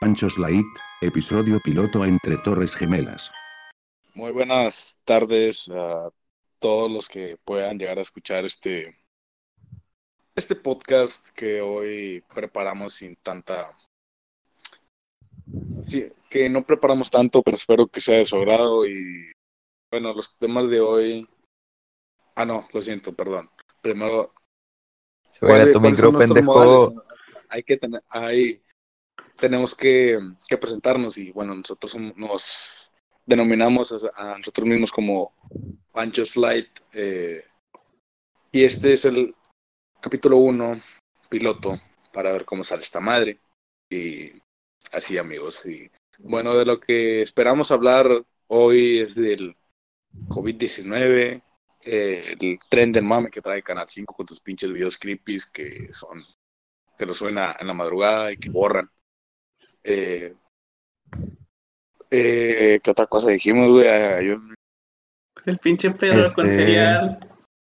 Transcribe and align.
Panchos 0.00 0.38
Light, 0.38 0.64
episodio 1.02 1.60
piloto 1.60 2.06
entre 2.06 2.38
Torres 2.38 2.74
Gemelas. 2.74 3.30
Muy 4.14 4.32
buenas 4.32 4.98
tardes 5.04 5.68
a 5.68 6.08
todos 6.58 6.90
los 6.90 7.06
que 7.06 7.36
puedan 7.44 7.78
llegar 7.78 7.98
a 7.98 8.00
escuchar 8.00 8.46
este, 8.46 8.96
este 10.34 10.56
podcast 10.56 11.28
que 11.28 11.60
hoy 11.60 12.24
preparamos 12.34 12.94
sin 12.94 13.14
tanta... 13.16 13.70
Sí, 15.84 16.10
que 16.30 16.48
no 16.48 16.64
preparamos 16.64 17.10
tanto, 17.10 17.42
pero 17.42 17.58
espero 17.58 17.86
que 17.86 18.00
sea 18.00 18.16
de 18.16 18.24
su 18.24 18.36
agrado 18.36 18.86
y 18.86 19.30
bueno, 19.90 20.14
los 20.14 20.38
temas 20.38 20.70
de 20.70 20.80
hoy... 20.80 21.28
Ah, 22.36 22.46
no, 22.46 22.66
lo 22.72 22.80
siento, 22.80 23.12
perdón. 23.12 23.50
Primero... 23.82 24.32
Oiga, 25.42 25.70
tu 25.70 25.78
micro, 25.78 26.18
pendejo. 26.18 27.04
Hay 27.50 27.62
que 27.62 27.76
tener... 27.76 28.02
Ahí 28.08 28.62
tenemos 29.40 29.74
que, 29.74 30.18
presentarnos 30.60 31.18
y 31.18 31.32
bueno, 31.32 31.54
nosotros 31.54 31.96
nos 32.16 32.92
denominamos 33.26 33.92
a, 34.14 34.38
nosotros 34.38 34.68
mismos 34.68 34.92
como 34.92 35.32
Pancho 35.92 36.26
Slide 36.26 36.68
eh, 36.92 37.42
y 38.52 38.64
este 38.64 38.92
es 38.92 39.04
el 39.04 39.34
capítulo 40.00 40.36
1, 40.38 40.80
piloto, 41.28 41.80
para 42.12 42.32
ver 42.32 42.44
cómo 42.44 42.64
sale 42.64 42.82
esta 42.82 43.00
madre 43.00 43.40
y 43.88 44.32
así 44.92 45.18
amigos. 45.18 45.64
Y 45.66 45.90
bueno, 46.18 46.56
de 46.56 46.64
lo 46.64 46.78
que 46.78 47.22
esperamos 47.22 47.70
hablar 47.70 48.24
hoy 48.48 48.98
es 48.98 49.14
del 49.14 49.56
COVID-19, 50.28 51.42
eh, 51.82 52.36
el 52.38 52.58
tren 52.68 52.92
del 52.92 53.04
mame 53.04 53.30
que 53.30 53.40
trae 53.40 53.62
Canal 53.62 53.88
5 53.88 54.12
con 54.12 54.26
tus 54.26 54.40
pinches 54.40 54.70
videos 54.70 54.98
creepy 54.98 55.38
que 55.52 55.88
son 55.92 56.22
que 56.98 57.06
nos 57.06 57.16
suena 57.16 57.56
en 57.58 57.66
la 57.66 57.72
madrugada 57.72 58.30
y 58.30 58.36
que 58.36 58.50
borran. 58.50 58.90
Eh, 59.84 60.34
eh, 62.10 62.80
¿Qué 62.82 62.90
otra 62.90 63.06
cosa 63.06 63.30
dijimos, 63.30 63.68
güey? 63.68 63.86
El 65.46 65.58
pinche 65.58 65.90
perro 65.92 66.32
con 66.34 66.46
este, 66.46 66.58
cereal. 66.58 67.18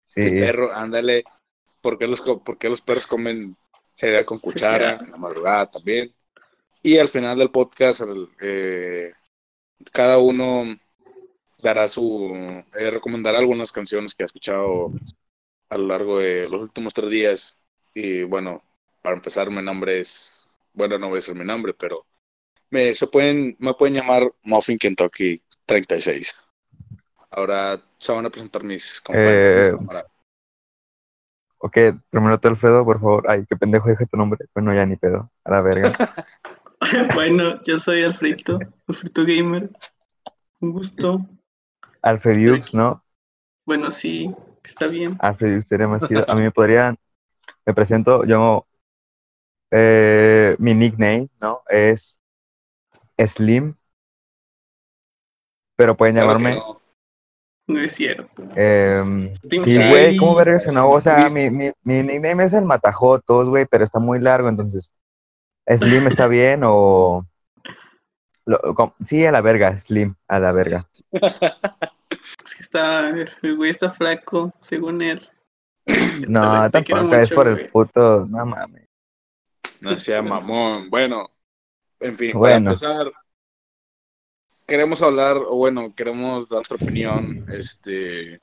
Sí. 0.04 0.20
El 0.20 0.38
perro, 0.38 0.72
ándale. 0.72 1.24
¿Por 1.80 1.98
qué, 1.98 2.06
los, 2.06 2.22
los 2.26 2.80
perros 2.82 3.06
comen 3.06 3.56
cereal 3.94 4.24
con 4.24 4.38
cuchara 4.38 4.96
en 4.96 5.10
la 5.10 5.16
madrugada 5.16 5.70
también? 5.70 6.14
Y 6.82 6.98
al 6.98 7.08
final 7.08 7.38
del 7.38 7.50
podcast, 7.50 8.02
eh, 8.40 9.12
cada 9.90 10.18
uno 10.18 10.74
dará 11.62 11.88
su. 11.88 12.62
Eh, 12.78 12.90
recomendará 12.90 13.38
algunas 13.38 13.72
canciones 13.72 14.14
que 14.14 14.24
ha 14.24 14.26
escuchado 14.26 14.92
a 15.70 15.78
lo 15.78 15.86
largo 15.86 16.18
de 16.18 16.48
los 16.48 16.60
últimos 16.60 16.92
tres 16.92 17.08
días. 17.10 17.56
Y 17.94 18.22
bueno, 18.24 18.62
para 19.02 19.16
empezar, 19.16 19.50
mi 19.50 19.62
nombre 19.62 19.98
es 19.98 20.50
bueno, 20.74 20.98
no 20.98 21.08
voy 21.08 21.16
a 21.16 21.18
decir 21.18 21.34
mi 21.34 21.44
nombre, 21.44 21.72
pero 21.72 22.04
me, 22.70 22.94
se 22.94 23.06
pueden, 23.06 23.56
me 23.58 23.72
pueden 23.74 23.94
llamar 23.94 24.30
Muffin 24.42 24.78
Kentucky 24.78 25.40
36. 25.64 26.48
Ahora 27.30 27.80
se 27.98 28.12
van 28.12 28.26
a 28.26 28.30
presentar 28.30 28.62
mis 28.62 29.00
compañeros. 29.00 29.68
Eh, 29.68 30.04
ok, 31.58 31.78
primero 32.10 32.38
te 32.38 32.48
Alfredo, 32.48 32.84
por 32.84 33.00
favor. 33.00 33.24
Ay, 33.28 33.44
qué 33.48 33.56
pendejo 33.56 33.88
dije 33.88 34.06
tu 34.06 34.16
nombre. 34.16 34.46
Bueno, 34.54 34.74
ya 34.74 34.84
ni 34.84 34.96
pedo. 34.96 35.30
A 35.44 35.50
la 35.50 35.60
verga. 35.62 35.92
bueno, 37.14 37.60
yo 37.62 37.78
soy 37.78 38.04
Alfredo, 38.04 38.58
Alfredo 38.86 39.24
Gamer. 39.24 39.70
Un 40.60 40.72
gusto. 40.72 41.26
Alfredux, 42.02 42.74
¿no? 42.74 43.02
Bueno, 43.64 43.90
sí, 43.90 44.34
está 44.62 44.86
bien. 44.86 45.16
Alfredux 45.20 45.66
sería 45.66 45.88
más 45.88 46.06
chido. 46.06 46.24
A 46.28 46.34
mí 46.34 46.42
me 46.42 46.50
podrían. 46.52 46.96
Me 47.66 47.72
presento, 47.72 48.24
yo 48.24 48.66
eh, 49.70 50.13
mi 50.58 50.74
nickname, 50.74 51.28
¿no? 51.40 51.62
Es 51.68 52.20
Slim. 53.18 53.76
Pero 55.76 55.96
pueden 55.96 56.16
llamarme. 56.16 56.60
No. 57.66 57.80
es 57.80 57.92
cierto. 57.92 58.42
Eh, 58.54 59.32
sí, 59.42 59.76
güey, 59.88 60.16
¿cómo 60.16 60.34
vergas 60.34 60.66
no? 60.66 60.90
O 60.90 61.00
sea, 61.00 61.28
mi, 61.34 61.50
mi, 61.50 61.72
mi, 61.82 62.02
nickname 62.02 62.44
es 62.44 62.52
el 62.52 62.64
Matajotos, 62.64 63.48
güey, 63.48 63.66
pero 63.66 63.84
está 63.84 63.98
muy 63.98 64.20
largo, 64.20 64.48
entonces. 64.48 64.92
Slim 65.66 66.06
está 66.06 66.26
bien 66.26 66.62
o. 66.64 67.26
sí, 69.02 69.24
a 69.24 69.32
la 69.32 69.40
verga, 69.40 69.78
Slim, 69.78 70.14
a 70.28 70.38
la 70.40 70.52
verga. 70.52 70.84
Es 72.44 72.54
que 72.54 72.62
está, 72.62 73.10
el 73.10 73.56
güey 73.56 73.70
está 73.70 73.90
flaco, 73.90 74.52
según 74.60 75.02
él. 75.02 75.20
No, 76.28 76.70
tampoco 76.70 77.14
es 77.14 77.30
por 77.30 77.48
el 77.48 77.68
puto. 77.68 78.26
No 78.28 78.46
mames. 78.46 78.83
No 79.84 79.98
sea 79.98 80.22
mamón. 80.22 80.90
Bueno, 80.90 81.28
en 82.00 82.16
fin, 82.16 82.32
para 82.38 82.56
empezar, 82.56 83.12
queremos 84.66 85.02
hablar, 85.02 85.36
o 85.36 85.56
bueno, 85.56 85.94
queremos 85.94 86.48
dar 86.48 86.58
nuestra 86.58 86.76
opinión, 86.76 87.46
este, 87.50 88.40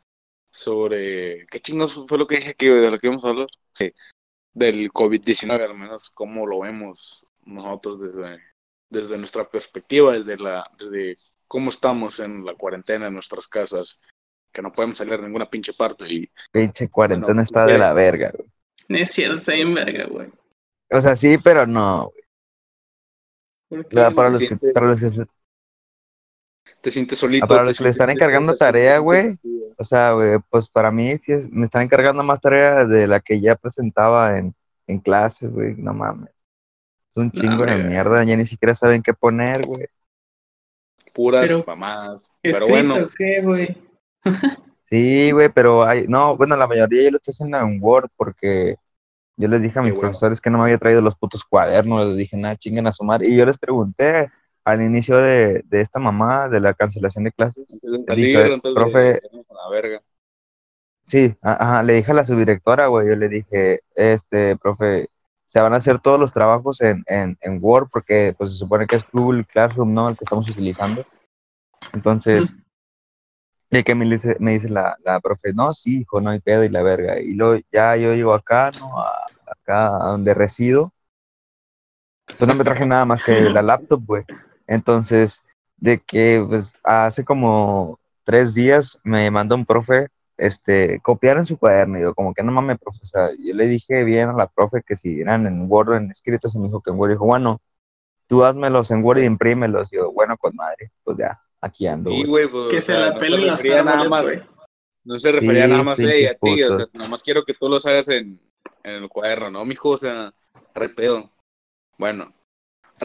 sobre 0.50 1.46
qué 1.48 1.60
chingos 1.60 2.06
fue 2.08 2.18
lo 2.18 2.28
que 2.28 2.38
dije 2.38 2.54
que 2.54 2.70
de 2.70 2.92
lo 2.92 2.98
que 2.98 3.08
íbamos 3.08 3.26
a 3.26 3.30
hablar. 3.30 3.48
Sí, 3.74 3.94
del 4.54 4.92
COVID-19, 4.92 5.64
al 5.64 5.78
menos 5.78 6.10
cómo 6.10 6.46
lo 6.46 6.60
vemos 6.60 7.32
nosotros 7.46 8.02
desde, 8.02 8.40
desde 8.90 9.18
nuestra 9.18 9.50
perspectiva, 9.50 10.14
desde 10.14 10.38
la, 10.38 10.70
desde 10.78 11.16
cómo 11.48 11.70
estamos 11.70 12.20
en 12.20 12.46
la 12.46 12.56
cuarentena 12.56 13.08
en 13.08 13.14
nuestras 13.14 13.48
casas, 13.48 14.02
que 14.52 14.62
no 14.62 14.72
podemos 14.72 14.98
salir 14.98 15.14
a 15.14 15.22
ninguna 15.22 15.50
pinche 15.50 15.74
parte 15.74 16.06
y. 16.08 16.30
Pinche 16.52 16.90
cuarentena 16.90 17.42
está 17.44 17.66
de 17.66 17.78
la 17.78 17.94
verga, 17.94 18.32
güey. 18.36 18.50
Es 19.02 19.12
cierto, 19.12 19.38
está 19.38 19.54
bien 19.54 19.74
verga, 19.74 20.06
güey. 20.08 20.30
O 20.92 21.02
sea, 21.02 21.16
sí, 21.16 21.38
pero 21.38 21.66
no. 21.66 22.12
Para 23.90 24.30
los, 24.30 24.40
que, 24.40 24.58
para 24.74 24.88
los 24.88 25.00
que 25.00 25.10
se... 25.10 25.26
Te 26.82 26.92
sientes 26.92 27.18
solito. 27.18 27.48
para 27.48 27.64
los 27.64 27.78
que 27.78 27.84
le 27.86 27.90
están 27.92 28.10
encargando 28.10 28.56
tarea, 28.56 28.98
güey. 28.98 29.40
O 29.78 29.84
sea, 29.84 30.12
güey, 30.12 30.40
pues 30.50 30.68
para 30.68 30.92
mí 30.92 31.18
sí 31.18 31.32
es, 31.32 31.50
me 31.50 31.66
están 31.66 31.84
encargando 31.84 32.24
más 32.24 32.42
tarea 32.42 32.86
de 32.86 33.08
la 33.08 33.20
que 33.20 33.40
ya 33.40 33.56
presentaba 33.56 34.38
en, 34.38 34.54
en 34.88 35.00
clases, 35.00 35.52
güey. 35.52 35.76
No 35.76 35.94
mames. 35.94 36.30
Es 37.12 37.18
un 37.18 37.32
chingo 37.32 37.66
de 37.66 37.84
mierda, 37.84 38.24
ya 38.24 38.36
ni 38.36 38.46
siquiera 38.46 38.76
saben 38.76 39.02
qué 39.02 39.14
poner, 39.14 39.66
güey. 39.66 39.88
Puras 41.14 41.50
pero, 41.50 41.64
mamadas. 41.66 42.38
Pero 42.42 42.68
bueno. 42.68 42.96
Qué, 43.18 43.42
güey? 43.42 43.78
sí, 44.90 45.32
güey, 45.32 45.50
pero 45.50 45.86
hay, 45.86 46.08
no, 46.08 46.38
bueno, 46.38 46.56
la 46.56 46.68
mayoría 46.68 47.04
ya 47.04 47.12
lo 47.12 47.18
estoy 47.18 47.32
haciendo 47.32 47.58
en 47.58 47.80
Word 47.82 48.10
porque 48.16 48.76
yo 49.38 49.48
les 49.48 49.62
dije 49.62 49.80
a 49.80 49.82
mis 49.82 49.94
profesores 49.94 50.40
que 50.40 50.50
no 50.50 50.58
me 50.58 50.66
había 50.66 50.78
traído 50.78 51.02
los 51.02 51.16
putos 51.16 51.44
cuadernos, 51.44 52.08
les 52.08 52.18
dije, 52.18 52.38
nada, 52.38 52.58
chinguen 52.58 52.88
a 52.88 52.92
sumar. 52.92 53.24
Y 53.24 53.36
yo 53.36 53.46
les 53.46 53.58
pregunté 53.58 54.30
al 54.64 54.82
inicio 54.82 55.18
de, 55.18 55.64
de 55.66 55.82
esta 55.82 56.00
mamá, 56.00 56.48
de 56.48 56.60
la 56.60 56.74
cancelación 56.74 57.24
de 57.24 57.32
clases, 57.32 57.66
dije, 58.16 58.60
profe, 58.74 59.20
Sí, 61.04 61.36
ajá, 61.42 61.82
le 61.84 61.94
dije 61.94 62.12
a 62.12 62.16
la 62.16 62.26
subdirectora, 62.26 62.88
güey, 62.88 63.08
yo 63.08 63.16
le 63.16 63.28
dije, 63.28 63.82
este, 63.96 64.56
profe, 64.56 65.10
se 65.48 65.60
van 65.60 65.74
a 65.74 65.78
hacer 65.78 66.00
todos 66.00 66.20
los 66.20 66.32
trabajos 66.32 66.80
en, 66.82 67.04
en, 67.08 67.38
en 67.42 67.60
Word 67.62 67.90
porque 67.92 68.36
pues 68.38 68.52
se 68.52 68.58
supone 68.58 68.86
que 68.86 68.98
es 68.98 69.06
Google 69.12 69.44
Classroom, 69.44 69.94
¿no? 69.94 70.10
El 70.10 70.16
que 70.16 70.24
estamos 70.24 70.50
utilizando. 70.50 71.04
Entonces, 71.94 72.54
y 73.72 73.84
que 73.84 73.96
me 73.96 74.06
dice, 74.06 74.36
me 74.40 74.54
dice 74.54 74.70
la, 74.70 74.98
la 75.04 75.20
profe, 75.22 75.54
no, 75.54 75.72
sí, 75.74 76.02
hijo, 76.02 76.20
no 76.20 76.30
hay 76.30 76.40
pedo 76.40 76.64
y 76.64 76.70
la 76.70 76.84
verga. 76.84 77.20
Y 77.20 77.34
luego 77.34 77.64
ya 77.72 77.96
yo 77.96 78.14
llego 78.14 78.34
acá, 78.34 78.70
¿no? 78.80 78.90
acá 79.48 79.96
a 79.96 80.12
donde 80.12 80.34
resido. 80.34 80.94
Pues 82.38 82.48
no 82.48 82.56
me 82.56 82.64
traje 82.64 82.86
nada 82.86 83.06
más 83.06 83.24
que 83.24 83.42
la 83.42 83.62
laptop, 83.62 84.04
güey. 84.06 84.24
Entonces, 84.68 85.42
de 85.78 86.00
que 86.00 86.46
pues 86.48 86.78
hace 86.84 87.24
como 87.24 88.00
tres 88.26 88.54
días 88.54 89.00
me 89.04 89.32
mandó 89.32 89.56
un 89.56 89.66
profe, 89.66 90.08
este, 90.38 91.00
copiar 91.02 91.38
en 91.38 91.46
su 91.46 91.58
cuaderno. 91.58 91.98
Y 91.98 92.02
yo, 92.02 92.14
como 92.14 92.34
que 92.34 92.44
no 92.44 92.52
mames, 92.52 92.78
profe. 92.80 93.00
O 93.02 93.06
sea, 93.06 93.30
yo 93.32 93.54
le 93.54 93.68
dije 93.68 94.04
bien 94.04 94.30
a 94.30 94.34
la 94.34 94.48
profe 94.48 94.82
que 94.86 94.96
si 94.98 95.22
eran 95.22 95.48
en 95.48 95.72
Word 95.72 95.96
en 95.96 96.12
escritos, 96.12 96.56
y 96.56 96.60
me 96.60 96.66
dijo 96.68 96.82
que 96.82 96.92
en 96.92 96.98
Word. 96.98 97.12
Dijo, 97.12 97.26
bueno, 97.26 97.62
tú 98.28 98.44
házmelos 98.44 98.92
en 98.92 99.04
Word 99.04 99.20
y 99.20 99.26
imprímelos. 99.26 99.94
Y 99.94 99.98
yo, 99.98 100.12
bueno, 100.12 100.38
con 100.38 100.56
madre, 100.56 100.92
pues 101.04 101.18
ya 101.18 101.40
aquí 101.62 101.88
ando. 101.88 102.10
Sí, 102.10 102.24
güey, 102.24 102.50
pues, 102.50 102.68
que 102.70 102.82
se 102.82 102.94
la 102.94 103.16
pelen 103.16 103.48
los 103.48 103.66
árboles, 103.66 104.42
No 105.04 105.20
se 105.20 105.32
refería 105.32 105.68
nada 105.68 105.84
más 105.84 106.00
a 106.00 106.14
ella, 106.14 106.32
a 106.32 106.36
ti, 106.36 106.64
o 106.64 106.76
sea, 106.76 106.88
nada 106.94 107.10
más 107.10 107.24
quiero 107.24 107.44
que 107.44 107.54
tú 107.54 107.70
los 107.70 107.86
hagas 107.86 108.10
en, 108.10 108.40
en 108.84 109.04
el 109.04 109.10
cuaderno, 109.10 109.50
¿no, 109.52 109.66
mijo? 109.66 109.90
O 109.90 109.98
sea, 109.98 110.34
re 110.74 110.90
pedo. 110.90 111.32
Bueno, 111.98 112.34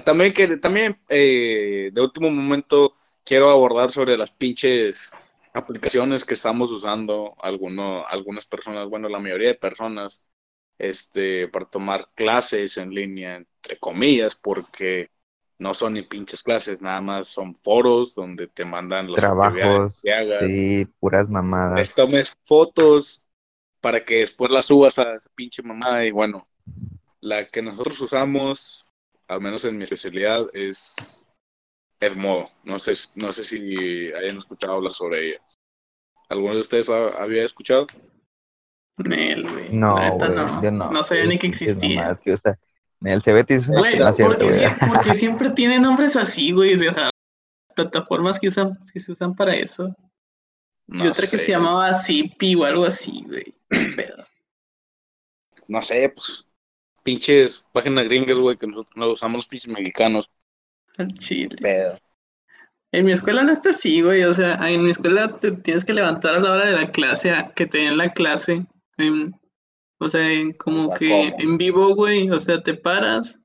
también 0.04 0.32
que 0.32 0.56
también 0.56 1.00
eh, 1.08 1.90
de 1.92 2.00
último 2.00 2.30
momento 2.30 2.94
quiero 3.24 3.50
abordar 3.50 3.92
sobre 3.92 4.16
las 4.16 4.30
pinches 4.30 5.12
aplicaciones 5.52 6.24
que 6.24 6.34
estamos 6.34 6.70
usando 6.70 7.34
alguno, 7.40 8.04
algunas 8.06 8.46
personas, 8.46 8.88
bueno, 8.88 9.08
la 9.08 9.18
mayoría 9.18 9.48
de 9.48 9.54
personas, 9.54 10.30
este, 10.78 11.48
para 11.48 11.64
tomar 11.64 12.08
clases 12.14 12.76
en 12.76 12.90
línea, 12.90 13.36
entre 13.36 13.78
comillas, 13.78 14.34
porque 14.34 15.10
no 15.58 15.74
son 15.74 15.94
ni 15.94 16.02
pinches 16.02 16.42
clases, 16.42 16.80
nada 16.82 17.00
más 17.00 17.28
son 17.28 17.54
foros 17.62 18.14
donde 18.14 18.46
te 18.46 18.64
mandan 18.64 19.06
los 19.06 19.16
trabajos 19.16 20.00
que 20.02 20.12
hagas. 20.12 20.52
Sí, 20.52 20.86
puras 21.00 21.28
mamadas. 21.28 21.76
Les 21.78 21.94
tomes 21.94 22.36
fotos 22.44 23.26
para 23.80 24.04
que 24.04 24.18
después 24.18 24.50
las 24.50 24.66
subas 24.66 24.98
a 24.98 25.14
esa 25.14 25.30
pinche 25.34 25.62
mamada 25.62 26.04
y 26.04 26.10
bueno, 26.10 26.46
la 27.20 27.46
que 27.46 27.62
nosotros 27.62 28.00
usamos 28.00 28.86
al 29.28 29.40
menos 29.40 29.64
en 29.64 29.76
mi 29.76 29.84
especialidad, 29.84 30.46
es 30.52 31.28
Edmodo. 31.98 32.50
No 32.64 32.78
sé, 32.78 32.92
no 33.14 33.32
sé 33.32 33.42
si 33.44 34.12
hayan 34.12 34.38
escuchado 34.38 34.74
hablar 34.74 34.92
sobre 34.92 35.30
ella. 35.30 35.40
¿Alguno 36.28 36.54
de 36.54 36.60
ustedes 36.60 36.88
ha- 36.90 37.22
había 37.22 37.44
escuchado? 37.44 37.86
Nel, 38.98 39.48
güey. 39.50 39.68
No, 39.70 39.96
no. 40.18 40.62
yo 40.62 40.70
no. 40.70 40.90
No 40.90 41.02
sabía 41.02 41.24
ni 41.24 41.38
que 41.38 41.48
existía. 41.48 42.18
que 42.22 42.32
usa. 42.32 42.58
El 43.02 43.22
Cebetis 43.22 43.62
es 43.64 43.68
una 43.68 43.80
Güey, 43.80 43.98
porque, 44.22 44.44
güey. 44.46 44.58
sie- 44.58 44.88
porque 44.88 45.14
siempre 45.14 45.50
tiene 45.50 45.78
nombres 45.78 46.16
así, 46.16 46.52
güey, 46.52 46.76
de 46.76 46.90
raras 46.90 47.10
plataformas 47.74 48.38
que 48.40 48.46
usan, 48.48 48.78
que 48.92 49.00
se 49.00 49.12
usan 49.12 49.34
para 49.34 49.54
eso. 49.54 49.94
y 50.88 51.06
otra 51.06 51.26
que 51.28 51.36
se 51.38 51.48
llamaba 51.50 51.92
Zippy 51.92 52.54
o 52.54 52.64
algo 52.64 52.84
así, 52.84 53.22
güey. 53.26 53.54
No 55.68 55.82
sé, 55.82 56.08
pues. 56.14 56.44
Pinches 57.02 57.68
páginas 57.72 58.04
gringas, 58.04 58.36
güey, 58.36 58.56
que 58.56 58.66
nosotros 58.66 58.92
no 58.96 59.12
usamos 59.12 59.36
los 59.38 59.46
pinches 59.46 59.70
mexicanos. 59.72 60.28
Al 60.98 61.08
chile. 61.08 61.56
Pedo. 61.60 61.98
En 62.92 63.04
mi 63.04 63.12
escuela 63.12 63.42
no 63.42 63.52
está 63.52 63.70
así, 63.70 64.00
güey. 64.00 64.24
O 64.24 64.32
sea, 64.32 64.54
en 64.68 64.82
mi 64.82 64.90
escuela 64.90 65.36
te 65.38 65.52
tienes 65.52 65.84
que 65.84 65.92
levantar 65.92 66.34
a 66.34 66.40
la 66.40 66.52
hora 66.52 66.66
de 66.66 66.72
la 66.72 66.90
clase, 66.90 67.30
a 67.30 67.52
que 67.52 67.66
te 67.66 67.78
den 67.78 67.96
la 67.98 68.12
clase. 68.12 68.64
en- 68.98 69.34
o 69.98 70.08
sea, 70.08 70.30
en 70.30 70.52
como 70.52 70.92
que 70.94 71.08
¿cómo? 71.08 71.42
en 71.42 71.58
vivo, 71.58 71.94
güey. 71.94 72.30
O 72.30 72.40
sea, 72.40 72.62
te 72.62 72.74
paras, 72.74 73.40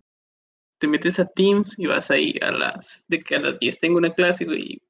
te 0.79 0.87
metes 0.87 1.19
a 1.19 1.25
Teams 1.25 1.77
y 1.79 1.87
vas 1.87 2.11
ahí 2.11 2.35
a 2.41 2.51
las. 2.51 3.05
De 3.07 3.23
que 3.23 3.35
a 3.35 3.39
las 3.39 3.59
10 3.59 3.79
tengo 3.79 3.97
una 3.97 4.13
clase, 4.13 4.45
güey. 4.45 4.81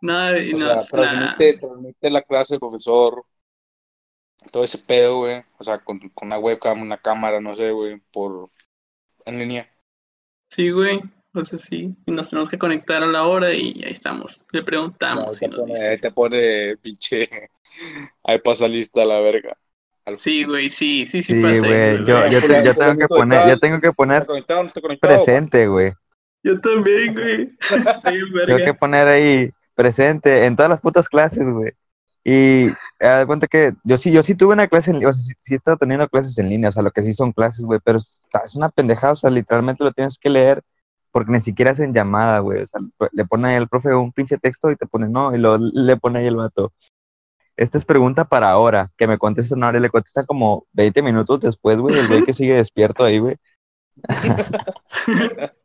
Nada, 0.00 0.38
y 0.38 0.52
O 0.52 0.58
no, 0.58 0.58
sea, 0.58 0.80
transmite, 0.80 1.58
transmite 1.58 2.10
la 2.10 2.22
clase, 2.22 2.54
el 2.54 2.60
profesor, 2.60 3.24
todo 4.50 4.64
ese 4.64 4.78
pedo, 4.78 5.18
güey. 5.18 5.42
O 5.58 5.64
sea, 5.64 5.78
con, 5.78 5.98
con 6.10 6.26
una 6.28 6.38
webcam, 6.38 6.82
una 6.82 6.98
cámara, 6.98 7.40
no 7.40 7.56
sé, 7.56 7.70
güey, 7.70 8.00
por 8.12 8.50
en 9.24 9.38
línea. 9.38 9.70
Sí, 10.50 10.70
güey. 10.70 11.00
O 11.34 11.42
sea, 11.42 11.58
sí. 11.58 11.94
Y 12.06 12.12
nos 12.12 12.28
tenemos 12.28 12.50
que 12.50 12.58
conectar 12.58 13.02
a 13.02 13.06
la 13.06 13.26
hora 13.26 13.52
y 13.52 13.82
ahí 13.84 13.90
estamos. 13.90 14.44
Le 14.52 14.62
preguntamos 14.62 15.42
ahí, 15.42 15.48
y 15.48 15.50
te 15.50 15.56
nos 15.56 15.56
pone, 15.56 15.72
dice. 15.72 15.88
ahí 15.88 15.98
te 15.98 16.10
pone, 16.10 16.76
pinche, 16.76 17.28
ahí 18.22 18.38
pasa 18.38 18.68
lista 18.68 19.04
la 19.04 19.20
verga. 19.20 19.56
Al- 20.06 20.18
Sí, 20.18 20.44
güey, 20.44 20.68
sí, 20.68 21.06
sí, 21.06 21.22
sí, 21.22 21.32
Sí, 21.32 21.42
pasa 21.42 21.66
güey, 21.66 21.94
eso, 21.94 22.04
yo, 22.04 22.18
güey. 22.18 22.30
yo, 22.32 22.40
te- 22.40 22.64
yo 22.64 22.74
tengo 22.74 22.96
que 22.98 23.08
poner, 23.08 23.48
yo 23.48 23.58
tengo 23.58 23.80
que 23.80 23.86
¿Está 23.88 23.96
poner 23.96 24.26
conectado 24.26 24.60
o 24.60 24.62
no 24.62 24.66
está 24.66 24.80
conectado? 24.80 25.14
presente, 25.14 25.66
güey. 25.66 25.92
Yo 26.42 26.60
también, 26.60 27.14
güey. 27.14 27.50
Tengo 28.46 28.58
que 28.64 28.74
poner 28.74 29.08
ahí 29.08 29.50
presente 29.74 30.44
en 30.44 30.56
todas 30.56 30.68
las 30.70 30.80
putas 30.80 31.08
clases, 31.08 31.48
güey. 31.48 31.72
Y 32.22 32.68
haz 33.00 33.20
de 33.20 33.26
cuenta 33.26 33.46
que 33.46 33.74
yo 33.82 33.98
sí, 33.98 34.10
yo 34.10 34.22
sí 34.22 34.34
tuve 34.34 34.54
una 34.54 34.66
clase 34.68 34.90
en 34.90 34.96
línea, 34.96 35.10
o 35.10 35.12
sea, 35.12 35.22
sí, 35.22 35.32
sí 35.42 35.54
he 35.54 35.56
estado 35.58 35.76
teniendo 35.76 36.08
clases 36.08 36.36
en 36.38 36.48
línea, 36.48 36.70
o 36.70 36.72
sea, 36.72 36.82
lo 36.82 36.90
que 36.90 37.02
sí 37.02 37.12
son 37.12 37.32
clases, 37.32 37.64
güey, 37.66 37.80
pero 37.84 37.98
es, 37.98 38.26
es 38.44 38.56
una 38.56 38.70
pendejada, 38.70 39.12
o 39.12 39.16
sea, 39.16 39.28
literalmente 39.30 39.84
lo 39.84 39.92
tienes 39.92 40.16
que 40.18 40.30
leer 40.30 40.62
porque 41.12 41.32
ni 41.32 41.40
siquiera 41.40 41.72
hacen 41.72 41.92
llamada, 41.92 42.38
güey, 42.38 42.62
o 42.62 42.66
sea, 42.66 42.80
le 43.12 43.24
pone 43.26 43.48
ahí 43.50 43.56
al 43.56 43.68
profe 43.68 43.94
un 43.94 44.10
pinche 44.10 44.38
texto 44.38 44.70
y 44.70 44.76
te 44.76 44.86
pone 44.86 45.06
no, 45.08 45.34
y 45.34 45.38
lo, 45.38 45.58
le 45.58 45.96
pone 45.98 46.20
ahí 46.20 46.26
el 46.26 46.36
vato. 46.36 46.72
Esta 47.56 47.78
es 47.78 47.84
pregunta 47.84 48.24
para 48.24 48.50
ahora, 48.50 48.90
que 48.96 49.06
me 49.06 49.18
contestan 49.18 49.62
ahora 49.62 49.78
y 49.78 49.82
le 49.82 49.90
contesta 49.90 50.26
como 50.26 50.66
20 50.72 51.02
minutos 51.02 51.40
después, 51.40 51.78
güey, 51.78 51.98
el 51.98 52.08
güey 52.08 52.24
que 52.24 52.34
sigue 52.34 52.54
despierto 52.54 53.04
ahí, 53.04 53.18
güey. 53.18 53.36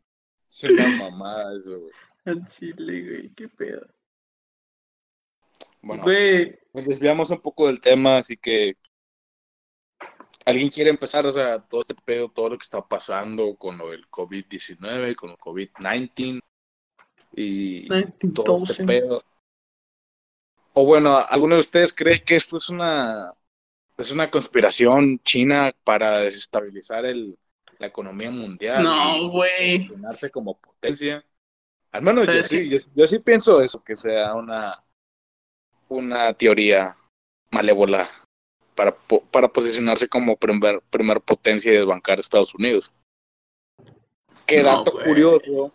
Es 0.49 0.63
una 0.63 0.87
mamada 0.97 1.55
eso, 1.55 1.79
güey. 1.79 1.91
Al 2.25 2.45
chile, 2.47 3.03
güey, 3.03 3.29
qué 3.35 3.47
pedo. 3.47 3.85
Bueno, 5.81 6.03
Güey, 6.03 6.57
nos 6.73 6.85
desviamos 6.85 7.29
un 7.29 7.39
poco 7.39 7.67
del 7.67 7.79
tema, 7.79 8.17
así 8.17 8.35
que 8.35 8.75
alguien 10.45 10.69
quiere 10.69 10.89
empezar, 10.89 11.25
o 11.25 11.31
sea, 11.31 11.59
todo 11.59 11.81
este 11.81 11.93
pedo, 11.93 12.29
todo 12.29 12.49
lo 12.49 12.57
que 12.57 12.63
está 12.63 12.81
pasando 12.81 13.55
con 13.55 13.77
lo 13.77 13.91
del 13.91 14.09
COVID-19, 14.09 15.15
con 15.15 15.29
el 15.29 15.37
COVID-19 15.37 16.41
y 17.33 17.87
todo 18.33 18.57
este 18.57 18.83
19,000. 18.83 18.85
pedo. 18.85 19.23
O 20.73 20.85
bueno, 20.85 21.17
¿alguno 21.17 21.55
de 21.55 21.61
ustedes 21.61 21.93
cree 21.93 22.23
que 22.23 22.35
esto 22.35 22.57
es 22.57 22.69
una 22.69 23.33
es 23.97 24.11
una 24.11 24.31
conspiración 24.31 25.19
china 25.23 25.73
para 25.83 26.19
desestabilizar 26.19 27.05
el, 27.05 27.37
la 27.79 27.87
economía 27.87 28.31
mundial 28.31 28.83
No, 28.83 29.29
güey. 29.29 29.79
posicionarse 29.79 30.31
como 30.31 30.57
potencia? 30.57 31.25
Al 31.91 32.01
menos 32.01 32.25
yo 32.25 32.31
¿Sabes 32.31 32.47
sí, 32.47 32.69
yo, 32.69 32.77
yo 32.95 33.07
sí 33.07 33.19
pienso 33.19 33.61
eso, 33.61 33.83
que 33.83 33.95
sea 33.95 34.35
una 34.35 34.83
una 35.89 36.33
teoría 36.33 36.95
malévola 37.49 38.07
para, 38.75 38.95
para 39.31 39.47
posicionarse 39.49 40.07
como 40.07 40.37
primer, 40.37 40.81
primer 40.89 41.19
potencia 41.19 41.71
y 41.71 41.75
desbancar 41.75 42.19
a 42.19 42.21
Estados 42.21 42.53
Unidos. 42.55 42.93
No, 44.47 44.63
dato 44.63 44.91
curioso, 45.03 45.73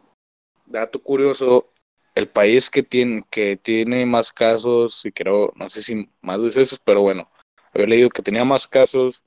dato 0.67 1.02
curioso, 1.02 1.69
el 2.14 2.28
país 2.28 2.70
que 2.70 2.82
tiene, 2.82 3.25
que 3.31 3.56
tiene 3.56 4.06
más 4.06 4.32
casos, 4.32 5.05
y 5.05 5.12
creo, 5.12 5.52
no 5.56 5.69
sé 5.69 5.82
si 5.82 6.08
más 6.20 6.40
decesos, 6.40 6.81
pero 6.84 7.02
bueno, 7.02 7.31
había 7.72 7.88
leído 7.88 8.08
que 8.08 8.22
tenía 8.22 8.44
más 8.44 8.69
casos 8.69 9.25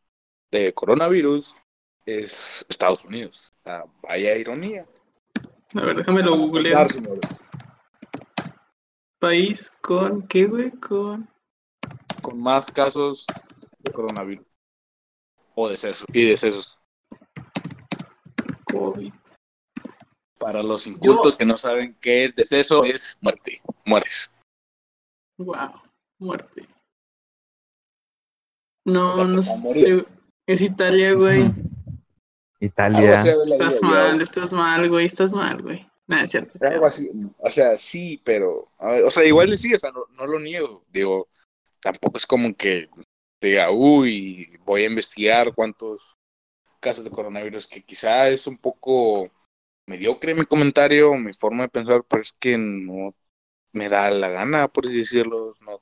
de 0.52 0.74
coronavirus 0.74 1.56
es 2.08 2.66
Estados 2.70 3.04
Unidos. 3.04 3.54
O 3.60 3.64
sea, 3.64 3.84
vaya 4.02 4.36
ironía. 4.36 4.88
A 5.76 5.82
ver, 5.82 5.98
déjame 5.98 6.24
lo 6.24 6.36
señores. 6.90 7.20
País 9.20 9.72
con, 9.82 10.28
¿qué, 10.28 10.46
güey? 10.46 10.72
Con... 10.72 11.30
Con 12.22 12.40
más 12.40 12.72
casos 12.72 13.26
de 13.80 13.92
coronavirus. 13.92 14.48
O 15.56 15.68
decesos. 15.68 16.08
Y 16.14 16.30
decesos. 16.30 16.82
COVID. 18.66 19.14
Para 20.38 20.62
los 20.62 20.86
incultos 20.88 21.36
que 21.36 21.46
no 21.46 21.58
saben 21.58 21.96
qué 22.00 22.24
es 22.24 22.36
deceso, 22.36 22.84
es 22.84 23.18
muerte. 23.22 23.62
Mueres. 23.86 24.40
Wow, 25.38 25.72
muerte. 26.20 26.68
No, 28.86 29.10
O 29.10 29.12
sea, 29.12 29.26
que 29.26 29.30
no 29.32 29.42
sé. 29.42 30.06
Es 30.48 30.62
Italia, 30.62 31.14
güey. 31.14 31.52
Italia. 32.60 33.16
Estás 33.16 33.82
mal, 33.82 34.22
estás 34.22 34.54
mal, 34.54 34.90
güey, 34.90 35.06
estás 35.06 35.34
mal, 35.34 35.62
güey. 35.62 35.88
Nada, 36.08 36.24
es 36.24 36.32
cierto. 36.32 36.58
Algo 36.62 36.86
así. 36.86 37.10
O 37.40 37.50
sea, 37.50 37.76
sí, 37.76 38.22
pero. 38.24 38.72
ver, 38.80 39.04
O 39.04 39.12
sea, 39.12 39.26
igual 39.26 39.58
sí, 39.58 39.74
o 39.74 39.80
sea, 39.80 39.92
no, 39.92 40.02
no 40.16 40.26
lo 40.26 40.40
niego. 40.40 40.86
Digo, 40.90 41.28
tampoco 41.82 42.18
es 42.18 42.26
como 42.26 42.56
que 42.56 42.90
diga, 43.42 43.72
uy, 43.72 44.58
voy 44.66 44.84
a 44.84 44.88
investigar 44.88 45.54
cuántos 45.54 46.18
casos 46.80 47.04
de 47.04 47.12
coronavirus, 47.12 47.68
que 47.68 47.84
quizá 47.84 48.30
es 48.30 48.48
un 48.48 48.58
poco 48.58 49.30
mediocre 49.88 50.36
mi 50.36 50.46
comentario, 50.46 51.16
mi 51.16 51.34
forma 51.34 51.64
de 51.64 51.70
pensar, 51.70 52.04
pero 52.08 52.22
es 52.22 52.34
que 52.34 52.58
no 52.58 53.16
me 53.72 53.90
da 53.90 54.12
la 54.12 54.30
gana, 54.30 54.68
por 54.68 54.86
así 54.86 54.98
decirlo. 54.98 55.54
No 55.62 55.82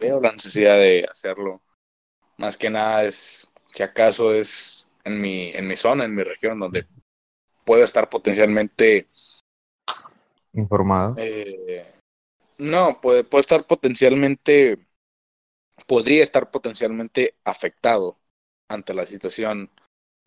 veo 0.00 0.20
la 0.20 0.32
necesidad 0.32 0.78
de 0.78 1.06
hacerlo. 1.10 1.60
Más 2.38 2.56
que 2.56 2.70
nada 2.70 3.04
es, 3.04 3.48
si 3.74 3.82
acaso 3.82 4.32
es 4.32 4.88
en 5.04 5.20
mi, 5.20 5.50
en 5.50 5.66
mi 5.66 5.76
zona, 5.76 6.04
en 6.04 6.14
mi 6.14 6.22
región, 6.22 6.58
donde 6.58 6.86
puedo 7.64 7.84
estar 7.84 8.08
potencialmente 8.08 9.06
Informado. 10.52 11.14
eh, 11.18 11.92
no, 12.58 13.00
puede, 13.00 13.24
puede 13.24 13.40
estar 13.40 13.66
potencialmente, 13.66 14.78
podría 15.86 16.22
estar 16.22 16.50
potencialmente 16.50 17.34
afectado 17.44 18.18
ante 18.68 18.94
la 18.94 19.06
situación, 19.06 19.70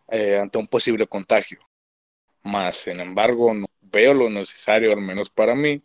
eh, 0.08 0.38
ante 0.38 0.58
un 0.58 0.68
posible 0.68 1.06
contagio. 1.06 1.65
Más, 2.46 2.76
sin 2.76 3.00
embargo, 3.00 3.52
no 3.52 3.66
veo 3.82 4.14
lo 4.14 4.30
necesario, 4.30 4.92
al 4.92 5.00
menos 5.00 5.28
para 5.28 5.54
mí, 5.54 5.82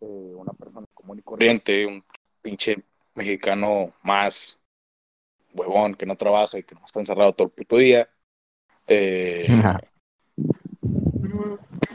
eh, 0.00 0.34
una 0.34 0.52
persona 0.52 0.86
común 0.92 1.18
y 1.18 1.22
corriente, 1.22 1.86
un 1.86 2.04
pinche 2.42 2.82
mexicano 3.14 3.92
más 4.02 4.58
huevón 5.52 5.94
que 5.94 6.06
no 6.06 6.16
trabaja 6.16 6.58
y 6.58 6.62
que 6.62 6.74
no 6.74 6.84
está 6.84 7.00
encerrado 7.00 7.32
todo 7.32 7.46
el 7.46 7.52
puto 7.52 7.76
día. 7.76 8.08
eh, 8.86 9.46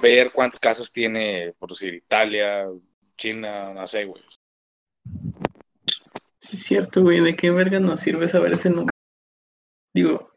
ver 0.02 0.32
cuántos 0.32 0.60
casos 0.60 0.92
tiene, 0.92 1.54
por 1.58 1.70
decir, 1.70 1.94
Italia, 1.94 2.68
China, 3.18 3.74
no 3.74 3.88
sé, 3.88 4.06
güey. 4.06 4.24
Sí, 6.38 6.56
es 6.56 6.64
cierto, 6.64 7.02
güey. 7.02 7.20
¿De 7.22 7.36
qué 7.36 7.50
verga 7.50 7.80
nos 7.80 8.00
sirve 8.00 8.28
saber 8.28 8.54
ese 8.54 8.70
número? 8.70 8.92
Digo, 9.94 10.35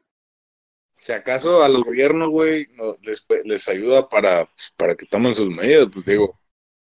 Si 0.99 1.13
acaso 1.13 1.63
a 1.63 1.69
los 1.69 1.83
gobiernos, 1.85 2.29
güey, 2.31 2.67
no- 2.75 2.97
les, 3.03 3.25
les 3.45 3.69
ayuda 3.69 4.09
para, 4.09 4.49
para 4.77 4.97
que 4.97 5.07
tomen 5.07 5.35
sus 5.35 5.49
medidas, 5.49 5.89
pues 5.93 6.05
digo, 6.07 6.39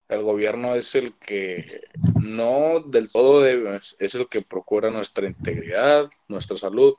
el 0.09 0.23
gobierno 0.23 0.75
es 0.75 0.95
el 0.95 1.17
que 1.19 1.81
no 2.17 2.81
del 2.81 3.11
todo 3.11 3.41
debe, 3.41 3.77
es, 3.77 3.95
es 3.99 4.15
el 4.15 4.27
que 4.29 4.41
procura 4.43 4.91
nuestra 4.91 5.27
integridad, 5.27 6.09
nuestra 6.27 6.57
salud, 6.57 6.95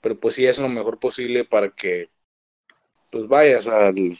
pero 0.00 0.18
pues 0.20 0.36
sí 0.36 0.46
es 0.46 0.58
lo 0.58 0.68
mejor 0.68 0.98
posible 1.00 1.44
para 1.44 1.70
que, 1.74 2.10
pues 3.10 3.26
vaya, 3.28 3.58
o 3.58 3.62
sea, 3.62 3.88
el, 3.88 4.18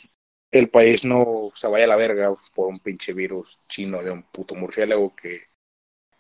el 0.51 0.71
país 0.71 1.05
no 1.05 1.51
se 1.55 1.69
vaya 1.69 1.85
a 1.85 1.89
la 1.89 1.97
verga 1.97 2.35
por 2.55 2.69
un 2.69 2.81
pinche 2.81 3.13
virus 3.13 3.61
chino 3.69 4.03
de 4.03 4.11
un 4.11 4.23
puto 4.25 4.55
murciélago 4.55 5.15
que, 5.15 5.41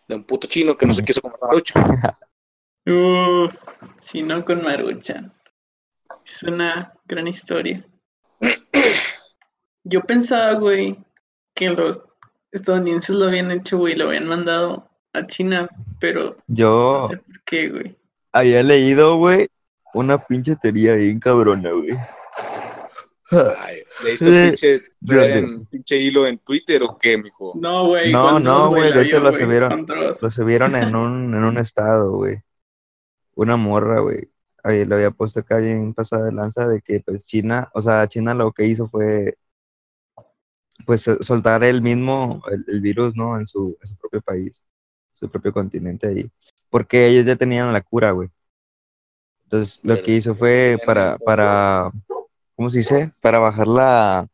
de 0.09 0.17
un 0.17 0.25
puto 0.25 0.49
chino 0.49 0.76
que 0.79 0.87
no 0.87 0.95
se 0.95 1.05
quiso 1.05 1.23
comer 1.23 1.38
la 1.43 1.55
lucha. 1.55 1.75
uff, 2.87 3.55
si 3.99 4.23
no 4.23 4.45
con 4.45 4.62
Maruchan. 4.62 5.33
Es 6.26 6.42
una 6.42 6.92
gran 7.06 7.28
historia. 7.28 7.85
Yo 9.85 10.00
pensaba, 10.02 10.52
güey, 10.54 10.99
que 11.54 11.68
los 11.71 12.04
estadounidenses 12.50 13.11
lo 13.14 13.26
habían 13.26 13.50
hecho, 13.52 13.78
güey, 13.78 13.95
lo 13.95 14.09
habían 14.09 14.26
mandado 14.26 14.90
a 15.12 15.26
China, 15.26 15.68
pero 16.00 16.37
no 16.49 16.54
Yo 16.54 17.06
sé 17.11 17.16
por 17.18 17.42
qué, 17.45 17.68
güey. 17.68 17.97
había 18.33 18.62
leído, 18.62 19.16
güey, 19.16 19.49
una 19.95 20.18
pinche 20.18 20.56
teoría 20.56 20.95
bien 20.97 21.21
cabrona, 21.21 21.71
güey. 21.71 21.90
Ay, 23.59 23.78
¿Leíste 24.04 24.47
pinche, 24.49 24.83
yo 25.00 25.14
sé. 25.21 25.38
en- 25.38 25.66
pinche 25.66 25.97
hilo 25.97 26.26
en 26.26 26.38
Twitter 26.38 26.83
o 26.83 26.97
qué, 26.99 27.16
mijo? 27.18 27.52
No, 27.56 27.87
güey. 27.88 28.12
No, 28.12 28.38
no, 28.38 28.68
güey, 28.68 28.92
de 28.92 29.02
hecho 29.02 29.18
lo 29.21 29.33
subieron-. 29.33 29.87
Lo 29.87 30.30
subieron 30.30 30.76
en 30.76 30.95
un, 30.95 31.35
en 31.35 31.45
un 31.45 31.59
estado, 31.59 32.12
güey. 32.12 32.40
Una 33.35 33.56
morra, 33.56 34.00
güey. 34.00 34.28
Ahí 34.66 34.85
lo 34.85 34.96
había 34.96 35.11
puesto 35.12 35.40
acá 35.40 35.58
bien 35.58 35.94
pasada 35.94 36.26
de 36.26 36.32
lanza 36.32 36.66
de 36.68 36.82
que 36.82 37.00
pues 37.00 37.26
China, 37.26 37.70
o 37.75 37.80
sea, 37.82 38.06
China 38.08 38.35
lo 38.35 38.52
que 38.52 38.66
hizo 38.66 38.88
fue 38.88 39.37
pues 40.87 41.02
so- 41.02 41.23
soltar 41.23 41.64
el 41.64 41.82
mismo, 41.82 42.42
el, 42.50 42.64
el 42.68 42.80
virus, 42.80 43.14
¿no? 43.16 43.38
En 43.38 43.46
su, 43.46 43.76
en 43.80 43.87
su 43.88 43.96
propio 43.96 44.20
país, 44.23 44.64
su 45.11 45.30
propio 45.30 45.52
continente 45.52 46.06
ahí. 46.08 46.30
Porque 46.70 47.06
ellos 47.08 47.25
ya 47.26 47.37
tenían 47.37 47.73
la 47.73 47.82
cura, 47.82 48.11
güey. 48.12 48.28
Entonces 49.44 49.80
lo 49.85 50.00
que 50.02 50.16
hizo 50.16 50.35
fue 50.35 50.78
para, 50.85 51.18
para, 51.18 51.90
¿cómo 52.56 52.70
se 52.70 52.78
dice? 52.78 53.12
Para 53.20 53.38
bajar 53.38 53.68
la, 53.68 54.28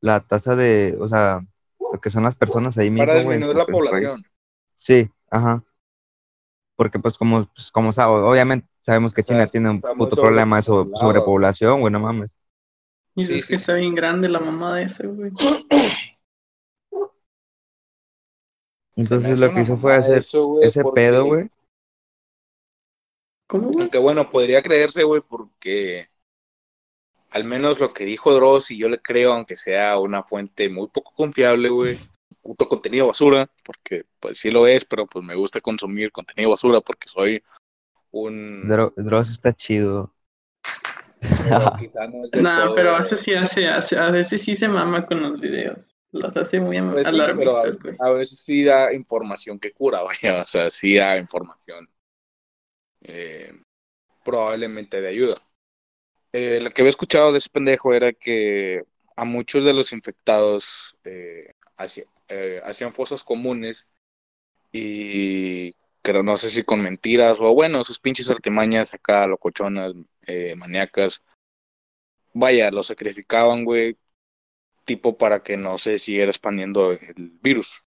la 0.00 0.20
tasa 0.26 0.56
de, 0.56 0.96
o 1.00 1.08
sea, 1.08 1.40
lo 1.92 2.00
que 2.00 2.10
son 2.10 2.24
las 2.24 2.34
personas 2.36 2.76
ahí 2.78 2.90
mismo, 2.90 3.06
Para 3.06 3.18
disminuir 3.20 3.56
la 3.56 3.64
país. 3.66 3.72
población. 3.72 4.22
Sí, 4.74 5.10
ajá. 5.30 5.64
Porque 6.76 6.98
pues 6.98 7.16
como, 7.18 7.46
pues, 7.54 7.70
como 7.72 7.92
sabe, 7.92 8.12
obviamente 8.22 8.68
sabemos 8.82 9.12
que 9.14 9.22
O 9.22 9.24
sea, 9.24 9.34
China 9.34 9.46
tiene 9.46 9.70
un 9.70 9.80
puto 9.80 10.16
problema 10.16 10.56
de 10.56 10.62
sobrepoblación, 10.62 11.80
güey, 11.80 11.92
no 11.92 12.00
mames. 12.00 12.36
Y 13.14 13.24
Sí, 13.24 13.34
es 13.34 13.40
sí, 13.42 13.48
que 13.48 13.56
sí. 13.58 13.62
está 13.62 13.74
bien 13.74 13.94
grande 13.94 14.28
la 14.28 14.40
mamá 14.40 14.76
de 14.76 14.82
ese, 14.84 15.06
güey. 15.06 15.30
Entonces 18.96 19.40
lo 19.40 19.52
que 19.52 19.60
hizo 19.62 19.76
fue 19.76 19.94
hacer 19.94 20.18
eso, 20.18 20.44
güey, 20.46 20.66
ese 20.68 20.82
porque- 20.82 21.00
pedo, 21.00 21.24
güey. 21.26 21.50
¿Cómo, 23.48 23.68
güey? 23.68 23.82
Aunque 23.82 23.98
bueno, 23.98 24.28
podría 24.30 24.62
creerse, 24.62 25.04
güey, 25.04 25.22
porque 25.22 26.08
al 27.30 27.44
menos 27.44 27.78
lo 27.78 27.92
que 27.92 28.04
dijo 28.04 28.34
Dross, 28.34 28.70
y 28.70 28.78
yo 28.78 28.88
le 28.88 29.00
creo, 29.00 29.32
aunque 29.32 29.56
sea 29.56 29.98
una 29.98 30.22
fuente 30.22 30.68
muy 30.68 30.88
poco 30.88 31.12
confiable, 31.14 31.68
güey, 31.68 31.98
puto 32.46 32.68
contenido 32.68 33.08
basura, 33.08 33.50
porque 33.64 34.04
pues 34.20 34.38
sí 34.38 34.50
lo 34.50 34.66
es, 34.66 34.84
pero 34.84 35.06
pues 35.06 35.24
me 35.24 35.34
gusta 35.34 35.60
consumir 35.60 36.12
contenido 36.12 36.50
basura 36.50 36.80
porque 36.80 37.08
soy 37.08 37.42
un... 38.10 38.68
Dro- 38.68 38.94
Dross 38.96 39.30
está 39.30 39.52
chido. 39.52 40.14
pero 41.20 41.72
quizá 41.78 42.06
no 42.06 42.24
es 42.24 42.30
Nah, 42.42 42.66
todo- 42.66 42.74
pero 42.74 42.94
a 42.94 42.98
veces 42.98 43.20
sí 43.20 43.34
hace, 43.34 43.68
hace- 43.68 43.98
a 43.98 44.10
veces 44.10 44.40
sí 44.42 44.54
se 44.54 44.68
mama 44.68 45.06
con 45.06 45.20
los 45.22 45.40
videos. 45.40 45.92
Los 46.12 46.36
hace 46.36 46.60
muy 46.60 46.76
am- 46.78 46.92
Pues 46.92 47.08
sí, 47.08 47.16
pero 47.36 47.58
a 47.98 48.10
veces 48.10 48.38
sí 48.38 48.64
da 48.64 48.92
información 48.94 49.58
que 49.58 49.72
cura, 49.72 50.02
vaya, 50.02 50.42
o 50.42 50.46
sea, 50.46 50.70
sí 50.70 50.96
da 50.96 51.18
información 51.18 51.88
eh, 53.02 53.52
probablemente 54.24 55.00
de 55.00 55.08
ayuda. 55.08 55.34
Eh, 56.32 56.60
lo 56.60 56.70
que 56.70 56.82
había 56.82 56.90
escuchado 56.90 57.32
de 57.32 57.38
ese 57.38 57.50
pendejo 57.50 57.94
era 57.94 58.12
que 58.12 58.82
a 59.16 59.24
muchos 59.24 59.64
de 59.64 59.72
los 59.72 59.92
infectados 59.92 60.96
eh, 61.04 61.52
eh, 62.28 62.60
hacían 62.64 62.92
fosas 62.92 63.22
comunes 63.22 63.96
y 64.72 65.74
pero 66.02 66.22
no 66.22 66.36
sé 66.36 66.50
si 66.50 66.62
con 66.62 66.80
mentiras 66.82 67.36
o 67.40 67.52
bueno, 67.52 67.82
sus 67.82 67.98
pinches 67.98 68.30
artimañas 68.30 68.94
acá, 68.94 69.26
locochonas, 69.26 69.92
eh, 70.26 70.54
maníacas. 70.54 71.20
Vaya, 72.32 72.70
lo 72.70 72.84
sacrificaban, 72.84 73.64
güey, 73.64 73.96
tipo 74.84 75.18
para 75.18 75.42
que 75.42 75.56
no 75.56 75.78
se 75.78 75.98
siguiera 75.98 76.30
expandiendo 76.30 76.92
el 76.92 77.32
virus. 77.42 77.88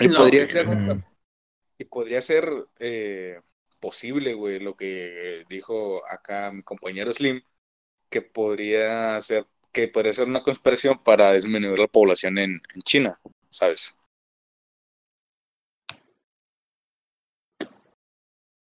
Y 0.00 0.08
No, 0.08 0.18
podría 0.18 0.48
ser, 0.48 0.66
Mm. 0.66 1.04
y 1.78 1.84
podría 1.84 2.22
ser 2.22 2.50
eh, 2.80 3.40
posible, 3.78 4.34
güey, 4.34 4.58
lo 4.58 4.76
que 4.76 5.44
dijo 5.48 6.02
acá 6.10 6.50
mi 6.52 6.62
compañero 6.64 7.12
Slim, 7.12 7.40
que 8.10 8.20
podría 8.20 9.20
ser, 9.20 9.46
que 9.76 9.88
podría 9.88 10.12
ser 10.14 10.26
una 10.28 10.42
conspiración 10.42 10.98
para 11.04 11.32
disminuir 11.34 11.78
la 11.78 11.86
población 11.88 12.38
en, 12.38 12.52
en 12.74 12.82
China, 12.82 13.20
¿sabes? 13.50 13.94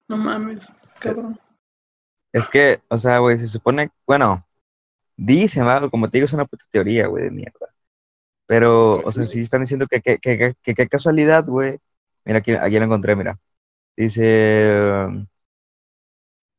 No 0.09 0.15
mames, 0.17 0.71
cabrón. 0.99 1.37
Es 2.31 2.47
que, 2.47 2.81
o 2.89 2.97
sea, 2.97 3.19
güey, 3.19 3.37
se 3.37 3.47
supone, 3.47 3.91
bueno, 4.07 4.45
dicen, 5.17 5.65
va, 5.67 5.89
como 5.89 6.09
te 6.09 6.17
digo, 6.19 6.25
es 6.25 6.33
una 6.33 6.45
puta 6.45 6.65
teoría, 6.71 7.07
güey, 7.07 7.25
de 7.25 7.31
mierda. 7.31 7.67
Pero, 8.47 9.01
Pues 9.03 9.09
o 9.09 9.11
sea, 9.13 9.25
sí. 9.27 9.41
están 9.41 9.61
diciendo 9.61 9.87
que 9.87 10.01
que- 10.01 10.19
que- 10.19 10.37
que- 10.37 10.55
que 10.63 10.75
qué 10.75 10.87
casualidad, 10.89 11.45
güey. 11.45 11.79
Mira, 12.25 12.39
aquí, 12.39 12.53
aquí 12.53 12.79
lo 12.79 12.85
encontré, 12.85 13.15
mira. 13.15 13.39
Dice 13.97 15.07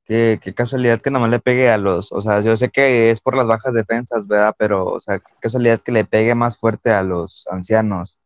que 0.05 0.39
qué 0.43 0.55
casualidad 0.55 1.01
que 1.01 1.11
nomás 1.11 1.31
le 1.31 1.41
pegue 1.41 1.71
a 1.71 1.79
los, 1.79 2.13
o 2.13 2.21
sea, 2.23 2.41
yo 2.43 2.57
sé 2.57 2.71
que 2.71 3.11
es 3.11 3.21
por 3.21 3.37
las 3.37 3.47
bajas 3.47 3.75
defensas, 3.75 4.27
¿verdad? 4.27 4.55
Pero, 4.59 4.87
o 4.87 5.01
sea, 5.01 5.19
qué 5.19 5.25
casualidad 5.41 5.81
que 5.81 5.93
le 5.93 6.05
pegue 6.05 6.35
más 6.35 6.59
fuerte 6.59 6.91
a 6.93 7.03
los 7.03 7.47
ancianos 7.51 8.19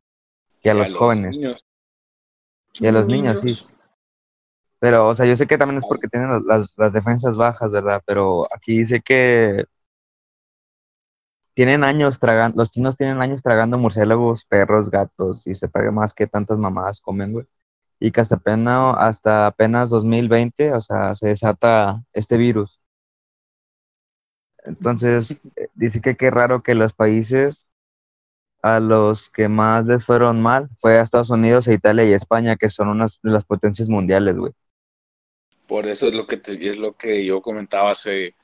que 0.63 0.71
a 0.71 0.75
los 0.75 0.95
jóvenes. 0.95 1.37
niños. 1.37 1.65
Y 2.81 2.87
a 2.87 2.93
los 2.93 3.07
niños, 3.09 3.41
sí. 3.41 3.57
Pero, 4.81 5.09
o 5.09 5.15
sea, 5.15 5.27
yo 5.27 5.35
sé 5.37 5.47
que 5.47 5.59
también 5.59 5.79
es 5.79 5.87
porque 5.87 6.09
tienen 6.09 6.31
las, 6.31 6.43
las- 6.45 6.75
las 6.77 6.93
defensas 6.93 7.37
bajas, 7.37 7.71
¿verdad? 7.71 8.03
Pero 8.07 8.47
aquí 8.55 8.79
dice 8.79 9.01
que 9.01 9.65
tienen 11.55 11.85
años 11.85 12.19
tragando, 12.21 12.57
los 12.63 12.71
chinos 12.71 12.97
tienen 12.97 13.21
años 13.21 13.43
tragando 13.43 13.77
murciélagos, 13.79 14.45
perros, 14.47 14.91
gatos, 14.91 15.47
y 15.47 15.55
se 15.55 15.69
paga 15.69 15.91
más 15.91 16.15
que 16.15 16.27
tantas 16.27 16.57
mamadas 16.59 17.01
comen, 17.03 17.33
güey. 17.33 17.47
Y 18.01 18.13
que 18.13 18.21
hasta 18.21 18.37
apenas, 18.37 18.95
hasta 18.99 19.47
apenas 19.47 19.91
2020, 19.91 20.73
o 20.75 20.81
sea, 20.81 21.15
se 21.15 21.29
desata 21.29 22.03
este 22.13 22.37
virus. 22.37 22.81
Entonces, 24.65 25.31
eh, 25.57 25.69
dice 25.75 26.01
que 26.01 26.17
qué 26.17 26.31
raro 26.31 26.63
que 26.63 26.75
los 26.75 26.93
países 26.93 27.67
a 28.63 28.81
los 28.81 29.31
que 29.31 29.49
más 29.49 29.87
les 29.87 30.05
fueron 30.05 30.41
mal 30.43 30.69
fue 30.81 30.99
a 30.99 31.03
Estados 31.03 31.31
Unidos, 31.31 31.69
e 31.69 31.75
Italia 31.75 32.05
y 32.05 32.13
España, 32.13 32.57
que 32.57 32.71
son 32.71 32.89
unas 32.89 33.21
de 33.23 33.31
las 33.31 33.45
potencias 33.45 33.89
mundiales, 33.89 34.37
güey. 34.37 34.53
Por 35.67 35.87
eso 35.87 36.09
es 36.09 36.15
lo 36.15 36.27
que 36.27 36.39
te- 36.39 36.53
es 36.71 36.79
lo 36.79 36.97
que 36.97 37.25
yo 37.27 37.43
comentaba 37.43 37.91
hace, 37.91 38.35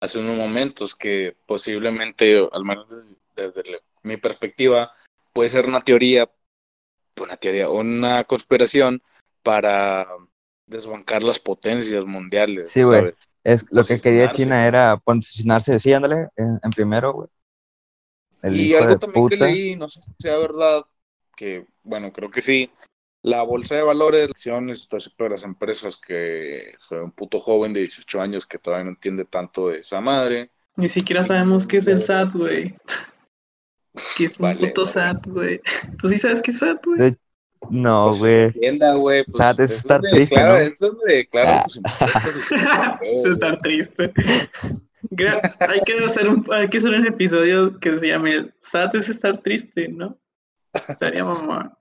hace 0.00 0.18
unos 0.18 0.36
momentos, 0.36 0.94
que 0.94 1.36
posiblemente, 1.46 2.48
al 2.52 2.64
menos 2.64 2.88
desde, 2.90 3.52
desde 3.52 3.80
mi 4.02 4.16
perspectiva, 4.16 4.92
puede 5.32 5.48
ser 5.48 5.66
una 5.66 5.80
teoría, 5.80 6.30
una 7.20 7.36
teoría, 7.36 7.68
una 7.68 8.24
conspiración 8.24 9.02
para 9.42 10.06
desbancar 10.66 11.22
las 11.22 11.38
potencias 11.38 12.04
mundiales. 12.04 12.70
Sí, 12.70 12.82
güey. 12.82 13.12
Es 13.44 13.64
lo 13.70 13.84
que 13.84 14.00
quería. 14.00 14.30
China 14.30 14.66
era 14.66 14.96
posicionarse, 14.96 15.78
sí, 15.78 15.92
ándale, 15.92 16.28
en, 16.36 16.60
en 16.62 16.70
primero, 16.70 17.12
güey. 17.12 17.28
El 18.42 18.60
Y 18.60 18.74
algo 18.74 18.98
también 18.98 19.28
que 19.28 19.36
leí, 19.36 19.76
no 19.76 19.88
sé 19.88 20.02
si 20.02 20.10
sea 20.18 20.36
verdad, 20.38 20.82
que 21.36 21.66
bueno, 21.82 22.12
creo 22.12 22.30
que 22.30 22.42
sí. 22.42 22.70
La 23.22 23.42
bolsa 23.42 23.76
de 23.76 23.82
valores, 23.82 24.30
acciones, 24.30 24.88
de 24.88 25.28
las 25.28 25.44
empresas 25.44 25.96
que 25.96 26.72
soy 26.80 26.98
un 26.98 27.12
puto 27.12 27.38
joven 27.38 27.72
de 27.72 27.80
18 27.80 28.20
años 28.20 28.46
que 28.46 28.58
todavía 28.58 28.84
no 28.84 28.90
entiende 28.90 29.24
tanto 29.24 29.68
de 29.68 29.78
esa 29.78 30.00
madre. 30.00 30.50
Ni 30.74 30.88
siquiera 30.88 31.22
sabemos 31.22 31.66
qué 31.66 31.76
es 31.76 31.86
el 31.86 32.02
SAT, 32.02 32.34
güey. 32.34 32.74
Que 34.16 34.24
es 34.24 34.38
un 34.38 34.44
Vale, 34.44 34.66
puto 34.68 34.82
vale. 34.82 34.92
SAT, 34.92 35.26
güey. 35.26 35.60
¿Tú 35.98 36.08
sí 36.08 36.18
sabes 36.18 36.40
qué 36.42 36.50
es 36.50 36.58
SAT, 36.58 36.84
güey? 36.86 36.98
De- 36.98 37.18
No, 37.70 38.06
Pues, 38.08 38.18
güey. 38.20 38.42
Entienda, 38.44 38.94
güey. 38.94 39.24
Pues, 39.24 39.36
SAT 39.36 39.60
es 39.60 39.70
eso 39.70 39.78
estar 39.80 40.00
triste, 40.00 40.34
declara- 40.36 40.52
¿no? 40.52 40.56
Es 40.58 40.78
donde 40.78 41.14
declaras 41.14 41.58
Ah. 41.58 41.62
tus 41.62 41.76
impuestos. 41.76 43.00
Es 43.02 43.24
estar 43.26 43.58
triste. 43.58 44.12
Hay 45.68 45.80
que 45.84 45.98
hacer 46.04 46.28
un 46.28 46.44
hay 46.52 46.68
que 46.68 46.78
hacer 46.78 46.94
un 46.94 47.06
episodio 47.06 47.78
que 47.80 47.98
se 47.98 48.08
llame 48.08 48.52
SAT 48.60 48.94
es 48.94 49.08
estar 49.08 49.36
triste, 49.38 49.88
¿no? 49.88 50.16
Estaría 50.72 51.24
mamá. 51.24 51.76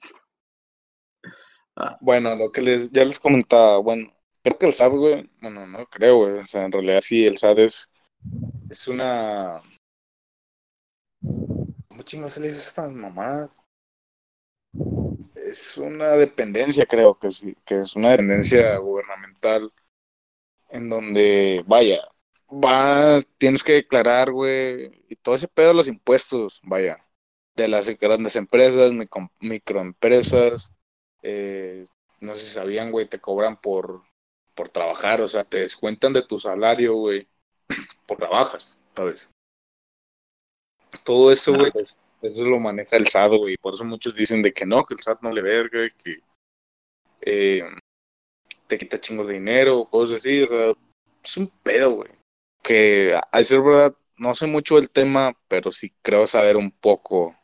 Bueno, 2.02 2.36
lo 2.36 2.52
que 2.52 2.62
les, 2.62 2.92
ya 2.92 3.06
les 3.06 3.20
comentaba, 3.20 3.78
bueno, 3.78 4.12
creo 4.44 4.58
que 4.58 4.66
el 4.68 4.74
SAT, 4.74 4.92
güey, 4.94 5.30
bueno, 5.42 5.66
no 5.66 5.86
creo, 5.86 6.18
güey, 6.18 6.40
o 6.40 6.46
sea, 6.46 6.66
en 6.66 6.72
realidad 6.72 7.00
sí, 7.02 7.26
el 7.26 7.38
SAT 7.38 7.60
es, 7.60 7.90
es 8.70 8.88
una... 8.88 9.62
¿Cómo 12.02 12.08
chingados 12.10 12.34
se 12.34 12.40
le 12.42 12.48
dice 12.48 12.62
estas 12.62 12.92
mamadas? 12.92 13.62
Es 15.36 15.78
una 15.78 16.12
dependencia, 16.14 16.86
creo 16.86 17.18
que 17.20 17.32
sí, 17.32 17.56
que 17.66 17.82
es 17.82 17.96
una 17.96 18.12
dependencia 18.12 18.78
gubernamental 18.78 19.72
en 20.70 20.90
donde, 20.90 21.64
vaya, 21.68 22.00
va, 22.50 23.20
tienes 23.38 23.64
que 23.64 23.74
declarar, 23.74 24.32
güey, 24.32 25.04
y 25.10 25.16
todo 25.18 25.36
ese 25.36 25.48
pedo 25.48 25.70
de 25.70 25.74
los 25.76 25.88
impuestos, 25.88 26.62
vaya, 26.64 27.06
de 27.56 27.68
las 27.68 27.88
grandes 28.00 28.36
empresas, 28.36 28.92
micro- 28.92 29.32
microempresas, 29.40 30.72
eh, 31.24 31.86
no 32.20 32.36
sé 32.36 32.42
si 32.48 32.54
sabían, 32.54 32.92
güey, 32.92 33.08
te 33.08 33.20
cobran 33.20 33.60
por, 33.60 34.04
por 34.56 34.70
trabajar, 34.70 35.22
o 35.22 35.28
sea, 35.28 35.44
te 35.44 35.60
descuentan 35.60 36.14
de 36.14 36.24
tu 36.24 36.38
salario, 36.40 36.96
güey, 36.96 37.28
por 38.08 38.18
trabajas, 38.18 38.82
¿sabes? 38.96 39.32
Todo 41.04 41.32
eso, 41.32 41.54
güey, 41.54 41.72
pues, 41.72 41.98
eso 42.22 42.44
lo 42.44 42.60
maneja 42.60 42.98
el 42.98 43.08
SAT, 43.08 43.34
güey. 43.34 43.58
Por 43.58 43.74
eso 43.74 43.84
muchos 43.84 44.16
dicen 44.16 44.42
de 44.42 44.54
que 44.54 44.66
no, 44.66 44.86
que 44.86 44.94
el 44.94 45.02
SAT 45.02 45.22
no 45.22 45.32
le 45.32 45.42
verga, 45.42 45.90
que 45.90 46.20
eh, 47.22 47.64
te 48.68 48.78
quita 48.78 49.00
chingos 49.00 49.28
de 49.28 49.34
dinero, 49.36 49.86
cosas 49.86 50.18
así. 50.18 50.48
es 51.24 51.38
un 51.38 51.48
pedo, 51.64 51.92
güey. 51.92 52.12
Que, 52.62 53.20
a 53.32 53.38
decir 53.38 53.62
verdad, 53.62 53.96
no 54.18 54.36
sé 54.36 54.46
mucho 54.48 54.76
del 54.76 54.90
tema, 54.90 55.36
pero 55.48 55.72
sí 55.72 55.92
creo 56.02 56.28
saber 56.28 56.58
un 56.58 56.72
poco 56.72 57.36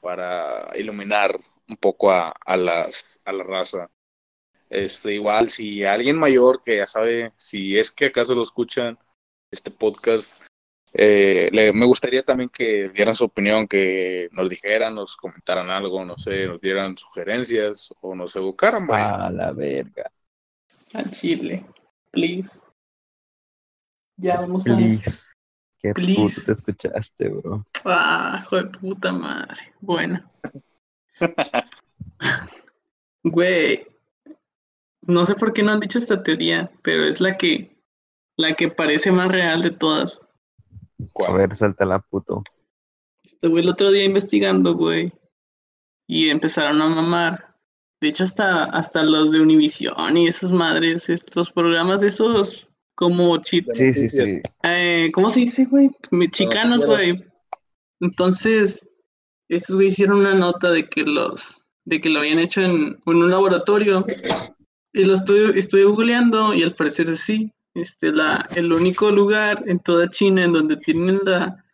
para 0.00 0.70
iluminar 0.76 1.38
un 1.68 1.76
poco 1.76 2.10
a, 2.10 2.32
a, 2.44 2.56
las, 2.56 3.20
a 3.24 3.32
la 3.32 3.44
raza. 3.44 3.90
Este, 4.70 5.14
igual, 5.14 5.50
si 5.50 5.84
alguien 5.84 6.16
mayor 6.18 6.62
que 6.62 6.76
ya 6.76 6.86
sabe, 6.86 7.32
si 7.36 7.78
es 7.78 7.90
que 7.90 8.06
acaso 8.06 8.34
lo 8.34 8.42
escuchan, 8.42 8.98
este 9.50 9.70
podcast, 9.70 10.40
eh, 10.92 11.48
le- 11.52 11.72
me 11.72 11.86
gustaría 11.86 12.22
también 12.22 12.48
que 12.50 12.88
dieran 12.90 13.14
su 13.16 13.24
opinión, 13.24 13.66
que 13.68 14.28
nos 14.32 14.48
dijeran, 14.48 14.94
nos 14.94 15.16
comentaran 15.16 15.70
algo, 15.70 16.04
no 16.04 16.16
sé, 16.18 16.46
nos 16.46 16.60
dieran 16.60 16.96
sugerencias 16.98 17.94
o 18.00 18.14
nos 18.14 18.34
educaran, 18.36 18.86
vaya. 18.86 19.26
A 19.26 19.30
la 19.30 19.52
verga. 19.52 20.10
Al 20.92 21.10
chile. 21.10 21.64
Please. 22.10 22.60
Ya 24.16 24.40
vamos 24.40 24.66
a. 24.66 24.76
Please. 24.76 25.18
Qué 25.78 25.94
puto 25.94 26.06
Please. 26.06 26.44
te 26.46 26.52
escuchaste, 26.52 27.28
bro. 27.28 27.64
Ah, 27.84 28.40
hijo 28.42 28.56
de 28.56 28.64
puta 28.66 29.12
madre. 29.12 29.72
Bueno. 29.80 30.30
Güey. 33.22 33.86
No 35.06 35.24
sé 35.26 35.34
por 35.34 35.52
qué 35.52 35.62
no 35.62 35.72
han 35.72 35.80
dicho 35.80 35.98
esta 35.98 36.22
teoría, 36.22 36.70
pero 36.82 37.04
es 37.04 37.20
la 37.20 37.36
que 37.36 37.76
la 38.36 38.54
que 38.54 38.68
parece 38.68 39.10
más 39.12 39.28
real 39.28 39.60
de 39.60 39.70
todas. 39.70 40.22
A 41.26 41.32
ver, 41.32 41.56
suéltala, 41.56 42.00
puto. 42.00 42.42
Estuve 43.24 43.60
el 43.60 43.68
otro 43.68 43.90
día 43.90 44.04
investigando, 44.04 44.74
güey, 44.74 45.12
y 46.06 46.28
empezaron 46.28 46.80
a 46.82 46.88
mamar. 46.88 47.56
De 48.00 48.08
hecho, 48.08 48.24
hasta, 48.24 48.64
hasta 48.64 49.02
los 49.02 49.30
de 49.30 49.40
Univision 49.40 50.16
y 50.16 50.26
esas 50.26 50.52
madres, 50.52 51.08
estos 51.08 51.52
programas 51.52 52.02
esos 52.02 52.66
como 52.94 53.36
chit, 53.38 53.66
Sí, 53.74 53.94
sí, 53.94 54.08
sí. 54.08 54.40
eh, 54.64 55.10
¿cómo 55.12 55.30
se 55.30 55.40
dice, 55.40 55.64
güey? 55.64 55.90
Chicanos, 56.30 56.84
güey. 56.84 57.24
Entonces, 58.00 58.88
estos 59.48 59.76
güey 59.76 59.88
hicieron 59.88 60.18
una 60.18 60.34
nota 60.34 60.70
de 60.70 60.88
que 60.88 61.02
los, 61.02 61.66
de 61.84 62.00
que 62.00 62.08
lo 62.08 62.20
habían 62.20 62.38
hecho 62.38 62.60
en, 62.62 62.98
en 63.04 63.16
un 63.16 63.30
laboratorio. 63.30 64.04
Y 64.92 65.04
lo 65.04 65.14
estoy, 65.14 65.58
estoy 65.58 65.84
googleando 65.84 66.52
y 66.52 66.62
al 66.62 66.74
parecer 66.74 67.16
sí. 67.16 67.52
Este, 67.74 68.12
la, 68.12 68.48
el 68.54 68.72
único 68.72 69.10
lugar 69.10 69.62
en 69.66 69.78
toda 69.78 70.08
China 70.08 70.44
en 70.44 70.52
donde 70.52 70.76
tienen 70.76 71.20
la, 71.24 71.64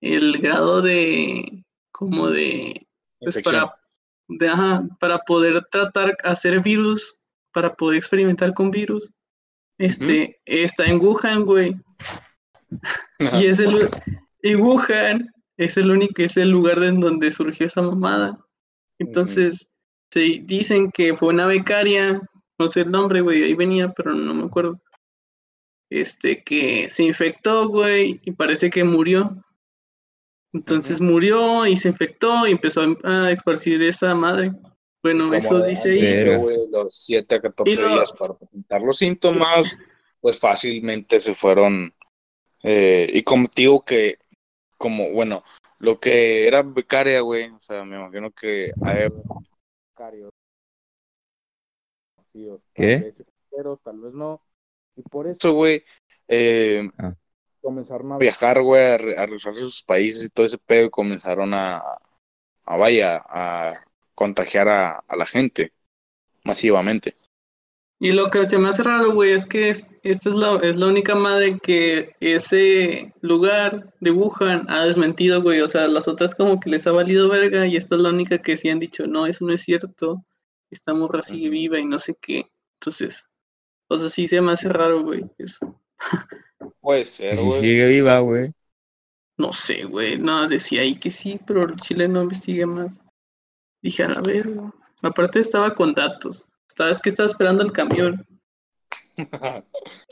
el 0.00 0.38
grado 0.38 0.80
de, 0.80 1.64
como 1.90 2.30
de, 2.30 2.86
pues 3.18 3.40
para, 3.42 3.74
de, 4.28 4.48
ajá, 4.48 4.86
para 5.00 5.18
poder 5.18 5.64
tratar, 5.70 6.16
hacer 6.22 6.60
virus, 6.60 7.20
para 7.52 7.74
poder 7.74 7.98
experimentar 7.98 8.54
con 8.54 8.70
virus, 8.70 9.12
este, 9.78 10.40
está 10.44 10.84
en 10.84 11.00
Wuhan, 11.00 11.44
güey. 11.44 11.74
Y 13.38 13.46
es 13.46 13.60
el 13.60 13.88
y 14.42 14.54
Wuhan 14.54 15.32
es 15.56 15.76
el 15.76 15.90
único, 15.90 16.22
es 16.22 16.36
el 16.36 16.50
lugar 16.50 16.80
de 16.80 16.88
en 16.88 17.00
donde 17.00 17.30
surgió 17.30 17.66
esa 17.66 17.82
mamada. 17.82 18.38
Entonces, 18.98 19.68
se 20.10 20.40
dicen 20.44 20.90
que 20.90 21.14
fue 21.14 21.28
una 21.28 21.46
becaria, 21.46 22.20
no 22.58 22.68
sé 22.68 22.82
el 22.82 22.90
nombre, 22.90 23.20
güey, 23.20 23.42
ahí 23.42 23.54
venía, 23.54 23.90
pero 23.90 24.14
no 24.14 24.34
me 24.34 24.44
acuerdo. 24.44 24.72
Este, 25.90 26.42
que 26.44 26.86
se 26.88 27.02
infectó, 27.02 27.68
güey, 27.68 28.20
y 28.24 28.30
parece 28.30 28.70
que 28.70 28.84
murió. 28.84 29.36
Entonces 30.52 31.00
murió 31.00 31.66
y 31.66 31.76
se 31.76 31.88
infectó 31.88 32.46
y 32.46 32.52
empezó 32.52 32.82
a, 32.82 33.26
a 33.26 33.32
esparcir 33.32 33.82
esa 33.82 34.14
madre. 34.14 34.52
Bueno, 35.02 35.24
Como 35.26 35.36
eso 35.36 35.62
dice 35.62 35.90
ahí. 35.90 36.68
los 36.70 36.94
7 36.94 37.36
a 37.36 37.40
14 37.40 37.72
Y 37.72 37.76
lo- 37.76 37.88
días 37.88 38.12
para 38.12 38.34
presentar 38.34 38.82
los 38.82 38.98
síntomas, 38.98 39.76
pues 40.20 40.38
fácilmente 40.38 41.18
se 41.18 41.34
fueron. 41.34 41.92
eh, 42.62 43.10
y 43.12 43.22
como 43.22 43.48
te 43.48 43.62
digo 43.62 43.84
que, 43.84 44.18
como, 44.76 45.10
bueno, 45.10 45.42
lo 45.78 45.98
que 45.98 46.46
era 46.46 46.62
becaria, 46.62 47.20
güey, 47.20 47.48
o 47.50 47.60
sea, 47.60 47.84
me 47.84 47.96
imagino 47.96 48.30
que 48.30 48.70
hay 48.84 49.08
becarios. 49.88 50.30
¿Qué? 52.74 53.14
tal 53.82 53.98
vez 54.00 54.14
no. 54.14 54.40
Y 55.00 55.08
por 55.08 55.26
eso, 55.28 55.52
güey, 55.54 55.82
eh, 56.28 56.88
Ah. 56.98 57.14
comenzaron 57.62 58.12
a 58.12 58.18
viajar, 58.18 58.60
güey, 58.62 58.82
a, 58.82 58.94
a 58.94 59.26
regresar 59.26 59.52
a 59.54 59.56
sus 59.56 59.82
países 59.82 60.24
y 60.24 60.28
todo 60.28 60.44
ese 60.46 60.58
pedo, 60.58 60.86
y 60.86 60.90
comenzaron 60.90 61.54
a, 61.54 61.80
a 62.64 62.76
vaya, 62.76 63.22
a 63.28 63.74
contagiar 64.14 64.68
a, 64.68 64.98
a 65.08 65.16
la 65.16 65.26
gente 65.26 65.72
masivamente. 66.44 67.16
Y 68.02 68.12
lo 68.12 68.30
que 68.30 68.46
se 68.46 68.58
me 68.58 68.68
hace 68.68 68.82
raro, 68.82 69.12
güey, 69.12 69.32
es 69.32 69.44
que 69.46 69.70
es, 69.70 69.92
esta 70.02 70.30
es 70.30 70.34
la, 70.34 70.56
es 70.62 70.76
la 70.76 70.86
única 70.86 71.14
madre 71.14 71.58
que 71.58 72.14
ese 72.20 73.12
lugar 73.20 73.92
de 74.00 74.10
Wuhan 74.10 74.64
ha 74.70 74.84
desmentido, 74.86 75.42
güey. 75.42 75.60
O 75.60 75.68
sea, 75.68 75.86
las 75.86 76.08
otras 76.08 76.34
como 76.34 76.60
que 76.60 76.70
les 76.70 76.86
ha 76.86 76.92
valido 76.92 77.28
verga 77.28 77.66
y 77.66 77.76
esta 77.76 77.94
es 77.94 78.00
la 78.00 78.08
única 78.10 78.38
que 78.38 78.56
sí 78.56 78.70
han 78.70 78.80
dicho, 78.80 79.06
no, 79.06 79.26
eso 79.26 79.44
no 79.44 79.52
es 79.52 79.62
cierto. 79.62 80.24
Esta 80.70 80.94
morra 80.94 81.20
sigue 81.20 81.50
viva 81.50 81.78
y 81.78 81.84
no 81.84 81.98
sé 81.98 82.14
qué. 82.18 82.50
Entonces, 82.80 83.28
o 83.90 83.96
sea, 83.96 84.08
sí 84.08 84.28
se 84.28 84.40
me 84.40 84.52
hace 84.52 84.68
raro, 84.68 85.02
güey. 85.02 85.28
Eso. 85.36 85.78
Puede 86.80 87.04
ser, 87.04 87.40
güey. 87.40 87.60
sigue 87.60 87.86
viva, 87.88 88.20
güey. 88.20 88.54
No 89.36 89.52
sé, 89.52 89.82
güey. 89.84 90.16
No, 90.16 90.46
decía 90.46 90.82
ahí 90.82 90.94
que 90.98 91.10
sí, 91.10 91.40
pero 91.44 91.64
el 91.64 91.74
chile 91.76 92.06
no 92.06 92.22
investigué 92.22 92.66
más. 92.66 92.92
Dije, 93.82 94.04
a 94.04 94.08
la 94.10 94.22
verga. 94.24 94.72
Aparte 95.02 95.40
estaba 95.40 95.74
con 95.74 95.92
datos. 95.92 96.48
Estaba, 96.68 96.90
es 96.90 97.00
que 97.00 97.08
estaba 97.08 97.28
esperando 97.28 97.62
el 97.64 97.72
camión. 97.72 98.24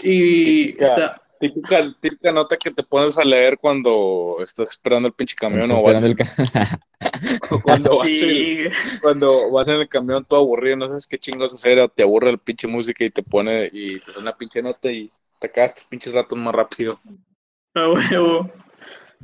Y 0.02 0.70
está, 0.82 1.22
típica, 1.40 1.94
típica 2.00 2.32
nota 2.32 2.56
que 2.56 2.70
te 2.70 2.82
pones 2.82 3.18
a 3.18 3.24
leer 3.24 3.58
cuando 3.58 4.36
estás 4.40 4.70
esperando 4.72 5.08
el 5.08 5.14
pinche 5.14 5.36
camión 5.36 5.70
o 5.70 5.82
vas, 5.82 6.02
Esperando 6.02 6.06
el 6.06 6.16
ca- 6.16 6.80
cuando, 7.62 7.98
vas 7.98 8.22
en, 8.22 8.72
cuando 9.00 9.50
vas 9.50 9.68
en 9.68 9.76
el 9.76 9.88
camión 9.88 10.24
todo 10.24 10.40
aburrido, 10.40 10.76
no 10.76 10.88
sabes 10.88 11.06
qué 11.06 11.18
chingos 11.18 11.52
hacer, 11.54 11.78
o 11.78 11.88
te 11.88 12.02
aburre 12.02 12.32
la 12.32 12.38
pinche 12.38 12.66
música 12.66 13.04
y 13.04 13.10
te 13.10 13.22
pone 13.22 13.68
y 13.72 13.98
te 14.00 14.12
suena 14.12 14.30
la 14.30 14.36
pinche 14.36 14.62
nota 14.62 14.90
y 14.90 15.10
te 15.40 15.46
acabas 15.46 15.74
tus 15.74 15.84
pinches 15.84 16.12
datos 16.12 16.38
más 16.38 16.54
rápido. 16.54 17.00
a 17.74 17.88
huevo. 17.88 18.50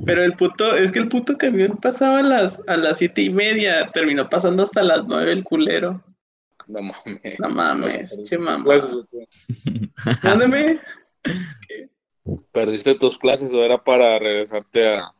Pero 0.05 0.25
el 0.25 0.33
puto, 0.35 0.77
es 0.77 0.91
que 0.91 0.99
el 0.99 1.09
puto 1.09 1.39
camión 1.39 1.77
pasaba 1.77 2.19
a 2.19 2.23
las, 2.23 2.61
a 2.67 2.77
las 2.77 2.99
siete 2.99 3.23
y 3.23 3.31
media, 3.31 3.91
terminó 3.93 4.29
pasando 4.29 4.65
hasta 4.65 4.83
las 4.83 5.07
nueve 5.07 5.33
el 5.33 5.45
culero. 5.45 6.03
No 6.67 6.81
mames. 6.83 7.39
No 7.41 7.51
mames, 7.51 8.25
che 8.29 8.39
mamá. 8.39 8.65
clases, 8.65 8.95
o 8.95 9.07
qué? 9.11 9.29
¿Perdiste 12.53 12.95
tus 12.95 13.19
clases 13.19 13.53
o 13.53 13.63
era 13.63 13.83
para 13.83 14.19
regresarte 14.19 14.97
a, 14.97 15.15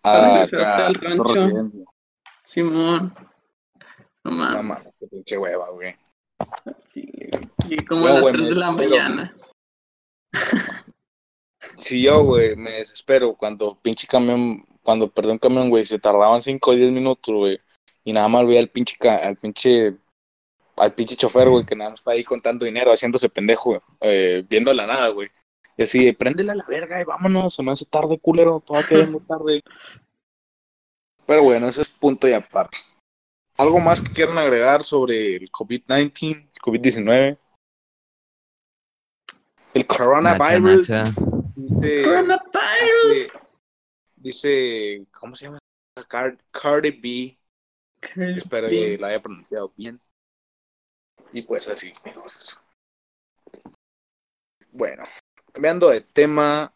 Para 0.00 0.42
a, 0.42 0.44
regresarte 0.44 0.82
al 0.82 0.96
a 0.96 0.98
tu 0.98 1.00
rancho. 1.04 1.84
Simón. 2.42 3.14
No 4.24 4.30
No 4.30 4.36
mames. 4.36 4.64
mames, 4.64 4.94
qué 4.98 5.06
pinche 5.06 5.38
hueva, 5.38 5.70
güey. 5.70 5.94
Sí, 6.92 7.08
y 7.68 7.84
como 7.84 8.06
Yo, 8.06 8.08
a 8.08 8.14
las 8.14 8.22
güey, 8.22 8.32
3 8.32 8.42
me 8.42 8.48
de 8.50 8.54
la 8.56 8.70
mañana. 8.72 9.36
Si 11.76 12.02
yo, 12.02 12.24
güey, 12.24 12.56
me 12.56 12.72
desespero 12.72 13.34
cuando 13.36 13.78
pinche 13.80 14.06
camión, 14.06 14.64
cuando 14.82 15.10
perdí 15.10 15.30
un 15.30 15.38
camión, 15.38 15.70
güey, 15.70 15.84
se 15.84 15.98
tardaban 15.98 16.42
5 16.42 16.70
o 16.70 16.74
10 16.74 16.90
minutos, 16.90 17.34
güey, 17.34 17.60
y 18.04 18.12
nada 18.12 18.28
más 18.28 18.46
veía 18.46 18.60
al 18.60 18.68
pinche, 18.68 18.96
al 19.08 19.36
pinche, 19.36 19.96
al 20.76 20.94
pinche 20.94 21.16
chofer, 21.16 21.48
güey, 21.48 21.64
que 21.64 21.76
nada 21.76 21.90
más 21.90 22.00
está 22.00 22.12
ahí 22.12 22.24
contando 22.24 22.64
dinero, 22.64 22.92
haciéndose 22.92 23.28
pendejo, 23.28 23.70
güey, 23.70 23.80
eh, 24.00 24.44
viendo 24.48 24.72
la 24.74 24.86
nada, 24.86 25.08
güey. 25.08 25.28
Y 25.78 25.82
así, 25.84 26.04
de, 26.04 26.12
préndele 26.12 26.50
a 26.52 26.56
la 26.56 26.64
verga 26.68 27.00
y 27.00 27.04
vámonos, 27.04 27.54
se 27.54 27.62
me 27.62 27.70
hace 27.72 27.86
tarde, 27.86 28.18
culero, 28.18 28.60
todavía 28.60 28.88
queda 28.88 29.06
muy 29.10 29.20
tarde. 29.20 29.62
Pero 31.24 31.42
bueno, 31.44 31.68
ese 31.68 31.82
es 31.82 31.88
punto 31.88 32.26
y 32.28 32.32
aparte. 32.32 32.78
¿Algo 33.56 33.78
más 33.80 34.00
que 34.02 34.12
quieran 34.12 34.38
agregar 34.38 34.82
sobre 34.84 35.36
el 35.36 35.50
COVID-19, 35.50 36.50
el 36.52 36.60
COVID-19? 36.60 37.38
El 39.74 39.86
coronavirus. 39.86 40.90
nacha. 40.90 41.04
dice- 41.54 42.02
Coronavirus. 42.04 43.32
Dice, 44.16 45.06
¿cómo 45.12 45.36
se 45.36 45.46
llama? 45.46 45.58
Car- 46.08 46.38
Cardi 46.50 46.90
B. 46.90 47.38
Espero 48.36 48.68
que 48.68 48.98
la 48.98 49.08
haya 49.08 49.22
pronunciado 49.22 49.72
bien. 49.76 50.00
Y 51.32 51.42
pues 51.42 51.68
así, 51.68 51.92
amigos. 52.04 52.64
Bueno, 54.72 55.04
cambiando 55.52 55.90
de 55.90 56.00
tema, 56.00 56.72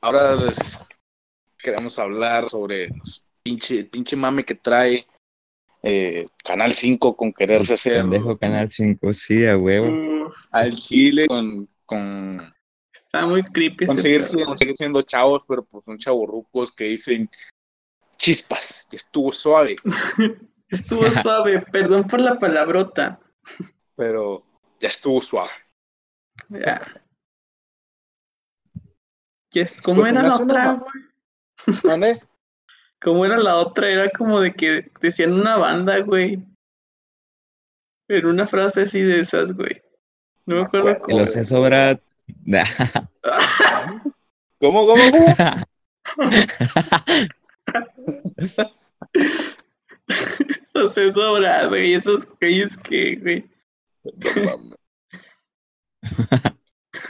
ahora 0.00 0.36
les 0.36 0.86
queremos 1.58 1.98
hablar 1.98 2.48
sobre 2.48 2.88
los 2.88 3.30
pinche, 3.42 3.80
el 3.80 3.88
pinche 3.88 4.16
mame 4.16 4.44
que 4.44 4.54
trae 4.54 5.06
eh, 5.82 6.26
Canal 6.42 6.74
5 6.74 7.16
con 7.16 7.32
quererse 7.32 7.74
hacer 7.74 8.02
Pendejo 8.02 8.36
Canal 8.38 8.70
5, 8.70 9.12
sí, 9.12 9.46
a 9.46 9.56
huevo. 9.56 10.32
Al 10.50 10.72
Chile 10.72 11.26
con, 11.26 11.68
con 11.84 12.54
está 12.92 13.26
muy 13.26 13.44
creepy. 13.44 13.86
conseguir, 13.86 14.22
conseguir 14.44 14.76
siendo 14.76 15.02
chavos, 15.02 15.42
pero 15.46 15.64
pues 15.64 15.84
son 15.84 15.98
chavorrucos 15.98 16.72
que 16.72 16.84
dicen 16.84 17.30
chispas, 18.16 18.88
ya 18.90 18.96
estuvo 18.96 19.30
suave, 19.30 19.76
Estuvo 20.68 21.08
suave, 21.10 21.60
perdón 21.70 22.08
por 22.08 22.20
la 22.20 22.38
palabrota. 22.38 23.20
pero 23.94 24.44
ya 24.80 24.88
estuvo 24.88 25.22
suave. 25.22 25.52
Ya. 26.48 26.80
¿Qué 29.56 29.62
es- 29.62 29.80
¿Cómo 29.80 30.02
Pues 30.02 30.12
era 30.12 30.22
la 30.22 30.36
otra, 30.36 30.72
güey? 30.74 31.80
¿Dónde? 31.82 32.20
¿Cómo 33.00 33.24
era 33.24 33.38
la 33.38 33.56
otra? 33.56 33.88
Era 33.88 34.10
como 34.10 34.42
de 34.42 34.52
que 34.52 34.90
decían 35.00 35.32
una 35.32 35.56
banda, 35.56 35.98
güey. 36.00 36.44
Era 38.06 38.28
una 38.28 38.44
frase 38.44 38.82
así 38.82 39.00
de 39.00 39.20
esas, 39.20 39.52
güey. 39.52 39.80
No 40.44 40.56
me 40.56 40.60
Me 40.60 40.66
acuerdo 40.66 40.98
cómo. 40.98 41.22
Oceso 41.22 41.62
Brad. 41.62 41.98
¿Cómo, 44.60 44.86
cómo, 44.86 45.02
cómo? 45.10 45.34
No 50.74 50.88
sé 50.88 51.12
sobra, 51.14 51.66
güey. 51.68 51.94
Esos 51.94 52.28
güeyes 52.38 52.76
que, 52.76 53.16
güey. 53.16 53.50
No. 54.04 54.76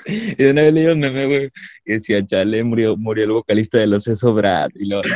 Y 0.07 0.35
de 0.37 0.51
una 0.51 0.63
vez 0.63 0.75
leí 0.75 0.87
un 0.87 1.01
meme, 1.01 1.27
güey, 1.27 1.51
que 1.85 1.95
decía, 1.95 2.25
chale, 2.25 2.63
murió, 2.63 2.97
murió 2.97 3.25
el 3.25 3.33
vocalista 3.33 3.79
de 3.79 3.87
los 3.87 4.07
Oceso 4.07 4.33
Brad. 4.35 4.71
Y 4.75 4.87
luego, 4.87 5.03
no, 5.09 5.15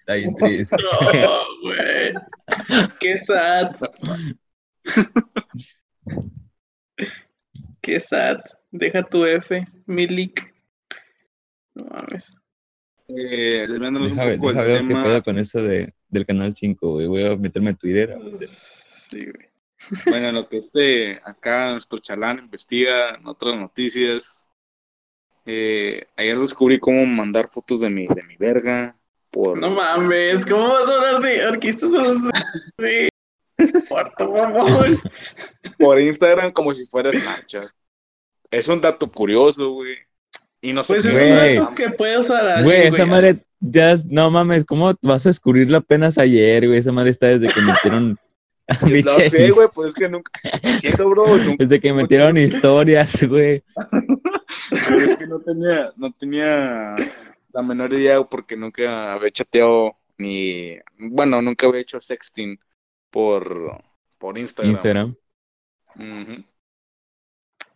está 0.00 0.14
bien 0.14 0.34
triste. 0.36 0.76
No, 1.22 1.38
güey. 1.62 2.14
Qué 3.00 3.18
sad. 3.18 3.76
Qué 7.80 8.00
sad. 8.00 8.38
Deja 8.70 9.02
tu 9.02 9.24
F, 9.24 9.66
Milik. 9.86 10.54
No 11.74 11.84
mames. 11.86 12.36
Eh, 13.08 13.66
desviándonos 13.68 14.10
Deja 14.10 14.24
ver, 14.24 14.34
un 14.34 14.40
poco 14.40 14.52
deja 14.52 14.62
del 14.64 14.72
ver 14.72 14.82
qué 14.82 14.88
tema. 14.88 15.02
pedo 15.02 15.22
con 15.22 15.38
eso 15.38 15.62
de, 15.62 15.92
del 16.08 16.26
canal 16.26 16.54
5, 16.54 16.92
güey. 16.92 17.06
Voy 17.06 17.24
a 17.24 17.36
meterme 17.36 17.70
a 17.70 17.74
Twitter. 17.74 18.12
Sí, 18.46 19.18
güey. 19.18 19.49
Bueno, 20.06 20.32
lo 20.32 20.48
que 20.48 20.58
este, 20.58 21.20
acá 21.24 21.72
nuestro 21.72 21.98
chalán 21.98 22.38
investiga 22.38 23.14
en 23.14 23.26
otras 23.26 23.58
noticias. 23.58 24.50
Eh, 25.46 26.06
ayer 26.16 26.38
descubrí 26.38 26.78
cómo 26.78 27.04
mandar 27.06 27.48
fotos 27.50 27.80
de 27.80 27.90
mi, 27.90 28.06
de 28.06 28.22
mi 28.22 28.36
verga. 28.36 28.96
Por, 29.30 29.58
No 29.58 29.70
mames, 29.70 30.44
¿cómo 30.44 30.68
vas 30.68 30.88
a 30.88 30.94
hablar 30.94 31.22
de 31.22 31.42
artistas 31.42 31.90
de 32.78 33.08
Cuarto 33.88 34.30
mamón. 34.30 34.98
por 35.78 36.00
Instagram 36.00 36.52
como 36.52 36.74
si 36.74 36.86
fuera 36.86 37.12
Snapchat. 37.12 37.68
Es 38.50 38.68
un 38.68 38.80
dato 38.80 39.10
curioso, 39.10 39.72
güey. 39.72 39.96
Y 40.60 40.72
no 40.72 40.82
sé 40.82 40.94
Pues 40.94 41.06
es 41.06 41.14
un 41.14 41.36
dato 41.36 41.74
que 41.74 41.90
puede 41.90 42.18
usar 42.18 42.46
alguien, 42.46 42.64
Güey, 42.64 42.86
esa 42.88 43.06
madre, 43.06 43.38
ya, 43.60 43.98
no 44.04 44.30
mames, 44.30 44.64
¿cómo 44.64 44.94
vas 45.02 45.24
a 45.24 45.30
descubrirlo 45.30 45.78
apenas 45.78 46.18
ayer, 46.18 46.66
güey? 46.66 46.78
Esa 46.78 46.92
madre 46.92 47.10
está 47.10 47.28
desde 47.28 47.52
que 47.52 47.60
metieron 47.60 48.18
Michelle. 48.82 49.22
sé, 49.30 49.50
güey, 49.50 49.68
pues 49.74 49.88
es 49.88 49.94
que 49.94 50.08
nunca. 50.08 50.30
Lo 50.62 50.72
siento, 50.74 51.08
bro. 51.10 51.36
Nunca, 51.38 51.64
Desde 51.64 51.80
que 51.80 51.92
metieron 51.92 52.36
historias, 52.38 53.22
güey. 53.28 53.62
pero 54.70 54.98
es 55.00 55.18
que 55.18 55.26
no 55.26 55.40
tenía, 55.40 55.92
no 55.96 56.12
tenía 56.12 56.94
la 57.52 57.62
menor 57.62 57.92
idea 57.92 58.22
porque 58.22 58.56
nunca 58.56 59.12
había 59.14 59.30
chateado 59.30 59.96
ni. 60.18 60.76
Bueno, 60.98 61.40
nunca 61.42 61.66
había 61.66 61.80
hecho 61.80 62.00
sexting 62.00 62.58
por, 63.10 63.82
por 64.18 64.38
Instagram. 64.38 64.70
Instagram. 64.72 65.16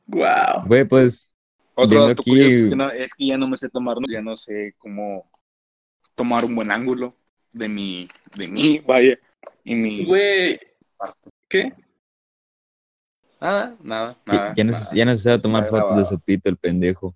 Wow. 0.06 0.66
Güey, 0.66 0.84
pues, 0.84 1.32
Otro 1.74 1.88
Viendo 1.90 2.08
dato 2.08 2.22
aquí- 2.22 2.30
curioso 2.30 2.56
es 2.58 2.68
que, 2.70 2.76
no- 2.76 2.90
es 2.90 3.14
que 3.14 3.26
ya 3.26 3.38
no 3.38 3.48
me 3.48 3.56
sé 3.56 3.68
tomar, 3.68 3.96
ya 4.08 4.20
no 4.22 4.36
sé 4.36 4.74
cómo 4.78 5.28
tomar 6.14 6.44
un 6.44 6.54
buen 6.54 6.70
ángulo 6.70 7.16
de 7.52 7.68
mi, 7.68 8.08
de 8.36 8.46
mí, 8.48 8.80
vaya, 8.86 9.18
y 9.64 9.74
mi 9.74 10.04
Güey, 10.04 10.60
parte. 10.96 11.30
¿qué? 11.48 11.72
Nada, 13.40 13.76
nada, 13.82 14.16
ya- 14.26 14.32
nada. 14.32 14.54
ya, 14.56 14.64
nada. 14.64 14.90
ya 14.94 15.04
necesitaba 15.04 15.38
tomar 15.42 15.62
Nada 15.62 15.70
fotos 15.70 15.88
de 15.90 15.94
grabado. 16.02 16.16
su 16.16 16.20
pito, 16.20 16.48
el 16.48 16.56
pendejo. 16.56 17.14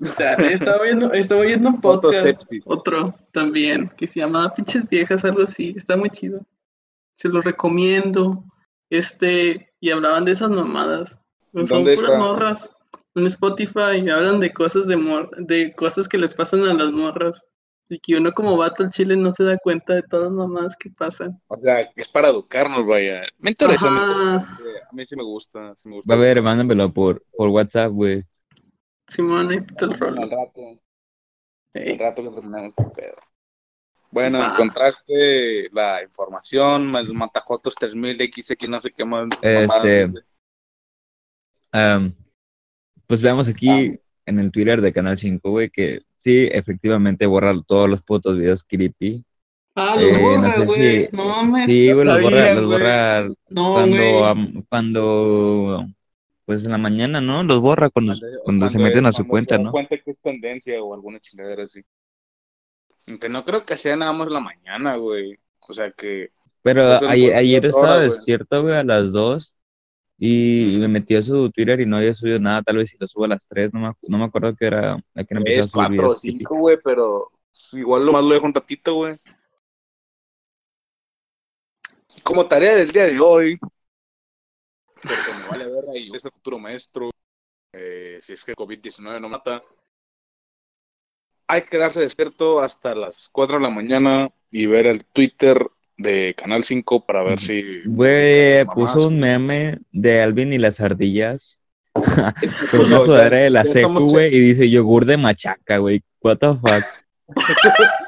O 0.00 0.04
sea, 0.06 0.34
estaba 0.34 0.82
viendo, 0.82 1.12
estaba 1.12 1.42
viendo 1.42 1.68
un 1.68 1.80
podcast, 1.80 2.44
otro 2.66 3.14
también, 3.32 3.88
que 3.96 4.06
se 4.06 4.20
llamaba 4.20 4.52
Pinches 4.54 4.88
Viejas, 4.88 5.24
algo 5.24 5.42
así. 5.42 5.74
Está 5.76 5.96
muy 5.96 6.10
chido. 6.10 6.40
Se 7.16 7.28
los 7.28 7.44
recomiendo. 7.44 8.44
Este, 8.90 9.72
y 9.80 9.90
hablaban 9.90 10.24
de 10.24 10.32
esas 10.32 10.50
mamadas. 10.50 11.18
Son 11.52 11.64
¿Dónde 11.64 11.94
puras 11.94 12.10
está? 12.10 12.18
morras. 12.18 12.70
En 13.16 13.26
Spotify 13.26 14.08
hablan 14.10 14.40
de 14.40 14.52
cosas 14.52 14.86
de 14.88 14.96
mor 14.96 15.30
de 15.38 15.72
cosas 15.74 16.08
que 16.08 16.18
les 16.18 16.34
pasan 16.34 16.64
a 16.64 16.74
las 16.74 16.92
morras. 16.92 17.46
Y 17.88 17.98
que 17.98 18.16
uno 18.16 18.32
como 18.32 18.56
vato 18.56 18.82
al 18.82 18.90
chile 18.90 19.16
no 19.16 19.30
se 19.30 19.44
da 19.44 19.58
cuenta 19.58 19.94
de 19.94 20.02
todas 20.02 20.24
las 20.26 20.32
mamadas 20.32 20.76
que 20.76 20.90
pasan. 20.90 21.40
O 21.48 21.58
sea, 21.58 21.80
es 21.94 22.08
para 22.08 22.28
educarnos, 22.28 22.86
vaya. 22.86 23.22
Me 23.38 23.50
interesa, 23.50 23.90
me 23.90 24.00
A 24.00 24.88
mí 24.92 25.04
sí 25.04 25.16
me 25.16 25.22
gusta, 25.22 25.74
sí 25.76 25.88
me 25.88 25.96
gusta. 25.96 26.14
Va 26.14 26.20
a 26.20 26.22
ver, 26.24 26.40
mándamelo 26.40 26.92
por, 26.92 27.22
por 27.36 27.48
WhatsApp, 27.50 27.92
güey. 27.92 28.24
Simón, 29.06 29.50
ahí 29.50 29.60
te 29.60 29.84
el 29.84 29.92
Al 29.92 29.98
rol. 29.98 30.30
rato, 30.30 30.80
Ey. 31.74 31.92
al 31.92 31.98
rato 31.98 32.22
que 32.22 32.30
terminamos 32.30 32.74
este 32.76 32.90
pedo. 32.90 33.16
Bueno, 34.10 34.44
encontraste 34.44 35.68
la 35.72 36.02
información, 36.02 36.94
el 36.94 37.12
Matajotos 37.12 37.74
3000 37.74 38.16
XX, 38.32 38.68
no 38.68 38.80
sé 38.80 38.92
qué 38.92 39.04
más. 39.04 39.26
Este, 39.42 40.12
pues 43.06 43.20
veamos 43.20 43.48
aquí 43.48 43.98
en 44.26 44.38
el 44.38 44.52
Twitter 44.52 44.80
de 44.80 44.92
Canal 44.92 45.18
5, 45.18 45.50
güey, 45.50 45.68
que 45.68 46.02
sí, 46.24 46.48
efectivamente 46.50 47.26
borra 47.26 47.52
todos 47.66 47.88
los 47.88 48.02
putos 48.02 48.38
videos 48.38 48.64
creepy. 48.64 49.22
Ah, 49.76 49.96
los 49.96 50.04
Eh, 50.16 50.20
no 50.22 50.28
borra, 50.28 50.52
sé 50.52 50.64
güey. 50.64 51.06
si- 51.06 51.16
No 51.16 51.24
mames. 51.24 51.64
Sí, 51.66 51.92
güey, 51.92 52.04
los 52.06 52.22
borra, 52.22 52.54
los 52.54 52.64
güey. 52.64 52.78
borra 52.78 53.28
No, 53.50 53.72
cuando, 53.72 53.96
güey. 53.96 54.64
cuando, 54.70 55.86
pues 56.46 56.64
en 56.64 56.70
la 56.70 56.78
mañana, 56.78 57.20
¿no? 57.20 57.42
Los 57.42 57.60
borra 57.60 57.90
cuando, 57.90 58.14
Cuando- 58.18 58.38
cuando 58.44 58.68
se 58.68 58.78
meten 58.78 59.06
a 59.06 59.12
su 59.12 59.26
cuenta, 59.26 59.58
¿no? 59.58 59.70
cuenta 59.72 59.96
que 59.98 60.10
es 60.10 60.20
tendencia 60.20 60.82
o 60.82 60.94
alguna 60.94 61.18
chingadera 61.20 61.64
así. 61.64 61.82
Aunque 63.08 63.28
no 63.28 63.44
creo 63.44 63.66
que 63.66 63.76
sea 63.76 63.96
nada 63.96 64.12
más 64.12 64.28
la 64.28 64.40
mañana, 64.40 64.96
güey. 64.96 65.38
O 65.60 65.72
sea 65.72 65.90
que. 65.90 66.30
Pero 66.62 66.94
en 66.96 67.08
ayer, 67.10 67.34
ayer 67.34 67.66
estaba 67.66 67.82
hora, 67.84 67.96
güey. 67.98 68.08
despierto, 68.10 68.62
güey, 68.62 68.74
a 68.76 68.84
las 68.84 69.12
2 69.12 69.54
y 70.18 70.76
me 70.78 70.88
metí 70.88 71.16
a 71.16 71.22
su 71.22 71.50
Twitter 71.50 71.80
y 71.80 71.86
no 71.86 71.96
había 71.96 72.14
subido 72.14 72.38
nada, 72.38 72.62
tal 72.62 72.78
vez 72.78 72.90
si 72.90 72.96
lo 72.98 73.08
subo 73.08 73.24
a 73.24 73.28
las 73.28 73.46
3, 73.48 73.72
no 73.72 73.80
me, 73.80 73.92
no 74.02 74.18
me 74.18 74.24
acuerdo 74.24 74.54
que 74.54 74.66
era, 74.66 74.94
a 74.94 75.00
a 75.14 75.24
Es 75.44 75.66
subir 75.66 75.70
4 75.70 76.10
o 76.10 76.14
videos 76.14 76.20
creepy. 76.20 76.38
5, 76.38 76.56
güey, 76.56 76.78
pero 76.82 77.30
igual 77.72 78.06
lo 78.06 78.12
más 78.12 78.24
lo 78.24 78.34
dejo 78.34 78.46
un 78.46 78.54
ratito, 78.54 78.94
güey. 78.94 79.16
Como 82.22 82.46
tarea 82.46 82.76
del 82.76 82.90
día 82.90 83.06
de 83.06 83.20
hoy, 83.20 83.58
porque 84.94 85.34
me 85.38 85.48
vale 85.48 85.66
verga 85.66 85.96
y 85.96 86.14
es 86.14 86.24
el 86.24 86.30
futuro 86.30 86.58
maestro, 86.58 87.10
eh, 87.72 88.18
si 88.22 88.32
es 88.32 88.44
que 88.44 88.52
el 88.52 88.56
COVID-19 88.56 89.20
no 89.20 89.28
mata, 89.28 89.62
hay 91.46 91.62
que 91.62 91.68
quedarse 91.68 92.00
despierto 92.00 92.60
hasta 92.60 92.94
las 92.94 93.28
4 93.30 93.56
de 93.56 93.62
la 93.62 93.70
mañana 93.70 94.30
y 94.50 94.66
ver 94.66 94.86
el 94.86 95.04
Twitter 95.04 95.68
de 95.96 96.34
Canal 96.36 96.64
5 96.64 97.06
para 97.06 97.22
ver 97.22 97.38
si... 97.38 97.82
Güey, 97.86 98.64
puso 98.66 99.08
un 99.08 99.18
meme 99.20 99.78
de 99.92 100.22
Alvin 100.22 100.52
y 100.52 100.58
las 100.58 100.80
ardillas 100.80 101.60
con 101.92 102.80
una 102.80 103.04
sudadera 103.04 103.38
de 103.38 103.50
la 103.50 103.64
secu, 103.64 104.06
güey, 104.08 104.34
y 104.34 104.40
dice 104.40 104.68
yogur 104.68 105.06
de 105.06 105.16
machaca, 105.16 105.78
güey. 105.78 106.02
What 106.20 106.38
the 106.38 106.54
fuck. 106.54 106.84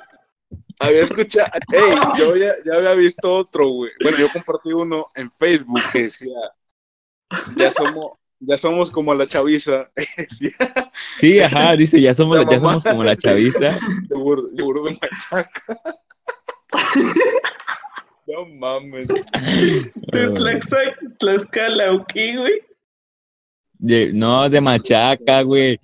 Había 0.78 1.02
escuchado, 1.02 1.48
hey, 1.72 1.96
yo 2.18 2.36
ya, 2.36 2.52
ya 2.66 2.74
había 2.74 2.92
visto 2.92 3.32
otro, 3.32 3.66
güey. 3.66 3.92
Bueno, 4.02 4.18
yo 4.18 4.28
compartí 4.30 4.74
uno 4.74 5.06
en 5.14 5.30
Facebook 5.30 5.80
que 5.90 6.02
decía, 6.02 6.36
ya 7.56 7.70
somos, 7.70 8.18
ya 8.40 8.58
somos 8.58 8.90
como 8.90 9.14
la 9.14 9.26
chaviza. 9.26 9.90
Sí, 11.18 11.40
ajá, 11.40 11.76
dice, 11.76 11.98
ya 11.98 12.12
somos, 12.12 12.36
La 12.38 12.50
ya 12.50 12.60
somos 12.60 12.84
como 12.84 13.02
la 13.02 13.16
chaviza. 13.16 13.70
yogur, 14.10 14.50
yogur 14.54 14.84
de 14.84 14.98
machaca. 15.00 15.50
No 18.26 18.44
mames. 18.46 19.08
De 20.12 20.28
Tlaxca- 20.34 20.96
Tlaxcala, 21.18 21.92
¿o 21.92 22.04
qué, 22.06 22.36
güey? 22.36 22.60
De- 23.78 24.12
no, 24.12 24.48
de 24.48 24.60
machaca, 24.60 25.42
güey. 25.42 25.78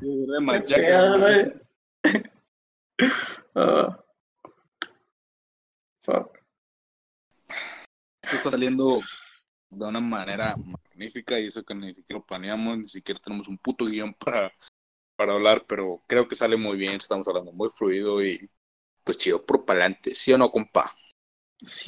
De 0.00 0.40
machaca. 0.40 1.16
güey. 1.18 1.52
Fuck. 6.04 6.38
Esto 8.22 8.36
está 8.36 8.50
saliendo 8.50 9.00
de 9.70 9.84
una 9.86 10.00
manera 10.00 10.54
magnífica 10.56 11.38
y 11.38 11.46
eso 11.46 11.64
que 11.64 11.74
ni 11.74 11.94
siquiera 11.94 12.20
lo 12.20 12.26
planeamos, 12.26 12.78
ni 12.78 12.88
siquiera 12.88 13.20
tenemos 13.22 13.48
un 13.48 13.58
puto 13.58 13.86
guion 13.86 14.14
para, 14.14 14.52
para 15.16 15.32
hablar, 15.32 15.64
pero 15.66 16.02
creo 16.06 16.28
que 16.28 16.36
sale 16.36 16.56
muy 16.56 16.76
bien, 16.76 16.94
estamos 16.96 17.26
hablando 17.28 17.52
muy 17.52 17.68
fluido 17.70 18.22
y 18.22 18.38
pues 19.02 19.18
chido, 19.18 19.44
por 19.44 19.64
pa'lante, 19.64 20.14
¿sí 20.14 20.32
o 20.32 20.38
no, 20.38 20.50
compa? 20.50 20.90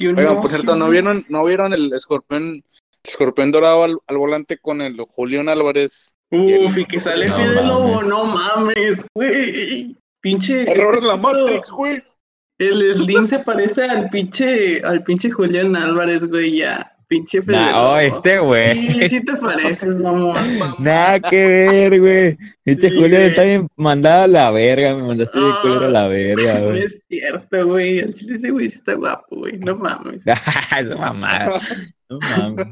Oigan, 0.01 0.41
por 0.41 0.49
cierto, 0.49 0.75
¿no 0.75 0.89
vieron, 0.89 1.25
no 1.29 1.43
vieron 1.45 1.73
el 1.73 1.93
escorpión, 1.93 2.63
escorpión 3.03 3.51
dorado 3.51 3.83
al, 3.83 3.97
al 4.07 4.17
volante 4.17 4.57
con 4.57 4.81
el 4.81 4.97
Julián 4.99 5.49
Álvarez? 5.49 6.15
Uf, 6.29 6.77
y 6.77 6.85
que 6.85 6.99
sale 6.99 7.29
No 7.29 7.35
Fidel 7.35 7.67
Lobo, 7.67 8.03
no 8.03 8.25
mames, 8.25 9.05
güey. 9.13 9.95
Pinche. 10.19 10.69
Error 10.69 10.95
este 10.95 11.07
la 11.07 11.15
Matrix, 11.15 11.71
güey. 11.71 12.03
El 12.57 12.93
Slim 12.93 13.27
se 13.27 13.39
parece 13.39 13.83
al 13.83 14.09
pinche, 14.09 14.81
al 14.83 15.03
pinche 15.03 15.29
Julián 15.29 15.75
Álvarez, 15.75 16.25
güey, 16.25 16.57
ya. 16.57 16.96
Pinche. 17.07 17.39
Nah, 17.45 17.93
oh, 17.93 17.97
este 17.97 18.37
güey. 18.39 18.75
Sí, 18.75 19.09
sí 19.09 19.23
te 19.23 19.37
pareces, 19.37 19.97
mamón. 19.97 20.75
Nada 20.79 21.21
que 21.21 21.47
ver, 21.47 21.99
güey. 22.01 22.37
Este 22.65 22.89
Sí, 22.89 22.95
Julio 22.97 23.19
está 23.19 23.43
bien 23.43 23.69
mandado 23.77 24.23
a 24.23 24.27
la 24.27 24.51
verga, 24.51 24.93
me 24.93 25.03
mandaste 25.03 25.39
de 25.39 25.51
culero 25.61 25.85
a 25.85 25.89
la 25.89 26.07
verga, 26.09 26.59
No 26.59 26.73
es 26.73 27.01
cierto, 27.07 27.65
güey. 27.65 27.99
El 27.99 28.13
chile 28.13 28.35
ese 28.35 28.51
güey 28.51 28.69
sí 28.69 28.79
está 28.79 28.95
guapo, 28.95 29.37
güey. 29.37 29.57
No 29.57 29.77
mames. 29.77 30.23
Esa 30.77 30.95
mamada. 30.95 31.61
No 32.09 32.19
mames. 32.19 32.67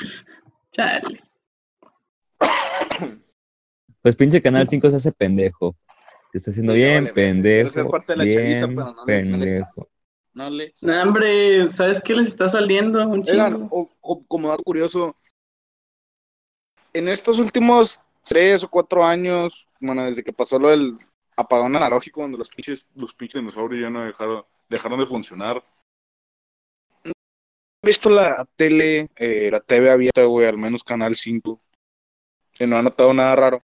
Chale. 0.72 1.20
Pues 4.02 4.16
pinche 4.16 4.42
Canal 4.42 4.66
5 4.68 4.90
se 4.90 4.96
hace 4.96 5.12
pendejo. 5.12 5.76
Te 6.32 6.38
está 6.38 6.50
haciendo 6.50 6.72
bien 6.74 7.04
vale. 7.04 7.12
Quiere 7.12 7.70
ser 7.70 7.84
pendejo. 7.84 7.90
parte 7.90 8.12
de 8.14 8.16
la 8.16 8.32
chaviza, 8.32 8.66
Bien 8.66 8.76
pero 8.76 8.94
no 8.94 9.04
pendejo. 9.04 9.89
No 10.40 10.48
le. 10.48 10.72
Hombre, 11.02 11.70
¿sabes 11.70 12.00
qué 12.00 12.14
les 12.14 12.28
está 12.28 12.48
saliendo? 12.48 13.06
Un 13.06 13.22
Oigan, 13.28 13.68
o- 13.70 13.90
o- 14.00 14.24
como 14.26 14.48
dato 14.48 14.62
curioso, 14.62 15.14
en 16.94 17.08
estos 17.08 17.38
últimos 17.38 18.00
tres 18.24 18.64
o 18.64 18.70
cuatro 18.70 19.04
años, 19.04 19.68
bueno, 19.80 20.06
desde 20.06 20.24
que 20.24 20.32
pasó 20.32 20.58
lo 20.58 20.70
del 20.70 20.96
apagón 21.36 21.76
analógico, 21.76 22.22
donde 22.22 22.38
los 22.38 22.48
pinches, 22.48 22.88
los 22.94 23.12
pinches 23.12 23.38
dinosaurios 23.42 23.82
ya 23.82 23.90
no 23.90 24.02
dejaron, 24.02 24.46
dejaron 24.70 25.00
de 25.00 25.06
funcionar. 25.06 25.62
¿Han 27.04 27.12
visto 27.86 28.08
la 28.08 28.46
tele, 28.56 29.10
eh, 29.16 29.50
la 29.52 29.60
TV 29.60 29.90
abierta, 29.90 30.24
güey, 30.24 30.48
al 30.48 30.56
menos 30.56 30.82
Canal 30.82 31.16
5? 31.16 31.60
Que 32.54 32.66
no 32.66 32.78
ha 32.78 32.82
notado 32.82 33.12
nada 33.12 33.36
raro. 33.36 33.62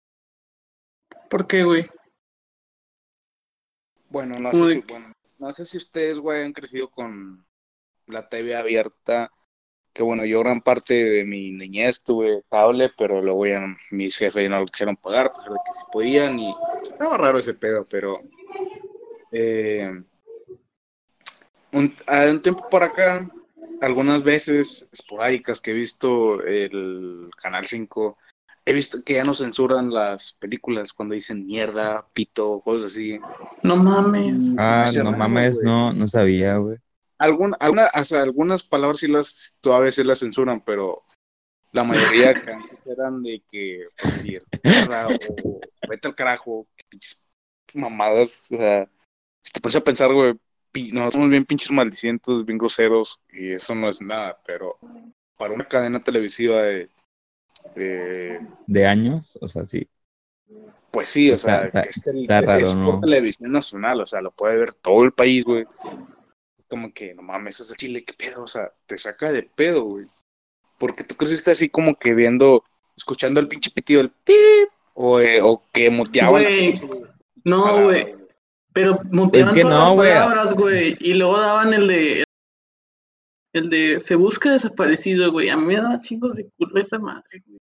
¿Por 1.30 1.46
qué, 1.46 1.64
güey? 1.64 1.88
Bueno, 4.10 4.38
no 4.38 4.50
¿Cómo 4.50 4.66
sé, 4.66 4.74
si, 4.74 4.80
bueno, 4.80 5.15
no 5.38 5.52
sé 5.52 5.64
si 5.64 5.76
ustedes, 5.76 6.18
güey, 6.18 6.42
han 6.42 6.52
crecido 6.52 6.90
con 6.90 7.46
la 8.06 8.28
TV 8.28 8.54
abierta. 8.54 9.30
Que 9.92 10.02
bueno, 10.02 10.26
yo 10.26 10.40
gran 10.40 10.60
parte 10.60 10.92
de 10.92 11.24
mi 11.24 11.52
niñez 11.52 12.02
tuve 12.04 12.42
cable, 12.50 12.90
pero 12.98 13.22
luego 13.22 13.46
ya 13.46 13.62
mis 13.90 14.16
jefes 14.16 14.50
no 14.50 14.60
lo 14.60 14.66
quisieron 14.66 14.96
pagar, 14.96 15.32
pues 15.32 15.46
de 15.46 15.56
que 15.64 15.72
sí 15.72 15.84
podían 15.90 16.38
y 16.38 16.54
estaba 16.82 17.16
raro 17.16 17.38
ese 17.38 17.54
pedo, 17.54 17.86
pero 17.88 18.20
eh, 19.32 19.90
un, 21.72 21.94
a 22.06 22.26
un 22.26 22.42
tiempo 22.42 22.68
por 22.68 22.82
acá, 22.82 23.26
algunas 23.80 24.22
veces 24.22 24.88
esporádicas 24.92 25.62
que 25.62 25.70
he 25.70 25.74
visto 25.74 26.42
el 26.42 27.30
Canal 27.40 27.64
5, 27.64 28.18
he 28.66 28.72
visto 28.72 29.02
que 29.04 29.14
ya 29.14 29.24
no 29.24 29.32
censuran 29.32 29.94
las 29.94 30.32
películas 30.32 30.92
cuando 30.92 31.14
dicen 31.14 31.46
mierda, 31.46 32.06
pito, 32.12 32.60
cosas 32.60 32.92
así. 32.92 33.20
No 33.62 33.76
mames. 33.76 34.52
Ah, 34.58 34.84
no 34.96 35.04
raro, 35.04 35.18
mames, 35.18 35.60
no, 35.62 35.92
no 35.92 36.08
sabía, 36.08 36.56
güey. 36.56 36.76
Alguna, 37.18 37.56
alguna, 37.60 37.88
o 37.94 38.04
sea, 38.04 38.22
algunas 38.22 38.64
palabras 38.64 38.98
sí 39.00 39.06
las, 39.06 39.58
todavía 39.62 39.92
sí 39.92 40.02
las 40.02 40.18
censuran, 40.18 40.60
pero 40.64 41.04
la 41.70 41.84
mayoría 41.84 42.30
eran 42.84 43.22
de 43.22 43.40
que, 43.48 43.86
por 44.02 44.12
decir, 44.12 44.42
mierda 44.64 45.08
o 45.08 45.60
vete 45.88 46.08
al 46.08 46.16
carajo, 46.16 46.66
que 46.76 46.84
pinches 46.88 47.30
mamadas, 47.72 48.50
o 48.50 48.56
sea, 48.56 48.90
si 49.42 49.52
te 49.52 49.60
pones 49.60 49.76
a 49.76 49.84
pensar, 49.84 50.12
güey, 50.12 50.34
nosotros 50.74 51.12
somos 51.14 51.30
bien 51.30 51.44
pinches 51.44 51.70
maldicientos, 51.70 52.44
bien 52.44 52.58
groseros, 52.58 53.20
y 53.30 53.52
eso 53.52 53.76
no 53.76 53.88
es 53.88 54.00
nada, 54.00 54.38
pero 54.44 54.76
para 55.38 55.54
una 55.54 55.68
cadena 55.68 56.00
televisiva 56.00 56.62
de, 56.62 56.90
de- 57.74 58.40
De 58.66 58.86
años, 58.86 59.38
o 59.40 59.48
sea, 59.48 59.66
sí. 59.66 59.88
pues 60.90 61.08
sí, 61.08 61.30
o 61.30 61.36
sea, 61.38 61.64
Está- 61.64 61.82
que 61.82 61.88
es, 61.90 62.02
tele- 62.04 62.22
está 62.22 62.40
raro, 62.40 62.66
es 62.66 62.74
por 62.74 62.94
¿no? 62.94 63.00
televisión 63.00 63.52
nacional, 63.52 64.00
o 64.00 64.06
sea, 64.06 64.20
lo 64.20 64.30
puede 64.30 64.56
ver 64.56 64.72
todo 64.72 65.04
el 65.04 65.12
país, 65.12 65.44
güey. 65.44 65.66
Como 66.68 66.92
que, 66.92 67.14
no 67.14 67.22
mames, 67.22 67.60
es 67.60 67.70
el 67.70 67.76
Chile, 67.76 68.04
qué 68.04 68.14
pedo, 68.14 68.42
o 68.44 68.46
sea, 68.48 68.72
te 68.86 68.96
saca 68.98 69.30
de 69.30 69.42
pedo, 69.42 69.84
güey. 69.84 70.06
Porque 70.78 71.04
tú 71.04 71.14
creciste 71.14 71.50
así 71.50 71.68
como 71.68 71.96
que 71.98 72.14
viendo, 72.14 72.64
escuchando 72.96 73.40
el 73.40 73.48
pinche 73.48 73.70
pitido 73.70 74.02
del 74.02 74.10
pip, 74.24 74.68
o, 74.94 75.20
eh, 75.20 75.40
o 75.42 75.62
que 75.72 75.90
muteaban. 75.90 76.42
Güey, 76.42 76.74
no, 77.44 77.84
güey. 77.84 78.14
Pero 78.72 78.98
muteaban 79.10 79.54
que 79.54 79.62
todas 79.62 79.90
no, 79.90 80.02
las 80.02 80.14
palabras, 80.14 80.54
güey. 80.54 80.96
Y 81.00 81.14
luego 81.14 81.38
daban 81.38 81.72
el 81.72 81.86
de. 81.88 82.24
El 83.56 83.70
de 83.70 84.00
se 84.00 84.14
busca 84.16 84.52
desaparecido, 84.52 85.32
güey. 85.32 85.48
A 85.48 85.56
mí 85.56 85.64
me 85.66 85.76
daba 85.76 86.00
chingos 86.00 86.34
de 86.36 86.48
culo 86.58 86.78
esa 86.80 86.98
madre, 86.98 87.42
güey. 87.46 87.58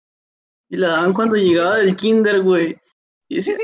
Y 0.69 0.77
la 0.77 0.89
daban 0.91 1.13
cuando 1.13 1.35
llegaba 1.37 1.79
del 1.79 1.97
kinder, 1.97 2.43
güey. 2.43 2.77
Y 3.29 3.37
decía, 3.37 3.57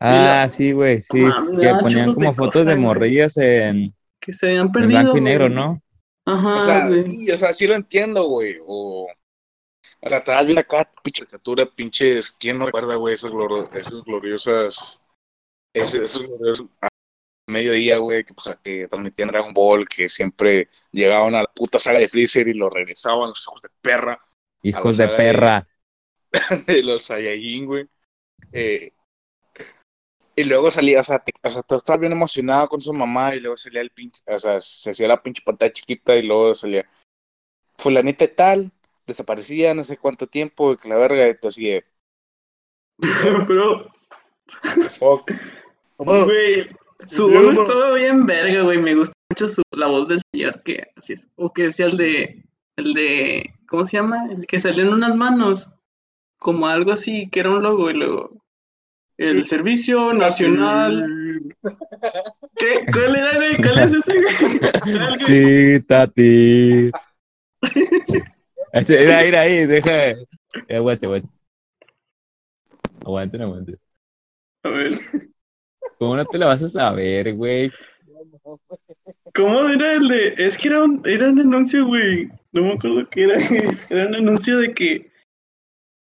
Ah, 0.00 0.48
sí, 0.48 0.72
güey, 0.72 1.02
sí. 1.02 1.18
mames, 1.18 1.58
Que 1.58 1.74
ponían 1.80 2.08
de 2.08 2.14
como 2.14 2.34
fotos 2.34 2.52
cosas, 2.52 2.66
de 2.66 2.76
morrillas 2.76 3.36
en, 3.36 3.94
que 4.18 4.32
se 4.32 4.46
habían 4.46 4.66
en 4.66 4.72
perdido. 4.72 5.00
blanco 5.00 5.18
y 5.18 5.20
negro, 5.20 5.44
güey. 5.46 5.54
¿no? 5.54 5.82
Ajá, 6.26 6.56
O 6.56 6.60
sea, 6.62 6.88
güey. 6.88 7.02
sí, 7.02 7.30
o 7.30 7.36
sea, 7.36 7.52
sí 7.52 7.66
lo 7.66 7.74
entiendo, 7.74 8.24
güey. 8.24 8.56
O, 8.66 9.06
o 10.00 10.08
sea, 10.08 10.22
te 10.22 10.30
das 10.30 10.46
bien 10.46 10.58
acá, 10.58 10.90
pinche 11.02 11.24
caricatura, 11.24 11.66
pinches, 11.66 12.32
¿quién 12.32 12.58
no 12.58 12.66
recuerda, 12.66 12.96
güey, 12.96 13.14
esas, 13.14 13.30
gloro- 13.30 13.64
esas 13.74 14.02
gloriosas, 14.04 15.06
ese- 15.74 16.04
esos 16.04 16.26
gloriosos 16.26 16.66
a 16.80 16.88
mediodía, 17.50 17.98
güey, 17.98 18.24
que, 18.24 18.34
pues, 18.34 18.56
que 18.62 18.88
transmitían 18.88 19.28
Dragon 19.28 19.52
Ball, 19.52 19.88
que 19.88 20.08
siempre 20.08 20.68
llegaban 20.90 21.34
a 21.34 21.42
la 21.42 21.52
puta 21.54 21.78
saga 21.78 21.98
de 21.98 22.08
Freezer 22.08 22.48
y 22.48 22.54
lo 22.54 22.70
regresaban 22.70 23.28
los 23.30 23.42
hijos 23.42 23.62
de 23.62 23.68
perra, 23.80 24.20
Hijos 24.62 24.98
de 24.98 25.08
perra. 25.08 25.66
de 26.66 26.82
los 26.82 27.02
Saiyajin, 27.02 27.66
güey. 27.66 27.88
Eh, 28.52 28.92
y 30.36 30.44
luego 30.44 30.70
salía, 30.70 31.00
o 31.00 31.04
sea, 31.04 31.18
te, 31.18 31.32
o 31.42 31.50
sea, 31.50 31.62
estabas 31.76 32.00
bien 32.00 32.12
emocionado 32.12 32.68
con 32.68 32.80
su 32.80 32.92
mamá 32.92 33.34
y 33.34 33.40
luego 33.40 33.56
salía 33.56 33.80
el 33.80 33.90
pinche, 33.90 34.22
o 34.26 34.38
sea, 34.38 34.60
se 34.60 34.90
hacía 34.90 35.08
la 35.08 35.22
pinche 35.22 35.42
pantalla 35.44 35.72
chiquita 35.72 36.16
y 36.16 36.22
luego 36.22 36.54
salía 36.54 36.88
fulanita 37.76 38.24
y 38.24 38.28
tal, 38.28 38.72
desaparecía 39.06 39.74
no 39.74 39.84
sé 39.84 39.96
cuánto 39.98 40.26
tiempo, 40.26 40.72
y 40.72 40.76
que 40.76 40.88
la 40.88 40.96
verga, 40.96 41.28
y 41.28 41.38
tú 41.38 41.48
así 41.48 41.68
de, 41.68 41.84
Pero, 43.46 43.90
fuck. 44.90 45.30
güey, 45.98 46.68
su 47.06 47.28
voz 47.28 47.58
estaba 47.58 47.94
bien 47.94 48.26
verga, 48.26 48.62
güey. 48.62 48.78
Me 48.78 48.94
gusta 48.94 49.14
mucho 49.30 49.48
su, 49.48 49.62
la 49.72 49.86
voz 49.86 50.08
del 50.08 50.20
señor 50.32 50.62
que 50.62 50.88
así 50.96 51.14
es. 51.14 51.28
O 51.36 51.52
que 51.52 51.64
decía 51.64 51.86
el 51.86 51.96
de. 51.96 52.44
El 52.76 52.92
de. 52.92 53.54
¿Cómo 53.68 53.84
se 53.84 53.96
llama? 53.96 54.28
El 54.30 54.46
que 54.46 54.58
salió 54.58 54.84
en 54.84 54.92
unas 54.92 55.14
manos. 55.16 55.76
Como 56.38 56.66
algo 56.66 56.92
así, 56.92 57.28
que 57.30 57.40
era 57.40 57.50
un 57.50 57.62
logo 57.62 57.90
y 57.90 57.94
luego. 57.94 58.42
El 59.18 59.40
Sí. 59.40 59.44
Servicio 59.50 60.14
Nacional. 60.14 61.06
¿Qué? 62.56 62.86
¿Cuál 62.90 63.16
era, 63.16 63.34
güey? 63.36 63.56
¿Cuál 63.56 63.78
es 63.80 63.92
ese, 63.92 64.14
güey? 64.14 65.18
Sí, 65.26 65.80
Tati. 65.86 66.90
Este, 68.72 68.98
Mira, 69.00 69.22
mira 69.22 69.40
ahí, 69.42 69.66
deja. 69.66 70.14
Aguante, 70.70 71.06
aguante. 71.06 71.28
Aguanten, 73.04 73.42
aguanten. 73.42 73.78
A 74.62 74.68
ver. 74.70 75.00
¿Cómo 76.00 76.16
no 76.16 76.24
te 76.24 76.38
la 76.38 76.46
vas 76.46 76.62
a 76.62 76.68
saber, 76.70 77.34
güey? 77.34 77.70
¿Cómo 79.34 79.68
era 79.68 79.92
el 79.92 80.08
de.? 80.08 80.34
Es 80.38 80.56
que 80.56 80.68
era 80.68 80.82
un, 80.82 81.02
era 81.04 81.28
un 81.28 81.38
anuncio, 81.38 81.84
güey. 81.84 82.26
No 82.52 82.62
me 82.62 82.72
acuerdo 82.72 83.06
qué 83.10 83.24
era. 83.24 83.34
Era 83.90 84.06
un 84.06 84.14
anuncio 84.14 84.56
de 84.56 84.72
que. 84.72 85.12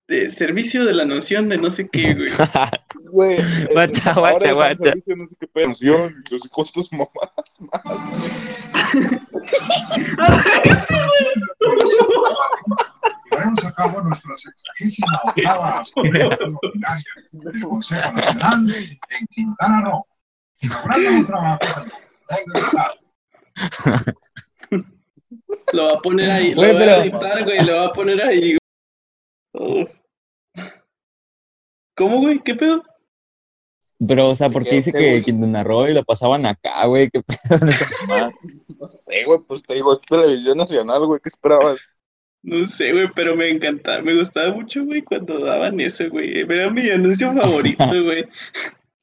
De 0.08 0.32
servicio 0.32 0.86
de 0.86 0.94
la 0.94 1.04
nación 1.04 1.50
de 1.50 1.58
no 1.58 1.70
sé 1.70 1.90
qué, 1.90 2.14
güey. 2.14 2.30
Güey, 3.12 3.38
Guacha, 3.74 4.14
guacha, 4.14 4.54
guacha. 4.54 4.76
servicio, 4.78 5.16
No 5.18 5.28
sé 5.28 5.36
qué 5.38 5.48
pedo, 5.48 5.68
nación, 5.68 6.24
no 6.32 6.40
sé 6.40 6.48
cuántos 6.50 6.90
mamás 6.94 7.12
más, 7.60 7.84
güey. 8.10 8.32
Llevaremos 13.42 13.66
a 13.66 13.74
cabo 13.74 14.02
nuestra 14.02 14.38
sexagésima 14.38 15.20
octava 15.26 15.80
Asamblea 15.80 16.28
Ordinaria 16.28 17.06
del 17.32 17.62
Consejo 17.64 18.12
Nacional 18.12 18.76
en 18.76 19.28
Quintana 19.32 19.82
Roo, 19.82 20.06
inaugurando 20.60 21.10
los 21.10 21.28
trabajos 21.28 21.68
en 22.30 22.38
el 22.54 22.62
Estado. 22.62 22.94
Lo 25.74 25.86
va 25.86 25.94
a 25.94 26.02
poner 26.02 26.30
ahí. 26.32 26.54
Lo 26.54 26.62
voy 26.62 26.72
pero- 26.72 26.92
a 26.92 27.04
editar, 27.06 27.44
güey. 27.44 27.66
Lo 27.66 27.76
va 27.78 27.86
a 27.86 27.92
poner 27.92 28.22
ahí. 28.22 28.58
güey. 29.54 29.82
Uf. 29.84 29.90
¿Cómo, 31.96 32.20
güey? 32.20 32.40
¿Qué 32.44 32.54
pedo? 32.56 32.84
Pero, 34.08 34.30
o 34.30 34.36
sea, 34.36 34.50
¿por 34.50 34.64
qué 34.64 34.70
¿Qué- 34.70 34.76
dice 34.78 34.92
que? 34.94 35.22
Quintana 35.24 35.64
Roo 35.64 35.88
y 35.88 35.94
lo 35.94 36.04
pasaban 36.04 36.46
acá, 36.46 36.86
güey? 36.86 37.10
¿Qué 37.10 37.22
pedo? 37.24 37.32
No 38.82 38.92
sé, 38.92 39.24
güey, 39.26 39.40
pues 39.48 39.62
te 39.64 39.76
digo, 39.76 39.94
es 39.94 40.02
televisión 40.02 40.58
nacional, 40.58 41.06
güey, 41.06 41.20
¿qué 41.22 41.30
esperabas? 41.30 41.80
No 42.44 42.66
sé, 42.66 42.92
güey, 42.92 43.08
pero 43.14 43.36
me 43.36 43.50
encantaba. 43.50 44.02
Me 44.02 44.18
gustaba 44.18 44.54
mucho, 44.54 44.84
güey, 44.84 45.04
cuando 45.04 45.40
daban 45.40 45.80
eso, 45.80 46.10
güey. 46.10 46.40
Era 46.40 46.70
mi 46.70 46.90
anuncio 46.90 47.34
favorito, 47.34 47.86
güey. 48.04 48.28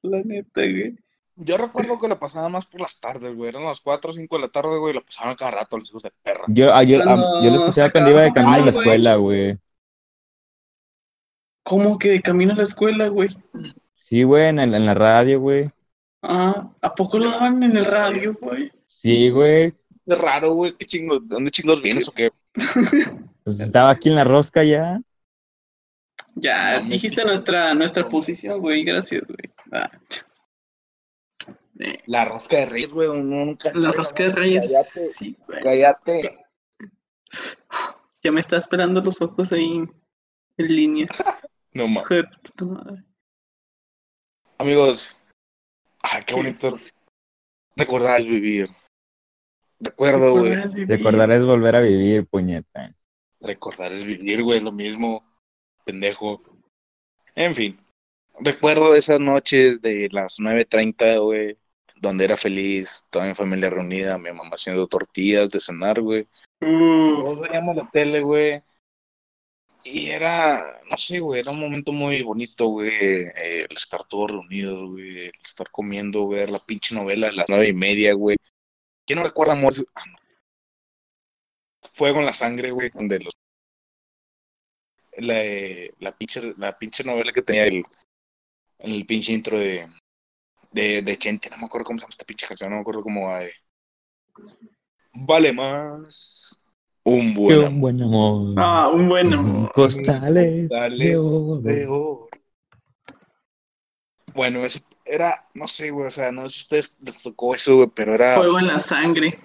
La 0.03 0.22
neta, 0.22 0.61
güey. 0.62 0.96
Yo 1.37 1.57
recuerdo 1.57 1.98
que 1.98 2.09
lo 2.09 2.18
pasaban 2.18 2.51
más 2.51 2.66
por 2.66 2.81
las 2.81 2.98
tardes, 2.98 3.35
güey. 3.35 3.51
Eran 3.51 3.64
las 3.64 3.81
4 3.81 4.11
o 4.11 4.12
5 4.12 4.37
de 4.37 4.42
la 4.42 4.48
tarde, 4.48 4.77
güey. 4.79 4.92
Lo 4.92 5.05
pasaban 5.05 5.37
cada 5.37 5.53
rato 5.53 5.79
los 5.79 5.88
hijos 5.88 6.03
de 6.03 6.11
perra. 6.22 6.44
Yo, 6.48 6.74
ah, 6.74 6.83
yo, 6.83 7.01
ah, 7.01 7.05
Cuando 7.05 7.44
yo 7.44 7.51
lo 7.51 7.57
escuchaba 7.61 7.90
cuando 7.90 8.11
iba 8.11 8.22
de 8.22 8.33
camino 8.33 8.55
a 8.57 8.61
la 8.61 8.70
escuela, 8.70 9.14
güey. 9.14 9.59
¿Cómo 11.62 11.98
que 11.98 12.11
de 12.11 12.22
camino 12.22 12.55
a 12.55 12.57
la 12.57 12.62
escuela, 12.64 13.07
güey? 13.07 13.29
Sí, 13.94 14.24
güey, 14.24 14.48
en, 14.48 14.59
en 14.59 14.87
la 14.87 14.94
radio, 14.94 15.38
güey. 15.38 15.70
Ah, 16.22 16.70
¿a 16.83 16.94
poco 16.94 17.18
lo 17.18 17.31
daban 17.31 17.62
en 17.62 17.77
el 17.77 17.85
radio, 17.85 18.37
güey? 18.40 18.72
Sí, 18.88 19.31
güey. 19.31 19.74
Raro, 20.16 20.53
güey. 20.55 20.73
¿Qué 20.73 20.87
chingos? 20.87 21.21
¿De 21.29 21.35
dónde 21.35 21.51
chingos 21.51 21.83
vienes 21.83 22.09
o 22.09 22.12
qué? 22.12 22.31
Pues 23.44 23.61
estaba 23.61 23.88
aquí 23.90 24.11
en 24.11 24.14
la 24.16 24.25
rosca 24.25 24.62
ya. 24.62 25.01
Ya 26.35 26.81
No, 26.81 26.88
dijiste 26.90 27.25
nuestra, 27.25 27.73
nuestra 27.73 28.07
posición, 28.07 28.61
güey. 28.61 28.85
Gracias, 28.85 29.23
güey. 29.27 29.51
Ah. 29.73 29.90
Eh, 31.79 31.99
La 32.07 32.27
rosca 32.27 32.59
de 32.59 32.66
reyes, 32.66 32.92
güey. 32.92 33.09
Uno 33.09 33.47
nunca 33.47 33.68
la 33.68 33.75
sabe, 33.75 33.92
rosca 33.97 34.25
de 34.25 34.29
reyes. 34.31 34.64
Cállate, 34.66 34.88
Sí, 34.90 35.37
güey. 35.47 35.62
cállate. 35.62 36.38
Ya 38.23 38.33
me 38.33 38.40
está 38.42 38.59
esperando 38.59 39.01
los 39.01 39.23
ojos 39.23 39.51
ahí 39.53 39.85
en 40.59 40.77
línea. 40.77 41.07
No 41.75 41.87
mames. 41.87 42.25
Amigos, 44.59 45.16
ah, 46.03 46.18
qué 46.21 46.25
¿Qué? 46.27 46.35
bonito 46.35 46.77
recordar 47.77 48.23
vivir. 48.23 48.71
Recuerdo, 49.80 50.32
güey. 50.32 50.54
Recordar 50.86 51.30
es 51.30 51.44
volver 51.44 51.76
a 51.76 51.80
vivir, 51.80 52.26
puñeta. 52.26 52.94
Recordar 53.40 53.92
es 53.92 54.04
vivir, 54.04 54.42
güey, 54.42 54.58
es 54.58 54.64
lo 54.64 54.72
mismo. 54.72 55.24
Pendejo. 55.84 56.42
En 57.34 57.54
fin. 57.54 57.78
Recuerdo 58.40 58.94
esas 58.94 59.20
noches 59.20 59.80
de 59.80 60.08
las 60.12 60.38
9.30, 60.38 61.20
güey, 61.22 61.56
donde 62.00 62.24
era 62.24 62.36
feliz, 62.36 63.04
toda 63.10 63.26
mi 63.26 63.34
familia 63.34 63.70
reunida, 63.70 64.18
mi 64.18 64.32
mamá 64.32 64.50
haciendo 64.54 64.86
tortillas 64.86 65.48
de 65.50 65.60
cenar, 65.60 66.00
güey. 66.00 66.26
Uh, 66.60 67.22
Todos 67.22 67.40
veíamos 67.40 67.76
la 67.76 67.88
tele, 67.90 68.20
güey. 68.20 68.62
Y 69.84 70.10
era, 70.10 70.80
no 70.90 70.98
sé, 70.98 71.20
güey, 71.20 71.40
era 71.40 71.50
un 71.50 71.60
momento 71.60 71.92
muy 71.92 72.22
bonito, 72.22 72.66
güey, 72.66 72.90
eh, 72.90 73.66
el 73.68 73.76
estar 73.76 74.04
todos 74.04 74.32
reunidos, 74.32 74.90
güey, 74.90 75.26
el 75.26 75.32
estar 75.44 75.70
comiendo, 75.70 76.28
ver 76.28 76.50
la 76.50 76.64
pinche 76.64 76.94
novela 76.94 77.28
a 77.28 77.32
las 77.32 77.46
nueve 77.48 77.68
y 77.68 77.72
media, 77.72 78.12
güey. 78.12 78.36
¿Quién 79.09 79.21
no 79.21 79.25
recuerda 79.25 79.55
amor? 79.55 79.73
Ah, 79.94 80.05
no. 80.07 80.18
Fuego 81.94 82.18
en 82.21 82.27
la 82.27 82.35
sangre, 82.35 82.71
güey, 82.71 82.90
donde 82.90 83.21
los... 83.21 83.33
La, 85.16 85.42
eh, 85.42 85.94
la, 85.99 86.14
pinche, 86.14 86.55
la 86.59 86.79
pinche 86.79 87.03
novela 87.05 87.33
que 87.33 87.40
tenía 87.40 87.64
el, 87.64 87.83
el 88.81 89.07
pinche 89.07 89.33
intro 89.33 89.59
de, 89.59 89.87
de, 90.71 91.01
de 91.01 91.16
Chente, 91.16 91.49
no 91.49 91.57
me 91.57 91.64
acuerdo 91.64 91.87
cómo 91.87 91.99
se 91.99 92.03
llama 92.03 92.11
esta 92.11 92.27
pinche 92.27 92.47
canción, 92.47 92.68
no 92.68 92.77
me 92.77 92.83
acuerdo 92.83 93.03
cómo 93.03 93.29
va 93.29 93.40
de... 93.40 93.53
Vale 95.14 95.55
más 95.55 96.59
un 97.03 97.33
buen 97.33 97.59
un 97.61 97.64
amor. 97.64 97.81
buen 97.81 98.03
amor. 98.03 98.55
ah, 98.59 98.90
un 98.90 99.09
buen 99.09 99.33
amor. 99.33 99.73
Costales 99.73 100.68
de 100.68 100.68
Costales 100.68 101.16
oro. 101.18 101.61
de 101.62 101.87
oro. 101.87 102.27
Bueno, 104.38 104.64
eso 104.64 104.79
era, 105.05 105.48
no 105.55 105.66
sé, 105.66 105.90
güey, 105.90 106.07
o 106.07 106.11
sea, 106.12 106.31
no 106.31 106.48
sé 106.48 106.51
si 106.51 106.61
a 106.61 106.62
ustedes 106.62 106.98
les 107.01 107.22
tocó 107.24 107.57
eso, 107.57 107.74
güey, 107.74 107.88
pero 107.92 108.14
era, 108.14 108.37
Fuego 108.37 108.61
en 108.61 108.68
la 108.68 108.79
sangre. 108.79 109.37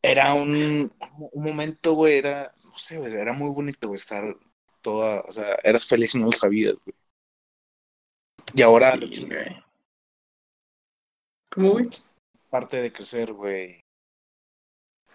era 0.00 0.32
un, 0.32 0.90
un 1.30 1.44
momento, 1.44 1.92
güey, 1.92 2.16
era, 2.16 2.54
no 2.64 2.78
sé, 2.78 2.96
güey, 2.96 3.12
era 3.12 3.34
muy 3.34 3.50
bonito, 3.50 3.88
güey, 3.88 3.98
estar 3.98 4.34
toda, 4.80 5.20
o 5.28 5.32
sea, 5.32 5.58
eras 5.62 5.84
feliz 5.84 6.14
y 6.14 6.18
no 6.18 6.24
lo 6.24 6.32
sabías, 6.32 6.74
güey. 6.86 6.96
Y 8.54 8.62
ahora, 8.62 8.98
Sí, 9.12 9.26
güey. 9.26 9.62
¿Cómo, 11.50 11.72
güey? 11.72 11.90
parte 12.48 12.80
de 12.80 12.90
crecer, 12.90 13.34
güey. 13.34 13.82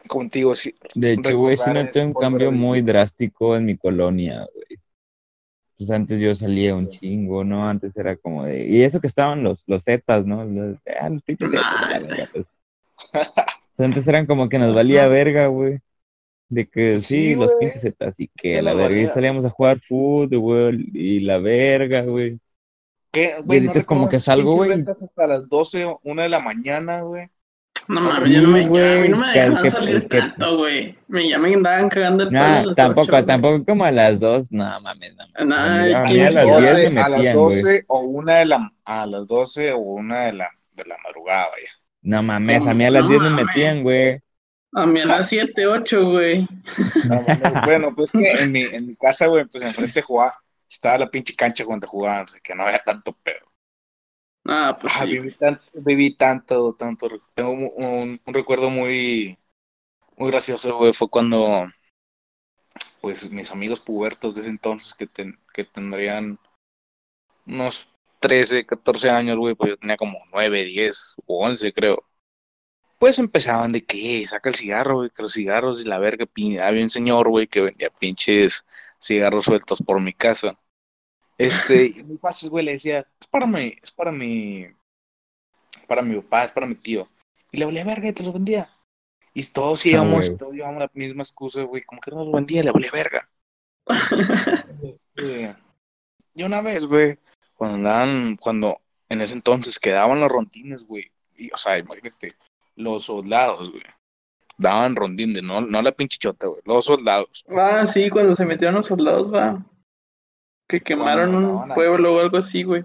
Contigo, 0.07 0.53
sí. 0.53 0.75
De 0.93 1.13
hecho, 1.13 1.35
güey, 1.35 1.57
sí 1.57 1.71
noté 1.73 2.05
un 2.05 2.13
cambio 2.13 2.51
muy 2.51 2.83
drástico 2.83 3.55
en 3.55 3.65
mi 3.65 3.75
colonia, 3.75 4.47
güey. 4.53 4.66
Pues 5.77 5.91
antes 5.91 6.19
yo 6.19 6.33
salía 6.35 6.75
un 6.75 6.89
chingo, 6.89 7.43
¿no? 7.43 7.67
Antes 7.69 7.95
era 7.97 8.17
como 8.17 8.45
de... 8.45 8.65
Y 8.67 8.83
eso 8.83 8.99
que 8.99 9.07
estaban 9.07 9.43
los, 9.43 9.63
los 9.67 9.83
Zetas, 9.83 10.25
¿no? 10.25 10.43
Los, 10.45 10.77
ah, 10.99 11.09
los 11.09 11.21
pinches 11.23 11.51
Zetas, 11.51 11.65
Ah, 11.79 11.99
pues. 12.31 12.45
Pues 13.75 13.85
Antes 13.87 14.07
eran 14.07 14.25
como 14.25 14.49
que 14.49 14.57
nos 14.59 14.73
valía 14.73 15.07
verga, 15.07 15.47
güey. 15.47 15.79
De 16.49 16.67
que 16.67 17.01
sí, 17.01 17.35
Sí, 17.35 17.35
los 17.35 17.53
pinches 17.55 17.81
Zetas 17.81 18.19
y 18.19 18.29
que 18.29 18.61
la 18.61 18.73
verga. 18.73 18.97
Y 18.97 19.05
valía. 19.05 19.13
salíamos 19.13 19.45
a 19.45 19.49
jugar 19.51 19.79
fútbol 19.81 20.79
y 20.93 21.19
la 21.21 21.37
verga, 21.39 22.01
güey. 22.03 22.39
¿Qué, 23.11 23.35
Y 23.39 23.41
güey? 23.43 23.59
ahorita 23.59 23.79
es 23.79 23.85
como 23.85 24.07
que 24.09 24.19
salgo, 24.19 24.55
güey. 24.55 24.83
hasta 24.87 25.27
las 25.27 25.47
12 25.49 25.85
o 25.85 25.99
1 26.03 26.21
de 26.23 26.29
la 26.29 26.39
mañana, 26.39 27.01
güey. 27.01 27.29
No 27.89 28.01
mames, 28.01 28.23
Sí, 28.25 28.33
ya 28.33 28.41
no 28.41 28.49
me, 28.49 28.63
ya, 28.69 28.93
a 28.93 28.99
mí 28.99 29.07
no 29.09 29.17
me 29.17 29.27
dejaban 29.31 29.63
que- 29.63 29.69
salir 29.71 30.07
que- 30.07 30.17
tanto, 30.19 30.57
güey. 30.57 30.97
Me, 31.07 31.29
ya 31.29 31.39
me 31.39 31.53
andaban 31.53 31.87
cagando 31.89 32.23
el 32.23 32.29
pelo 32.29 32.41
Nah, 32.41 32.63
las 32.65 32.75
tampoco, 32.75 33.25
tampoco 33.25 33.65
como 33.65 33.85
a 33.85 33.91
las 33.91 34.19
dos, 34.19 34.51
no 34.51 34.63
mames, 34.81 35.15
no 35.15 35.23
mames. 35.33 35.47
Nah, 35.47 35.65
a 35.65 35.83
mí, 35.85 35.93
a 35.93 35.99
mí 36.01 36.07
¿quién 36.07 36.27
a 36.27 36.29
las 36.31 36.45
dice? 36.45 36.75
10 36.79 36.91
me 36.93 37.01
a 37.01 37.09
las 37.09 37.17
metían, 37.19 37.35
güey. 37.35 37.45
12 37.45 37.83
o 37.87 37.99
1 38.01 38.33
de 38.33 38.45
la, 38.45 38.71
a 38.83 39.05
las 39.05 39.27
12 39.27 39.71
o 39.71 39.77
1 39.79 40.19
de 40.19 40.33
la, 40.33 40.49
de 40.73 40.83
la 40.85 40.95
madrugada, 41.03 41.47
vaya. 41.49 41.69
No 42.01 42.23
mames, 42.23 42.63
No, 42.63 42.71
a 42.71 42.73
mí 42.73 42.85
a 42.85 42.91
las 42.91 43.03
no 43.03 43.09
10 43.09 43.21
me 43.21 43.29
mames. 43.29 43.45
metían, 43.45 43.83
güey. 43.83 44.19
A 44.73 44.85
mí 44.85 44.99
a 44.99 45.05
las 45.05 45.29
7, 45.29 45.65
8, 45.65 46.09
güey. 46.09 46.47
No, 47.07 47.23
bueno, 47.65 47.95
pues 47.95 48.11
que 48.11 48.29
en 48.33 48.51
mi, 48.51 48.63
en 48.63 48.87
mi 48.87 48.95
casa, 48.97 49.27
güey, 49.27 49.45
pues 49.45 49.63
enfrente 49.63 50.01
jugaba, 50.01 50.35
estaba 50.69 50.97
la 50.97 51.09
pinche 51.09 51.33
cancha 51.35 51.63
donde 51.63 51.87
jugaban, 51.87 52.25
o 52.25 52.27
sea, 52.27 52.39
que 52.43 52.53
no 52.53 52.63
había 52.63 52.79
tanto 52.79 53.17
pedo. 53.23 53.45
Ah, 54.47 54.77
pues 54.79 54.93
Ah, 54.95 55.05
sí. 55.05 55.11
viví, 55.11 55.31
tanto, 55.33 55.61
viví 55.75 56.15
tanto, 56.15 56.73
tanto. 56.73 57.07
Tengo 57.35 57.51
un, 57.51 57.69
un- 57.75 58.21
un 58.25 58.33
recuerdo 58.33 58.69
muy, 58.69 59.37
muy 60.17 60.31
gracioso, 60.31 60.77
güey. 60.77 60.93
Fue 60.93 61.09
cuando, 61.09 61.67
pues, 63.01 63.31
mis 63.31 63.51
amigos 63.51 63.79
pubertos 63.79 64.35
de 64.35 64.41
ese 64.41 64.49
entonces 64.49 64.93
que, 64.93 65.07
ten- 65.07 65.39
que 65.53 65.63
tendrían 65.63 66.37
unos 67.47 67.89
13, 68.19 68.65
14 68.65 69.09
años, 69.09 69.37
güey, 69.37 69.55
pues 69.55 69.71
yo 69.71 69.77
tenía 69.77 69.97
como 69.97 70.17
9, 70.31 70.63
10 70.65 71.15
o 71.25 71.45
11, 71.45 71.73
creo. 71.73 72.03
Pues 72.99 73.19
empezaban 73.19 73.71
de 73.71 73.85
que 73.85 74.23
"Eh, 74.23 74.27
saca 74.27 74.49
el 74.49 74.55
cigarro, 74.55 74.97
güey, 74.97 75.09
que 75.11 75.21
los 75.23 75.33
cigarros 75.33 75.81
y 75.81 75.85
la 75.85 75.99
verga. 75.99 76.25
Había 76.63 76.83
un 76.83 76.89
señor, 76.91 77.29
güey, 77.29 77.47
que 77.47 77.61
vendía 77.61 77.89
pinches 77.91 78.65
cigarros 78.99 79.45
sueltos 79.45 79.81
por 79.85 80.01
mi 80.01 80.13
casa. 80.13 80.59
Este, 81.37 81.87
y 81.87 82.03
mi 82.03 82.17
papá, 82.17 82.35
güey, 82.49 82.65
le 82.65 82.71
decía, 82.73 82.99
es 82.99 83.27
para 83.27 83.45
mi, 83.45 83.73
es 83.81 83.91
para 83.91 84.11
mi, 84.11 84.67
para 85.87 86.01
mi 86.01 86.15
papá, 86.21 86.45
es 86.45 86.51
para 86.51 86.67
mi 86.67 86.75
tío. 86.75 87.07
Y 87.51 87.57
le 87.57 87.65
valía 87.65 87.83
verga 87.83 88.09
y 88.09 88.13
te 88.13 88.23
los 88.23 88.33
vendía. 88.33 88.69
Y 89.33 89.43
todos 89.43 89.85
íbamos, 89.85 90.27
güey. 90.27 90.37
todos 90.37 90.53
llevamos 90.53 90.79
la 90.79 90.91
misma 90.93 91.23
excusa, 91.23 91.61
güey, 91.63 91.83
como 91.83 92.01
que 92.01 92.11
no 92.11 92.23
los 92.23 92.33
vendía, 92.33 92.63
le 92.63 92.71
valía 92.71 92.91
verga. 92.91 93.29
Y 96.37 96.43
una 96.43 96.61
vez, 96.61 96.85
güey, 96.85 97.17
cuando 97.55 97.77
andaban, 97.77 98.35
cuando 98.35 98.79
en 99.09 99.21
ese 99.21 99.33
entonces 99.33 99.79
quedaban 99.79 100.19
los 100.19 100.31
rondines, 100.31 100.85
güey, 100.85 101.11
y, 101.35 101.51
o 101.51 101.57
sea, 101.57 101.79
imagínate, 101.79 102.35
los 102.75 103.05
soldados, 103.05 103.71
güey, 103.71 103.81
daban 104.55 104.95
rondines, 104.95 105.41
no, 105.41 105.61
no 105.61 105.81
la 105.81 105.91
pinche 105.91 106.19
chota, 106.19 106.45
güey, 106.45 106.61
los 106.63 106.85
soldados. 106.85 107.43
Ah, 107.49 107.87
sí, 107.87 108.11
cuando 108.11 108.35
se 108.35 108.45
metieron 108.45 108.75
los 108.75 108.85
soldados, 108.85 109.33
va. 109.33 109.65
Que 110.67 110.81
quemaron 110.81 111.33
un 111.33 111.69
pueblo 111.73 112.15
o 112.15 112.19
algo 112.19 112.37
así, 112.37 112.63
güey. 112.63 112.83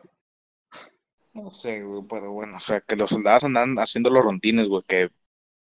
No 1.32 1.50
sé, 1.50 1.82
güey, 1.82 2.02
pero 2.08 2.30
bueno, 2.32 2.58
o 2.58 2.60
sea, 2.60 2.80
que 2.80 2.94
los 2.94 3.10
soldados 3.10 3.44
andan 3.44 3.76
haciendo 3.78 4.10
los 4.10 4.22
rondines, 4.22 4.68
güey, 4.68 4.82
que 4.86 5.10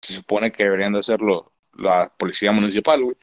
se 0.01 0.13
supone 0.13 0.51
que 0.51 0.63
deberían 0.63 0.93
de 0.93 0.99
hacerlo 0.99 1.51
la 1.73 2.11
policía 2.17 2.51
municipal, 2.51 3.03
güey. 3.03 3.17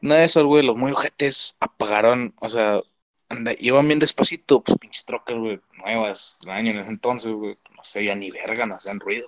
Una 0.00 0.16
de 0.16 0.24
esas, 0.24 0.44
güey, 0.44 0.64
los 0.64 0.78
muy 0.78 0.92
ojetes 0.92 1.56
apagaron, 1.60 2.34
o 2.40 2.48
sea, 2.48 2.80
anda- 3.28 3.54
iban 3.58 3.86
bien 3.86 3.98
despacito, 3.98 4.62
pues 4.62 4.78
pinches 4.78 5.04
trocas, 5.04 5.36
güey, 5.36 5.60
nuevas, 5.78 6.36
del 6.42 6.50
año 6.50 6.70
en 6.70 6.78
ese 6.78 6.90
entonces, 6.90 7.32
güey, 7.32 7.58
no 7.76 7.84
sé, 7.84 8.04
ya 8.04 8.14
ni 8.14 8.30
verga, 8.30 8.64
no 8.66 8.76
hacían 8.76 9.00
ruido. 9.00 9.26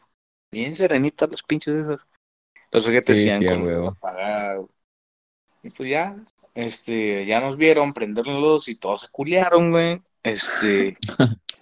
Bien 0.52 0.74
serenitas 0.76 1.30
los 1.30 1.42
pinches 1.42 1.74
esas. 1.74 2.08
Los 2.70 2.86
ojetes 2.86 3.18
Sí, 3.18 3.26
iban 3.28 3.40
sí, 3.40 3.48
a 3.48 3.54
con 3.54 3.62
huevo. 3.64 3.88
apagada, 3.88 4.54
güey. 4.56 4.68
Y 5.64 5.70
pues 5.70 5.90
ya, 5.90 6.16
este, 6.54 7.26
ya 7.26 7.40
nos 7.40 7.56
vieron 7.56 7.92
prender 7.92 8.26
luz 8.26 8.68
y 8.68 8.76
todos 8.76 9.02
se 9.02 9.08
culiaron, 9.10 9.72
güey. 9.72 10.00
Este, 10.22 10.96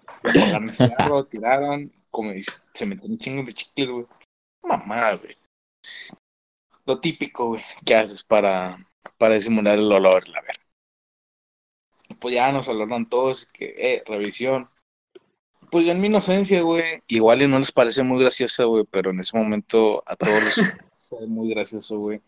apagaron 0.06 0.64
el 0.64 0.74
cigarro, 0.74 1.24
tiraron, 1.24 1.92
como 2.10 2.32
se 2.72 2.86
metieron 2.86 3.18
chingos 3.18 3.46
de 3.46 3.52
chicles, 3.54 3.90
güey. 3.90 4.06
Mamá, 4.62 5.14
güey. 5.14 5.36
Lo 6.84 7.00
típico, 7.00 7.48
güey, 7.48 7.62
que 7.84 7.94
haces 7.94 8.22
para, 8.22 8.76
para 9.16 9.34
disimular 9.34 9.78
el 9.78 9.90
olor, 9.90 10.28
la 10.28 10.42
verga. 10.42 10.62
Pues 12.20 12.34
ya 12.34 12.52
nos 12.52 12.68
hablaron 12.68 13.08
todos, 13.08 13.46
que, 13.46 13.74
eh, 13.76 14.02
revisión. 14.06 14.68
Pues 15.70 15.86
yo 15.86 15.92
en 15.92 16.00
mi 16.00 16.08
inocencia, 16.08 16.60
güey, 16.60 17.02
igual 17.08 17.40
y 17.40 17.48
no 17.48 17.58
les 17.58 17.72
parece 17.72 18.02
muy 18.02 18.20
graciosa, 18.20 18.64
güey, 18.64 18.84
pero 18.90 19.10
en 19.10 19.20
ese 19.20 19.36
momento 19.36 20.02
a 20.06 20.16
todos 20.16 20.42
les 20.42 20.54
fue 21.08 21.26
muy 21.26 21.48
gracioso, 21.48 21.98
güey. 21.98 22.20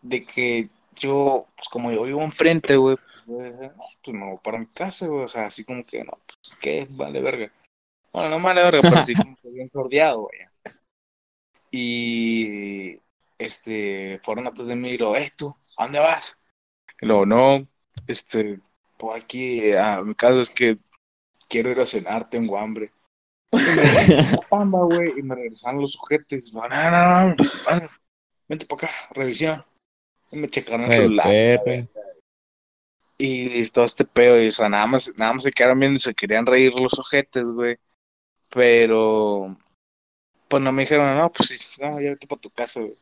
De 0.00 0.24
que 0.24 0.70
yo, 0.96 1.46
pues 1.56 1.68
como 1.68 1.92
yo 1.92 2.04
vivo 2.04 2.22
enfrente, 2.22 2.76
güey, 2.76 2.96
pues, 2.96 3.26
güey, 3.26 3.52
no, 3.52 3.84
pues 4.02 4.16
me 4.16 4.30
voy 4.30 4.38
para 4.42 4.58
mi 4.58 4.66
casa, 4.66 5.06
güey, 5.06 5.24
o 5.24 5.28
sea, 5.28 5.46
así 5.46 5.64
como 5.64 5.84
que, 5.84 6.04
no, 6.04 6.18
pues, 6.26 6.58
¿qué? 6.60 6.86
Vale 6.90 7.20
verga. 7.20 7.52
Bueno, 8.12 8.38
no 8.38 8.44
vale 8.44 8.62
verga, 8.62 8.80
pero 8.82 9.04
sí 9.04 9.14
como 9.14 9.36
que 9.36 9.48
bien 9.48 9.68
cordiado, 9.68 10.22
güey. 10.22 10.40
Y, 11.70 12.98
este, 13.38 14.18
fueron 14.22 14.46
atrás 14.46 14.66
de 14.66 14.76
mí 14.76 14.90
y 14.90 14.98
lo, 14.98 15.16
eh, 15.16 15.32
tú, 15.36 15.54
¿a 15.76 15.84
dónde 15.84 16.00
vas? 16.00 16.42
Y 17.00 17.06
luego, 17.06 17.26
no, 17.26 17.66
este, 18.06 18.60
pues 18.98 19.22
aquí, 19.22 19.72
a 19.72 20.02
mi 20.02 20.14
caso 20.14 20.40
es 20.40 20.50
que 20.50 20.78
quiero 21.48 21.70
ir 21.70 21.80
a 21.80 21.86
cenar, 21.86 22.28
tengo 22.30 22.58
hambre. 22.58 22.92
pamba, 24.48 24.78
güey, 24.84 25.12
y 25.18 25.22
me 25.22 25.34
regresaron 25.34 25.80
los 25.80 25.92
sujetes. 25.92 26.52
No, 26.52 26.68
no, 26.68 26.90
no, 26.90 27.34
no, 27.34 27.88
vente 28.48 28.66
para 28.66 28.86
acá, 28.86 28.94
revisión. 29.10 29.64
Me 30.32 30.48
checaron 30.48 30.90
el 30.90 30.96
celular. 30.96 31.26
Y 33.18 33.68
todo 33.68 33.84
este 33.84 34.04
pedo, 34.04 34.42
y, 34.42 34.48
o 34.48 34.52
sea, 34.52 34.68
nada 34.68 34.86
más, 34.86 35.12
nada 35.16 35.34
más 35.34 35.44
se 35.44 35.52
quedaron 35.52 35.78
viendo 35.78 35.96
y 35.96 36.00
se 36.00 36.14
querían 36.14 36.46
reír 36.46 36.74
los 36.74 36.98
ojetes, 36.98 37.44
güey. 37.44 37.76
Pero, 38.50 39.56
pues 40.48 40.62
no 40.62 40.72
me 40.72 40.82
dijeron, 40.82 41.16
no, 41.16 41.30
pues 41.30 41.50
sí, 41.50 41.80
no, 41.80 42.00
ya 42.00 42.10
vete 42.10 42.26
para 42.26 42.40
tu 42.40 42.50
casa, 42.50 42.80
güey. 42.80 42.96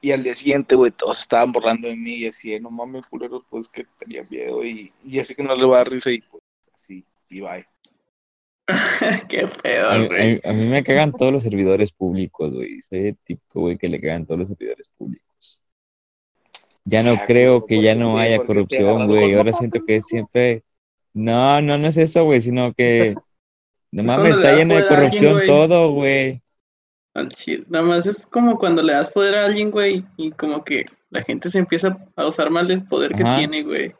Y 0.00 0.12
al 0.12 0.22
día 0.22 0.34
siguiente, 0.34 0.74
güey, 0.74 0.90
todos 0.90 1.20
estaban 1.20 1.52
burlando 1.52 1.88
de 1.88 1.96
mí 1.96 2.16
y 2.16 2.26
así, 2.26 2.60
no 2.60 2.70
mames, 2.70 3.06
culeros, 3.06 3.44
pues 3.48 3.68
que 3.68 3.86
tenía 3.98 4.24
miedo 4.24 4.62
y, 4.62 4.92
y 5.02 5.18
así 5.18 5.34
que 5.34 5.42
no 5.42 5.56
le 5.56 5.64
va 5.64 5.76
a 5.76 5.78
dar 5.78 5.90
risa 5.90 6.10
y 6.10 6.20
pues 6.20 6.42
así, 6.74 7.04
y 7.30 7.40
bye. 7.40 7.66
Qué 9.28 9.46
pedo, 9.62 10.06
güey. 10.06 10.40
a 10.44 10.52
mí 10.52 10.66
me 10.66 10.84
cagan 10.84 11.12
todos 11.12 11.32
los 11.32 11.42
servidores 11.42 11.92
públicos, 11.92 12.52
güey. 12.52 12.82
Soy 12.82 13.08
el 13.08 13.16
típico, 13.16 13.60
güey, 13.60 13.78
que 13.78 13.88
le 13.88 14.00
cagan 14.00 14.26
todos 14.26 14.40
los 14.40 14.48
servidores 14.48 14.88
públicos. 14.98 15.25
Ya 16.86 17.02
no 17.02 17.12
Ah, 17.12 17.24
creo 17.26 17.66
que 17.66 17.74
¿por 17.76 17.84
ya 17.84 17.94
no 17.94 18.18
haya 18.18 18.38
corrupción, 18.44 19.06
güey. 19.08 19.34
Ahora 19.34 19.52
siento 19.52 19.84
que 19.84 20.00
siempre... 20.02 20.62
No, 21.12 21.60
no, 21.60 21.76
no 21.76 21.88
es 21.88 21.96
eso, 21.96 22.24
güey, 22.24 22.40
sino 22.40 22.72
que... 22.72 23.14
No 23.90 24.02
Es 24.02 24.06
mames, 24.06 24.36
está 24.36 24.54
lleno 24.54 24.74
de 24.74 24.80
alguien, 24.82 24.96
corrupción 24.96 25.32
güey. 25.34 25.46
todo, 25.46 25.92
güey. 25.92 26.42
Nada 27.68 27.84
más 27.84 28.06
es 28.06 28.26
como 28.26 28.58
cuando 28.58 28.82
le 28.82 28.92
das 28.92 29.10
poder 29.10 29.34
a 29.36 29.46
alguien, 29.46 29.70
güey, 29.70 30.04
y 30.16 30.30
como 30.32 30.62
que 30.62 30.84
la 31.10 31.22
gente 31.24 31.48
se 31.50 31.58
empieza 31.58 31.96
a 32.14 32.26
usar 32.26 32.50
mal 32.50 32.68
del 32.68 32.84
poder 32.86 33.12
que 33.14 33.24
tiene, 33.24 33.62
güey. 33.62 33.94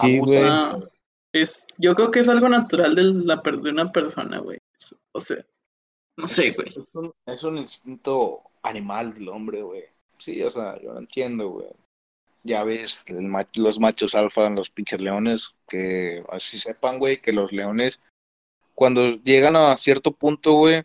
Sí, 0.00 0.18
güey. 0.18 0.42
Es, 1.32 1.66
yo 1.78 1.94
creo 1.94 2.10
que 2.10 2.20
es 2.20 2.28
algo 2.28 2.48
natural 2.48 2.94
de, 2.94 3.04
la, 3.04 3.42
per- 3.42 3.60
de 3.60 3.70
una 3.70 3.90
persona, 3.90 4.38
güey. 4.38 4.58
O 5.12 5.20
sea, 5.20 5.38
no 6.16 6.26
sé, 6.26 6.52
güey. 6.52 6.68
Es 6.68 6.78
un, 6.92 7.12
es 7.26 7.42
un 7.42 7.58
instinto 7.58 8.42
animal 8.62 9.14
del 9.14 9.28
hombre, 9.30 9.62
güey. 9.62 9.84
Sí, 10.18 10.42
o 10.42 10.50
sea, 10.50 10.78
yo 10.82 10.92
lo 10.92 10.98
entiendo, 10.98 11.48
güey. 11.48 11.68
Ya 12.44 12.64
ves, 12.64 13.04
el 13.08 13.22
ma- 13.22 13.46
los 13.54 13.78
machos 13.78 14.14
alfa, 14.14 14.48
los 14.50 14.70
pinches 14.70 15.00
leones, 15.00 15.50
que 15.68 16.24
así 16.30 16.58
sepan, 16.58 16.98
güey, 16.98 17.20
que 17.20 17.32
los 17.32 17.52
leones, 17.52 18.00
cuando 18.74 19.16
llegan 19.22 19.56
a 19.56 19.76
cierto 19.76 20.12
punto, 20.12 20.54
güey, 20.54 20.84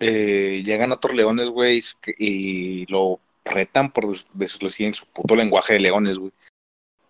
eh, 0.00 0.62
llegan 0.64 0.92
otros 0.92 1.14
leones, 1.14 1.50
güey, 1.50 1.82
y, 2.18 2.86
lo 2.86 3.20
retan, 3.44 3.92
por 3.92 4.16
decirlo 4.32 4.68
así, 4.68 4.84
en 4.84 4.94
su 4.94 5.06
puto 5.06 5.36
lenguaje 5.36 5.74
de 5.74 5.80
leones, 5.80 6.18
güey. 6.18 6.32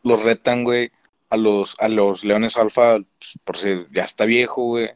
Los 0.03 0.23
retan, 0.23 0.65
güey, 0.65 0.91
a 1.29 1.37
los, 1.37 1.75
a 1.79 1.89
los 1.89 2.25
leones 2.25 2.57
alfa, 2.57 2.99
pues, 2.99 3.39
por 3.45 3.57
si 3.57 3.87
ya 3.93 4.05
está 4.05 4.25
viejo, 4.25 4.65
güey. 4.65 4.91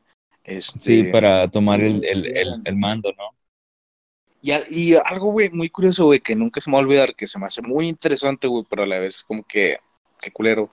Este, 0.45 0.79
Sí, 0.83 1.05
para 1.13 1.49
tomar 1.49 1.81
el, 1.81 2.05
el, 2.05 2.37
el, 2.37 2.63
el 2.65 2.77
mando, 2.77 3.13
¿no? 3.17 3.36
Y, 4.43 4.95
algo, 4.95 5.33
güey, 5.33 5.51
muy 5.51 5.71
curioso, 5.71 6.05
güey, 6.05 6.21
que 6.21 6.37
nunca 6.37 6.61
se 6.61 6.71
me 6.71 6.75
va 6.75 6.81
a 6.81 6.85
olvidar, 6.85 7.15
que 7.17 7.27
se 7.27 7.39
me 7.39 7.47
hace 7.47 7.63
muy 7.63 7.89
interesante, 7.89 8.47
güey, 8.47 8.65
pero 8.69 8.85
a 8.85 8.87
la 8.87 8.99
vez 8.99 9.25
como 9.25 9.43
que, 9.43 9.79
que 10.21 10.31
culero, 10.31 10.71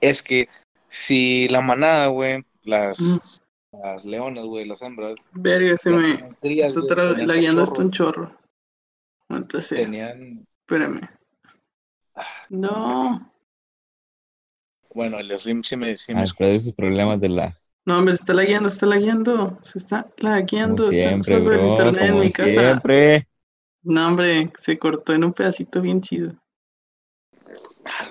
es 0.00 0.22
que 0.22 0.48
si 0.88 1.48
la 1.48 1.60
manada, 1.60 2.06
güey, 2.08 2.44
las, 2.62 3.00
Mm. 3.00 3.78
las 3.82 4.04
leonas, 4.04 4.44
güey, 4.44 4.66
las 4.66 4.82
hembras, 4.82 5.16
Verga, 5.32 5.76
se 5.78 5.90
me 5.90 6.14
está 6.40 6.94
lagueando 7.16 7.64
esto 7.64 7.82
un 7.82 7.90
chorro. 7.90 8.36
Entonces, 9.28 9.78
tenían, 9.78 10.46
espérame. 10.60 11.08
No, 12.48 13.32
bueno, 14.96 15.18
el 15.18 15.38
stream 15.38 15.62
sí 15.62 15.76
me, 15.76 15.94
sí 15.98 16.14
me 16.14 16.22
Ah, 16.22 16.24
pero 16.38 16.52
esos 16.52 16.72
problemas 16.72 17.20
de 17.20 17.28
la... 17.28 17.58
no, 17.86 18.02
me 18.02 18.12
se 18.12 18.16
está 18.16 18.34
lagueando, 18.34 18.68
se 18.68 18.74
está 18.74 18.86
lagueando. 18.86 19.58
Se 19.62 19.78
está 19.78 20.06
lagueando. 20.18 20.82
Como 20.84 20.90
Está 20.90 21.08
siempre, 21.08 21.36
usando 21.36 21.50
el 21.52 21.56
bro, 21.58 21.68
internet 21.68 22.02
en 22.10 22.18
mi 22.18 22.32
casa. 22.32 22.48
siempre. 22.50 23.28
No, 23.82 24.08
hombre, 24.08 24.50
se 24.58 24.78
cortó 24.78 25.14
en 25.14 25.24
un 25.24 25.32
pedacito 25.32 25.80
bien 25.80 26.00
chido. 26.00 26.34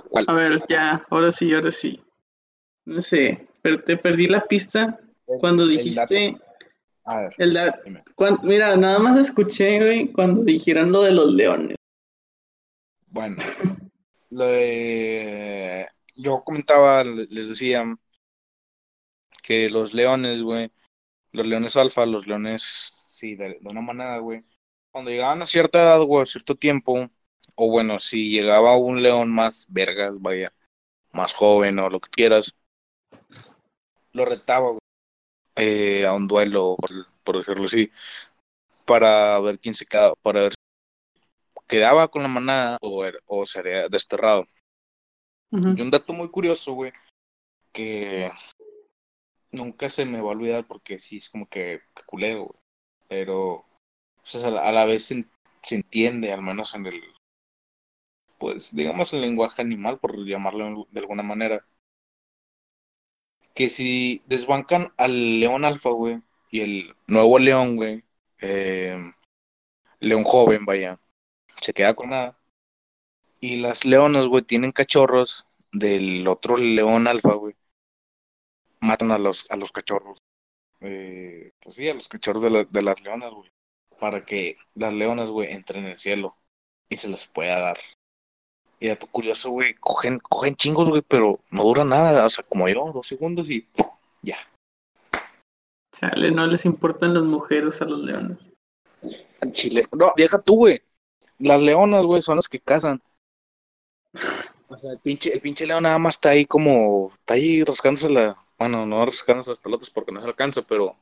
¿Cuál? 0.10 0.26
A 0.28 0.34
ver, 0.34 0.64
ya, 0.68 1.06
ahora 1.10 1.32
sí, 1.32 1.54
ahora 1.54 1.70
sí. 1.72 2.02
No 2.86 3.02
sé, 3.02 3.48
pero 3.62 3.84
te 3.84 3.98
perdí 3.98 4.28
la 4.28 4.46
pista 4.46 4.98
cuando 5.26 5.64
El 5.64 5.70
dijiste 5.70 6.38
A 7.04 7.22
ver, 7.22 7.34
el 7.38 7.54
da- 7.54 7.80
mira, 8.44 8.76
nada 8.78 9.00
más 9.00 9.18
escuché, 9.20 9.78
güey, 9.80 10.12
cuando 10.14 10.44
dijeron 10.44 10.92
lo 10.92 11.02
de 11.02 11.12
los 11.12 11.34
leones. 11.34 11.76
Bueno, 13.08 13.38
lo 14.30 14.46
de... 14.48 15.88
Yo 16.16 16.42
comentaba, 16.46 17.04
le- 17.04 17.26
les 17.28 17.50
decía 17.50 17.84
que 19.46 19.70
los 19.70 19.94
leones, 19.94 20.42
güey, 20.42 20.72
los 21.32 21.46
leones 21.46 21.76
alfa, 21.76 22.06
los 22.06 22.26
leones, 22.26 22.64
sí, 23.08 23.36
de, 23.36 23.60
de 23.62 23.70
una 23.70 23.82
manada, 23.82 24.18
güey, 24.18 24.44
cuando 24.92 25.12
llegaban 25.12 25.42
a 25.42 25.46
cierta 25.46 25.82
edad, 25.84 26.02
güey, 26.02 26.24
a 26.24 26.26
cierto 26.26 26.56
tiempo, 26.56 27.10
o 27.54 27.70
bueno, 27.70 28.00
si 28.00 28.32
llegaba 28.32 28.76
un 28.76 29.04
león 29.04 29.32
más 29.32 29.68
vergas, 29.70 30.14
vaya, 30.20 30.52
más 31.12 31.34
joven 31.34 31.78
o 31.80 31.90
lo 31.90 32.00
que 32.00 32.10
quieras, 32.10 32.56
lo 34.14 34.26
retaba, 34.26 34.70
güey, 34.70 34.80
eh, 35.58 36.06
a 36.06 36.14
un 36.14 36.28
duelo, 36.28 36.76
por, 36.78 36.90
por 37.24 37.38
decirlo 37.38 37.66
así, 37.66 37.92
para 38.86 39.40
ver 39.42 39.60
quién 39.60 39.76
se 39.76 39.86
quedaba, 39.86 40.16
para 40.16 40.42
ver 40.42 40.54
quedaba 41.68 42.08
con 42.08 42.22
la 42.22 42.28
manada 42.28 42.78
o, 42.82 43.04
o 43.26 43.46
sería 43.46 43.88
desterrado. 43.90 44.48
Y 45.52 45.82
un 45.82 45.90
dato 45.90 46.12
muy 46.12 46.30
curioso, 46.30 46.74
güey, 46.74 46.92
que 47.72 48.30
nunca 49.56 49.90
se 49.90 50.06
me 50.06 50.22
va 50.22 50.30
a 50.30 50.32
olvidar 50.32 50.68
porque 50.68 51.00
sí 51.00 51.18
es 51.18 51.30
como 51.30 51.48
que, 51.48 51.82
que 51.96 52.04
culero, 52.06 52.46
güey. 52.46 52.60
Pero 53.08 53.66
pues, 54.22 54.44
a, 54.44 54.52
la, 54.52 54.68
a 54.70 54.72
la 54.72 54.86
vez 54.86 55.06
se, 55.06 55.26
se 55.64 55.76
entiende, 55.76 56.34
al 56.34 56.42
menos 56.44 56.76
en 56.76 56.88
el, 56.88 57.02
pues 58.40 58.74
digamos 58.74 59.12
el 59.14 59.20
lenguaje 59.22 59.62
animal, 59.62 60.00
por 60.00 60.18
llamarlo 60.26 60.88
de 60.90 61.00
alguna 61.02 61.24
manera, 61.24 61.66
que 63.54 63.70
si 63.70 64.22
desbancan 64.28 64.94
al 64.98 65.40
león 65.40 65.66
alfa, 65.66 65.90
güey, 65.90 66.22
y 66.52 66.62
el 66.62 66.96
nuevo 67.08 67.40
león, 67.40 67.76
güey, 67.76 68.04
eh, 68.42 68.98
león 70.00 70.24
joven, 70.24 70.66
vaya, 70.66 71.00
se 71.58 71.74
queda 71.74 71.96
con 71.96 72.12
nada. 72.12 72.40
Y 73.40 73.62
las 73.62 73.86
leonas, 73.86 74.28
güey, 74.28 74.44
tienen 74.44 74.74
cachorros 74.74 75.48
del 75.72 76.28
otro 76.28 76.58
león 76.58 77.08
alfa, 77.08 77.32
güey. 77.36 77.56
Matan 78.86 79.12
a 79.12 79.18
los, 79.18 79.46
a 79.50 79.56
los 79.56 79.72
cachorros. 79.72 80.20
Eh, 80.82 81.52
pues 81.62 81.76
sí, 81.76 81.90
a 81.90 81.94
los 81.94 82.08
cachorros 82.08 82.44
de, 82.44 82.50
la- 82.50 82.64
de 82.64 82.82
las 82.82 83.02
leonas, 83.02 83.32
güey. 83.34 83.52
Para 84.00 84.26
que 84.26 84.58
las 84.76 84.94
leonas, 84.94 85.30
güey, 85.30 85.52
entren 85.52 85.86
en 85.86 85.92
el 85.92 85.98
cielo 85.98 86.36
y 86.90 86.98
se 86.98 87.08
les 87.10 87.26
pueda 87.28 87.60
dar. 87.60 87.78
Y 88.80 88.90
dato 88.90 89.08
curioso, 89.08 89.50
güey, 89.52 89.74
cogen, 89.76 90.20
cogen 90.20 90.56
chingos, 90.56 90.90
güey, 90.90 91.02
pero 91.02 91.40
no 91.50 91.64
dura 91.64 91.84
nada. 91.84 92.26
O 92.26 92.30
sea, 92.30 92.44
como 92.44 92.68
yo, 92.68 92.92
dos 92.94 93.08
segundos 93.08 93.50
y 93.50 93.68
ya. 94.22 94.38
Chale, 95.98 96.30
no 96.30 96.46
les 96.46 96.66
importan 96.66 97.14
las 97.14 97.24
mujeres 97.24 97.82
a 97.82 97.86
los 97.86 98.00
leones. 98.00 98.38
En 99.42 99.52
Chile. 99.54 99.88
No, 99.92 100.12
deja 100.18 100.40
tú, 100.40 100.56
güey. 100.56 100.82
Las 101.40 101.62
leonas, 101.62 102.04
güey, 102.04 102.22
son 102.22 102.36
las 102.36 102.48
que 102.48 102.60
cazan. 102.60 103.02
O 104.68 104.78
sea, 104.78 104.92
el 104.92 105.00
pinche, 105.00 105.34
el 105.34 105.42
pinche 105.42 105.66
león 105.66 105.84
nada 105.84 105.98
más 105.98 106.16
está 106.16 106.30
ahí 106.30 106.46
como, 106.46 107.12
está 107.14 107.36
ahí 107.36 107.64
rascándose 107.64 108.10
la, 108.10 108.38
bueno, 108.58 108.86
no 108.86 109.06
rascándose 109.06 109.52
las 109.52 109.60
pelotas 109.60 109.90
porque 109.90 110.12
no 110.12 110.22
se 110.22 110.28
alcanza, 110.28 110.62
pero 110.62 110.96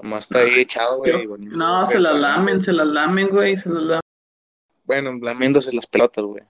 nomás 0.00 0.24
está 0.24 0.40
ahí 0.40 0.60
echado, 0.60 0.98
güey. 0.98 1.12
Yo- 1.26 1.36
no, 1.56 1.86
se 1.86 2.00
las 2.00 2.18
lamen, 2.18 2.62
se 2.62 2.72
las 2.72 2.86
lamen, 2.86 3.28
güey, 3.28 3.56
se 3.56 3.68
las 3.70 3.84
lamen. 3.84 4.00
Bueno, 4.84 5.12
lamiéndose 5.20 5.72
las 5.72 5.86
pelotas, 5.86 6.24
güey. 6.24 6.44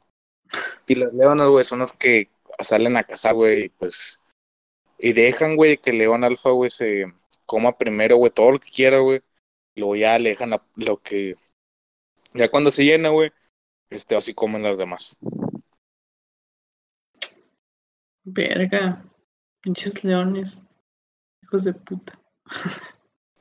Y 0.86 0.96
las 0.96 1.12
leonas, 1.12 1.48
güey, 1.48 1.64
son 1.64 1.80
las 1.80 1.92
que 1.92 2.30
salen 2.60 2.96
a 2.96 3.04
cazar, 3.04 3.34
güey, 3.34 3.64
y 3.64 3.68
pues, 3.68 4.20
y 4.98 5.12
dejan, 5.12 5.56
güey, 5.56 5.78
que 5.78 5.90
el 5.90 5.98
león 5.98 6.24
alfa, 6.24 6.50
güey, 6.50 6.70
se 6.70 7.12
coma 7.46 7.76
primero, 7.76 8.16
güey, 8.16 8.30
todo 8.32 8.52
lo 8.52 8.60
que 8.60 8.70
quiera, 8.70 8.98
güey. 8.98 9.22
y 9.76 9.80
Luego 9.80 9.96
ya 9.96 10.18
le 10.18 10.30
dejan 10.30 10.50
la- 10.50 10.64
lo 10.76 10.98
que, 11.02 11.36
ya 12.32 12.48
cuando 12.50 12.70
se 12.70 12.84
llena, 12.84 13.10
güey, 13.10 13.32
este, 13.90 14.16
así 14.16 14.34
comen 14.34 14.62
las 14.62 14.78
demás. 14.78 15.18
Verga. 18.24 19.04
Pinches 19.64 20.04
leones. 20.04 20.60
Hijos 21.42 21.64
de 21.64 21.72
puta. 21.72 22.20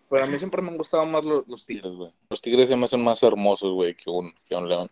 Pero 0.10 0.24
a 0.24 0.28
mí 0.28 0.38
siempre 0.38 0.62
me 0.62 0.70
han 0.70 0.78
gustado 0.78 1.06
más 1.06 1.26
lo- 1.26 1.44
los, 1.50 1.66
tigres, 1.66 1.92
güey. 1.92 2.14
Los 2.30 2.42
tigres 2.42 2.70
se 2.70 2.78
me 2.78 2.86
hacen 2.86 3.04
más 3.04 3.22
hermosos, 3.24 3.74
güey, 3.74 3.94
que 3.94 4.10
un, 4.10 4.32
que 4.46 4.56
un 4.56 4.70
león. 4.70 4.88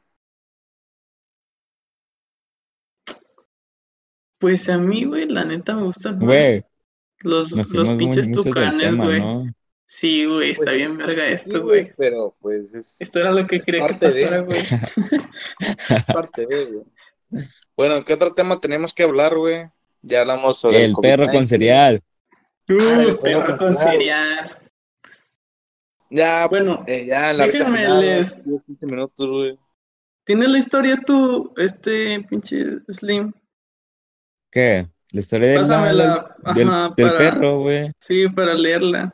Pues 4.40 4.68
a 4.70 4.78
mí, 4.78 5.06
güey, 5.06 5.28
la 5.30 5.46
neta 5.46 5.76
me 5.76 5.84
gustan 5.84 6.18
más 6.18 6.26
Güey, 6.26 6.66
los, 7.22 7.52
los 7.52 7.90
muy 7.90 7.98
pinches 7.98 8.32
tucanes, 8.32 8.90
tema, 8.90 9.06
güey. 9.06 9.20
¿no? 9.22 9.54
Sí, 9.86 10.26
güey, 10.26 10.52
está 10.52 10.66
Pues, 10.66 10.78
bien 10.80 10.98
verga 10.98 11.28
esto, 11.28 11.58
Sí, 11.58 11.64
güey. 11.64 11.94
Pero, 11.96 12.36
pues, 12.42 12.74
es 12.74 13.02
Esto 13.02 13.20
era 13.20 13.32
lo 13.32 13.46
que 13.46 13.60
quería 13.60 13.82
que 13.82 13.88
parte 13.88 14.12
de- 14.12 14.24
pasara, 14.24 14.42
güey. 14.42 14.64
parte 16.14 16.48
de, 16.48 16.66
güey. 16.66 17.46
Bueno, 17.78 18.04
¿qué 18.04 18.14
otro 18.14 18.34
tema 18.34 18.60
tenemos 18.60 18.94
que 18.94 19.04
hablar, 19.04 19.38
güey? 19.38 19.70
Ya 20.02 20.22
hablamos 20.22 20.58
sobre 20.60 20.86
El 20.86 20.96
perro 20.96 21.28
con 21.28 21.46
COVID-19. 21.46 21.48
cereal. 21.48 22.02
Uh, 22.70 22.74
Ah, 22.80 23.04
el 23.08 23.18
perro 23.20 23.58
con 23.58 23.78
cereal. 23.78 24.52
Ya, 26.10 26.48
Bueno, 26.48 26.84
eh, 26.88 27.06
ya 27.06 27.32
la 27.34 27.46
déjenme 27.46 27.78
final, 27.78 28.02
les- 28.02 28.44
10, 28.44 28.64
15 28.66 28.86
minutos, 28.86 29.28
güey. 29.30 29.58
¿Tienes 30.26 30.50
la 30.50 30.60
historia 30.60 31.00
tú, 31.06 31.54
este 31.58 32.22
pinche 32.30 32.80
Slim? 32.90 33.32
¿Qué? 34.52 34.88
La 35.12 35.20
historia 35.20 35.50
del, 35.50 35.60
Pásamela, 35.60 36.36
del, 36.56 36.70
ajá, 36.70 36.94
del 36.96 37.08
para- 37.08 37.18
perro, 37.18 37.60
güey. 37.62 37.92
Sí, 38.00 38.28
para 38.30 38.54
leerla. 38.54 39.12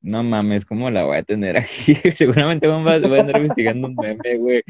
No 0.00 0.22
mames, 0.22 0.64
¿cómo 0.64 0.90
la 0.90 1.04
voy 1.04 1.16
a 1.18 1.22
tener 1.22 1.56
aquí? 1.56 1.94
Seguramente 2.16 2.68
voy 2.68 2.76
a, 2.76 2.98
voy 3.00 3.18
a 3.18 3.20
andar 3.22 3.36
investigando 3.40 3.88
un 3.88 3.96
meme, 3.96 4.36
güey. 4.38 4.62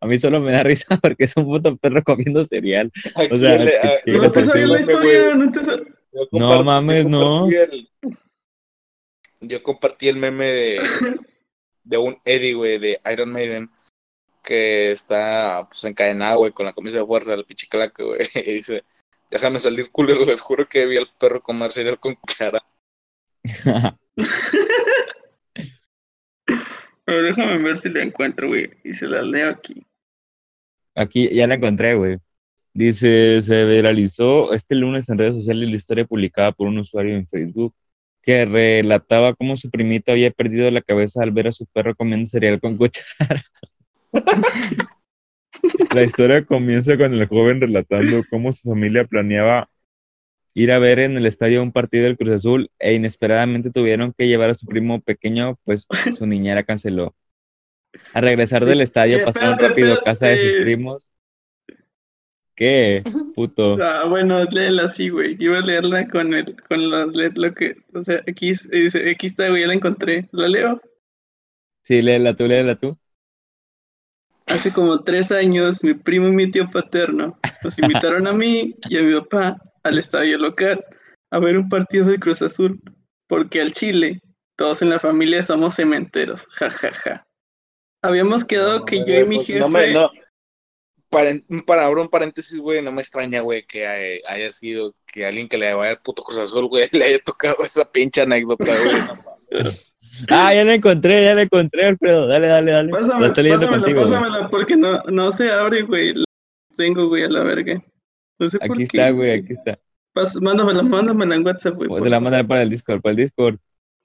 A 0.00 0.06
mí 0.06 0.18
solo 0.18 0.40
me 0.40 0.52
da 0.52 0.62
risa 0.62 0.86
porque 1.02 1.24
es 1.24 1.36
un 1.36 1.44
puto 1.44 1.76
perro 1.76 2.02
comiendo 2.02 2.44
cereal. 2.46 2.90
Aquí 3.14 3.36
sea, 3.36 3.58
le- 3.58 3.72
que- 4.04 4.12
No 4.12 4.32
te 4.32 4.42
sabía 4.42 4.66
la 4.66 4.80
historia, 4.80 5.22
güey. 5.34 5.38
no 5.38 5.52
te 5.52 5.62
sa- 5.64 5.76
Yo 6.12 6.28
No 6.32 6.64
mames, 6.64 7.04
yo 7.04 7.08
no. 7.10 7.46
el- 7.48 7.88
yo 9.42 9.62
compartí 9.62 10.08
el 10.08 10.16
meme 10.16 10.44
de, 10.46 10.80
de 11.84 11.96
un 11.98 12.16
Eddie, 12.24 12.54
güey, 12.54 12.78
de 12.78 13.00
Iron 13.12 13.32
Maiden, 13.32 13.70
que 14.42 14.90
está 14.92 15.66
pues 15.68 15.84
encadenado, 15.84 16.38
güey, 16.40 16.52
con 16.52 16.66
la 16.66 16.72
camisa 16.72 16.98
de 16.98 17.06
fuerza 17.06 17.30
del 17.32 17.44
pinche 17.44 17.66
claque, 17.68 18.02
güey. 18.02 18.20
Y 18.34 18.52
dice, 18.54 18.84
déjame 19.30 19.60
salir 19.60 19.90
culero, 19.90 20.24
les 20.24 20.40
juro 20.40 20.66
que 20.68 20.86
vi 20.86 20.96
al 20.96 21.08
perro 21.18 21.42
comer 21.42 21.70
cereal 21.72 22.00
con 22.00 22.14
cuchara. 22.14 22.62
Ver, 27.06 27.22
déjame 27.24 27.58
ver 27.58 27.78
si 27.78 27.88
la 27.88 28.02
encuentro, 28.02 28.48
güey. 28.48 28.70
Y 28.84 28.94
se 28.94 29.06
la 29.06 29.22
leo 29.22 29.50
aquí. 29.50 29.86
Aquí 30.94 31.28
ya 31.34 31.46
la 31.46 31.54
encontré, 31.54 31.94
güey. 31.94 32.18
Dice, 32.72 33.42
se 33.42 33.64
viralizó 33.64 34.52
este 34.52 34.74
lunes 34.76 35.08
en 35.08 35.18
redes 35.18 35.34
sociales 35.34 35.68
la 35.68 35.76
historia 35.76 36.04
publicada 36.04 36.52
por 36.52 36.68
un 36.68 36.78
usuario 36.78 37.16
en 37.16 37.26
Facebook 37.26 37.74
que 38.22 38.44
relataba 38.44 39.34
cómo 39.34 39.56
su 39.56 39.70
primito 39.70 40.12
había 40.12 40.30
perdido 40.30 40.70
la 40.70 40.82
cabeza 40.82 41.22
al 41.22 41.32
ver 41.32 41.48
a 41.48 41.52
su 41.52 41.66
perro 41.66 41.94
comiendo 41.94 42.28
cereal 42.28 42.60
con 42.60 42.76
cuchara. 42.78 43.44
La 45.94 46.02
historia 46.02 46.44
comienza 46.44 46.96
con 46.96 47.14
el 47.14 47.26
joven 47.26 47.60
relatando 47.60 48.22
cómo 48.30 48.52
su 48.52 48.68
familia 48.68 49.04
planeaba 49.04 49.69
ir 50.54 50.72
a 50.72 50.78
ver 50.78 50.98
en 50.98 51.16
el 51.16 51.26
estadio 51.26 51.62
un 51.62 51.72
partido 51.72 52.04
del 52.04 52.16
Cruz 52.16 52.32
Azul 52.32 52.70
e 52.78 52.94
inesperadamente 52.94 53.70
tuvieron 53.70 54.12
que 54.16 54.28
llevar 54.28 54.50
a 54.50 54.54
su 54.54 54.66
primo 54.66 55.00
pequeño, 55.00 55.58
pues 55.64 55.86
su 56.18 56.26
niñera 56.26 56.64
canceló. 56.64 57.14
Al 58.12 58.22
regresar 58.22 58.64
del 58.64 58.80
estadio 58.80 59.18
¿Qué? 59.18 59.24
pasaron 59.24 59.52
Espérate, 59.52 59.68
rápido 59.68 59.94
a 59.94 60.02
casa 60.02 60.26
de 60.26 60.50
sus 60.50 60.60
primos. 60.62 61.10
¿Qué? 62.54 63.02
Puto. 63.34 63.76
Ah, 63.80 64.04
bueno, 64.08 64.44
léela 64.44 64.84
así, 64.84 65.08
güey. 65.08 65.36
Iba 65.38 65.58
a 65.58 65.62
leerla 65.62 66.06
con 66.08 66.34
el, 66.34 66.56
con 66.68 66.90
las 66.90 67.14
letras, 67.14 67.38
lo 67.38 67.54
que, 67.54 67.76
o 67.94 68.02
sea, 68.02 68.22
aquí, 68.28 68.52
dice, 68.52 69.10
aquí 69.10 69.26
está, 69.26 69.48
güey, 69.48 69.62
ya 69.62 69.68
la 69.68 69.74
encontré. 69.74 70.28
¿La 70.32 70.48
leo? 70.48 70.80
Sí, 71.84 72.02
léela 72.02 72.34
tú, 72.34 72.46
léela 72.46 72.76
tú. 72.76 72.98
Hace 74.46 74.72
como 74.72 75.02
tres 75.04 75.30
años, 75.32 75.82
mi 75.84 75.94
primo 75.94 76.28
y 76.28 76.32
mi 76.32 76.50
tío 76.50 76.68
paterno 76.68 77.38
nos 77.62 77.78
invitaron 77.78 78.26
a 78.26 78.32
mí 78.32 78.74
y 78.88 78.98
a 78.98 79.02
mi 79.02 79.14
papá 79.14 79.69
al 79.82 79.98
estadio 79.98 80.38
local 80.38 80.84
a 81.30 81.38
ver 81.38 81.56
un 81.56 81.68
partido 81.68 82.06
de 82.06 82.18
Cruz 82.18 82.42
Azul, 82.42 82.80
porque 83.28 83.60
al 83.60 83.72
Chile, 83.72 84.20
todos 84.56 84.82
en 84.82 84.90
la 84.90 84.98
familia 84.98 85.42
somos 85.42 85.76
cementeros, 85.76 86.46
ja, 86.50 86.70
ja, 86.70 86.92
ja. 86.92 87.26
Habíamos 88.02 88.44
quedado 88.44 88.84
que 88.84 89.04
yo 89.06 89.14
y 89.20 89.24
mi 89.24 89.36
Pues, 89.36 89.46
jefe... 89.46 89.58
No 89.60 89.68
me, 89.68 89.92
no. 89.92 90.10
Un 91.48 91.62
para 91.62 91.86
abro 91.86 92.02
un 92.02 92.08
paréntesis, 92.08 92.56
güey, 92.58 92.80
no 92.82 92.92
me 92.92 93.00
extraña, 93.02 93.40
güey, 93.40 93.64
que 93.66 93.84
hay- 93.86 94.20
haya 94.28 94.50
sido 94.52 94.94
que 95.06 95.26
alguien 95.26 95.48
que 95.48 95.58
le 95.58 95.74
vaya 95.74 95.90
al 95.90 96.00
puto 96.00 96.22
Cruz 96.22 96.38
Azul, 96.38 96.66
güey, 96.68 96.88
le 96.92 97.04
haya 97.04 97.18
tocado 97.18 97.56
esa 97.64 97.84
pinche 97.90 98.20
anécdota, 98.22 98.72
güey. 98.84 99.72
Ah, 100.28 100.52
ya 100.54 100.64
la 100.64 100.74
encontré, 100.74 101.24
ya 101.24 101.34
la 101.34 101.42
encontré, 101.42 101.86
Alfredo. 101.86 102.26
Dale, 102.26 102.46
dale, 102.46 102.72
dale. 102.72 102.90
Pásame, 102.92 103.28
pásamela, 103.30 103.66
contigo. 103.68 104.00
güey. 104.00 104.10
pásamela, 104.12 104.48
porque 104.50 104.76
no, 104.76 105.02
no 105.04 105.32
se 105.32 105.50
abre, 105.50 105.82
güey. 105.82 106.14
Tengo, 106.76 107.08
güey, 107.08 107.24
a 107.24 107.28
la 107.28 107.42
verga. 107.42 107.82
No 108.40 108.48
sé 108.48 108.58
por 108.58 108.72
Aquí 108.72 108.86
qué. 108.88 108.96
está, 108.98 109.10
güey, 109.10 109.30
aquí 109.30 109.52
está. 109.52 109.78
Pas- 110.14 110.40
mándamela, 110.40 110.82
mándamela 110.82 111.34
en 111.36 111.46
WhatsApp, 111.46 111.74
güey. 111.76 111.88
Te 111.88 111.98
por 111.98 112.08
la 112.08 112.16
favor. 112.16 112.22
mandaré 112.24 112.44
para 112.48 112.62
el 112.62 112.70
Discord, 112.70 113.00
para 113.00 113.10
el 113.12 113.16
Discord. 113.18 113.58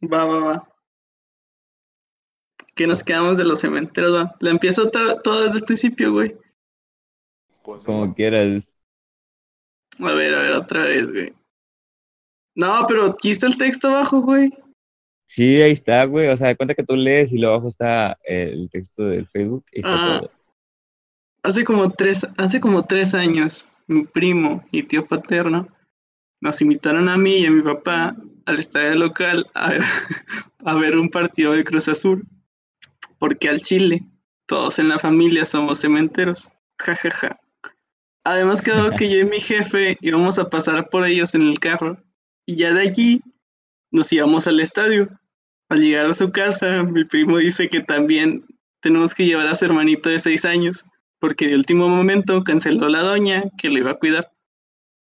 Va, 0.03 0.25
va, 0.25 0.39
va. 0.39 0.69
Que 2.75 2.85
nos 2.85 3.03
quedamos 3.03 3.37
de 3.37 3.45
los 3.45 3.61
cementeros, 3.61 4.13
va. 4.13 4.35
La 4.41 4.51
empiezo 4.51 4.89
to- 4.91 5.21
todo 5.21 5.43
desde 5.43 5.57
el 5.59 5.63
principio, 5.63 6.11
güey. 6.11 6.35
Pues, 7.63 7.81
Como 7.81 8.13
quieras. 8.13 8.63
A 9.99 10.11
ver, 10.11 10.35
a 10.35 10.41
ver, 10.41 10.51
otra 10.51 10.83
vez, 10.83 11.11
güey. 11.11 11.33
No, 12.55 12.85
pero 12.87 13.05
aquí 13.05 13.31
está 13.31 13.47
el 13.47 13.57
texto 13.57 13.87
abajo, 13.87 14.21
güey. 14.21 14.51
Sí, 15.27 15.61
ahí 15.61 15.71
está, 15.71 16.03
güey. 16.05 16.27
O 16.27 16.37
sea, 16.37 16.49
de 16.49 16.55
cuenta 16.57 16.75
que 16.75 16.83
tú 16.83 16.95
lees 16.95 17.31
y 17.31 17.37
luego 17.37 17.55
abajo 17.55 17.69
está 17.69 18.17
eh, 18.27 18.49
el 18.53 18.69
texto 18.69 19.05
del 19.05 19.27
Facebook 19.27 19.65
y 19.71 19.79
está 19.79 19.93
Ah. 19.93 20.19
todo. 20.19 20.31
Hace 21.43 21.63
como 21.63 21.89
tres, 21.91 22.27
hace 22.37 22.59
como 22.59 22.83
tres 22.83 23.13
años, 23.13 23.67
mi 23.87 24.05
primo 24.05 24.63
y 24.71 24.83
tío 24.83 25.05
paterno 25.05 25.67
nos 26.41 26.61
invitaron 26.61 27.09
a 27.09 27.17
mí 27.17 27.37
y 27.37 27.45
a 27.45 27.51
mi 27.51 27.61
papá 27.61 28.15
al 28.45 28.59
estadio 28.59 28.95
local 28.95 29.47
a 29.53 29.69
ver, 29.69 29.81
a 30.65 30.75
ver 30.75 30.97
un 30.97 31.09
partido 31.09 31.53
de 31.53 31.63
Cruz 31.63 31.87
Azul. 31.87 32.23
Porque 33.17 33.49
al 33.49 33.61
Chile, 33.61 34.03
todos 34.45 34.77
en 34.79 34.89
la 34.89 34.99
familia 34.99 35.45
somos 35.45 35.79
cementeros. 35.79 36.51
Ja, 36.79 36.95
ja, 36.95 37.09
ja. 37.09 37.39
Además 38.23 38.61
quedó 38.61 38.91
que 38.97 39.09
yo 39.09 39.19
y 39.19 39.25
mi 39.25 39.39
jefe 39.39 39.97
íbamos 40.01 40.37
a 40.37 40.49
pasar 40.49 40.89
por 40.89 41.05
ellos 41.05 41.33
en 41.33 41.43
el 41.43 41.59
carro. 41.59 41.97
Y 42.45 42.57
ya 42.57 42.73
de 42.73 42.81
allí 42.81 43.21
nos 43.91 44.11
íbamos 44.13 44.47
al 44.47 44.59
estadio. 44.59 45.09
Al 45.69 45.81
llegar 45.81 46.05
a 46.05 46.13
su 46.13 46.31
casa, 46.31 46.83
mi 46.83 47.05
primo 47.05 47.39
dice 47.39 47.69
que 47.69 47.81
también 47.81 48.45
tenemos 48.81 49.15
que 49.15 49.25
llevar 49.25 49.47
a 49.47 49.55
su 49.55 49.65
hermanito 49.65 50.09
de 50.09 50.19
seis 50.19 50.45
años 50.45 50.85
porque 51.25 51.47
de 51.47 51.55
último 51.55 51.89
momento 51.89 52.43
canceló 52.43 52.87
la 52.87 53.01
doña 53.01 53.45
que 53.57 53.71
lo 53.71 53.79
iba 53.79 53.89
a 53.89 53.97
cuidar. 53.97 54.31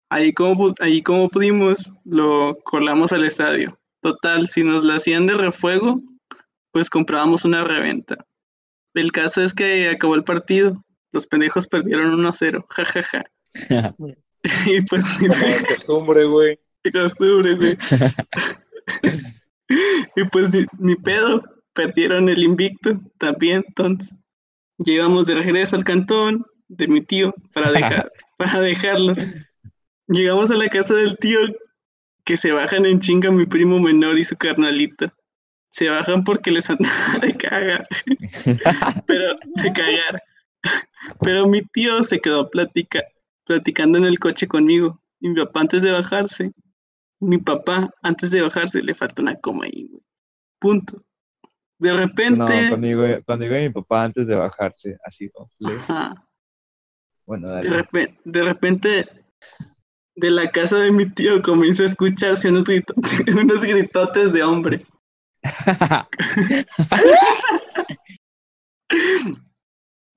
Ahí 0.09 0.33
como, 0.33 0.73
ahí 0.81 1.03
como 1.03 1.29
pudimos, 1.29 1.93
lo 2.07 2.57
colamos 2.65 3.13
al 3.13 3.27
estadio. 3.27 3.79
Total, 4.01 4.47
si 4.47 4.65
nos 4.65 4.85
la 4.85 4.95
hacían 4.95 5.27
de 5.27 5.35
refuego, 5.35 6.01
pues 6.73 6.89
comprábamos 6.89 7.45
una 7.45 7.63
reventa. 7.63 8.17
El 8.95 9.13
caso 9.13 9.43
es 9.43 9.53
que 9.53 9.91
acabó 9.91 10.15
el 10.15 10.25
partido. 10.25 10.83
Los 11.13 11.27
pendejos 11.27 11.67
perdieron 11.67 12.19
1-0. 12.19 12.65
Ja, 12.71 12.85
ja, 12.87 13.03
ja. 13.03 13.25
y 14.67 14.81
pues 14.81 15.05
Como 15.19 15.35
de 15.35 15.65
costumbre, 15.69 16.25
güey. 16.25 16.59
de 16.85 16.91
costumbre, 16.91 17.55
güey. 17.55 17.79
y 20.17 20.25
pues 20.25 20.55
ni, 20.55 20.65
ni 20.79 20.97
pedo, 20.97 21.43
perdieron 21.75 22.31
el 22.31 22.43
invicto 22.43 22.99
también, 23.19 23.63
entonces. 23.69 24.15
Llegamos 24.79 25.27
de 25.27 25.35
regreso 25.35 25.77
al 25.77 25.85
cantón 25.85 26.47
de 26.69 26.87
mi 26.87 27.01
tío 27.01 27.35
para 27.53 27.73
dejar, 27.73 28.13
para 28.39 28.61
dejarlos. 28.61 29.19
Llegamos 30.07 30.51
a 30.51 30.57
la 30.57 30.69
casa 30.69 30.95
del 30.95 31.17
tío 31.19 31.41
que 32.25 32.37
se 32.37 32.53
bajan 32.53 32.87
en 32.87 33.01
chinga 33.01 33.31
mi 33.31 33.47
primo 33.47 33.79
menor 33.81 34.19
y 34.19 34.25
su 34.25 34.37
carnalito. 34.37 35.13
Se 35.71 35.89
bajan 35.89 36.25
porque 36.25 36.51
les 36.51 36.71
andaba 36.71 37.19
de 37.21 37.37
cagar, 37.37 37.87
pero 39.07 39.37
de 39.57 39.73
cagar. 39.73 40.23
Pero 41.21 41.47
mi 41.47 41.63
tío 41.63 42.03
se 42.03 42.21
quedó 42.21 42.49
platica, 42.49 43.03
platicando 43.45 43.99
en 43.99 44.05
el 44.05 44.19
coche 44.19 44.47
conmigo. 44.47 45.01
Y 45.21 45.29
mi 45.29 45.35
papá 45.37 45.61
antes 45.61 45.83
de 45.83 45.91
bajarse, 45.91 46.53
mi 47.21 47.39
papá 47.39 47.91
antes 48.03 48.31
de 48.31 48.43
bajarse 48.43 48.83
le 48.83 48.95
falta 48.95 49.23
una 49.23 49.35
coma 49.37 49.65
ahí, 49.65 49.89
güey. 49.89 50.03
Punto. 50.59 51.03
De 51.81 51.91
No, 51.91 51.97
repente, 51.97 52.37
cuando 52.69 52.87
digo, 52.87 53.05
cuando 53.25 53.45
digo 53.45 53.57
a 53.57 53.61
mi 53.61 53.71
papá 53.71 54.05
antes 54.05 54.27
de 54.27 54.35
bajarse, 54.35 54.97
así. 55.05 55.31
Le- 55.59 55.75
ajá, 55.75 56.27
Bueno, 57.25 57.49
de, 57.49 57.55
dale. 57.55 57.69
repente, 57.71 58.21
de 58.25 58.43
repente, 58.43 59.09
de 60.17 60.31
la 60.31 60.51
casa 60.51 60.79
de 60.79 60.91
mi 60.91 61.07
tío 61.09 61.41
comienza 61.43 61.85
a 61.85 61.87
escucharse 61.87 62.49
unos, 62.49 62.65
grito- 62.65 62.95
unos 63.41 63.63
gritotes 63.63 64.33
de 64.33 64.43
hombre. 64.43 64.81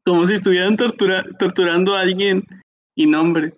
Como 0.06 0.26
si 0.26 0.34
estuvieran 0.34 0.76
tortura- 0.78 1.26
torturando 1.38 1.96
a 1.96 2.02
alguien. 2.02 2.44
Y 2.96 3.06
no, 3.06 3.22
hombre, 3.22 3.54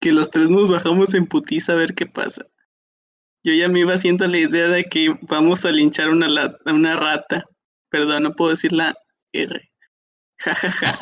que 0.00 0.12
los 0.12 0.30
tres 0.30 0.48
nos 0.48 0.70
bajamos 0.70 1.12
en 1.14 1.26
putiza 1.26 1.72
a 1.72 1.76
ver 1.76 1.94
qué 1.94 2.06
pasa. 2.06 2.46
Yo 3.44 3.52
ya 3.52 3.68
me 3.68 3.80
iba 3.80 3.94
haciendo 3.94 4.26
la 4.26 4.38
idea 4.38 4.68
de 4.68 4.84
que 4.84 5.14
vamos 5.22 5.64
a 5.64 5.70
linchar 5.70 6.10
una, 6.10 6.56
una 6.66 6.96
rata. 6.96 7.44
Perdón, 7.90 8.24
no 8.24 8.34
puedo 8.34 8.50
decir 8.50 8.72
la 8.72 8.94
R. 9.32 9.70
Ja, 10.38 10.54
ja, 10.54 10.70
ja. 10.70 10.98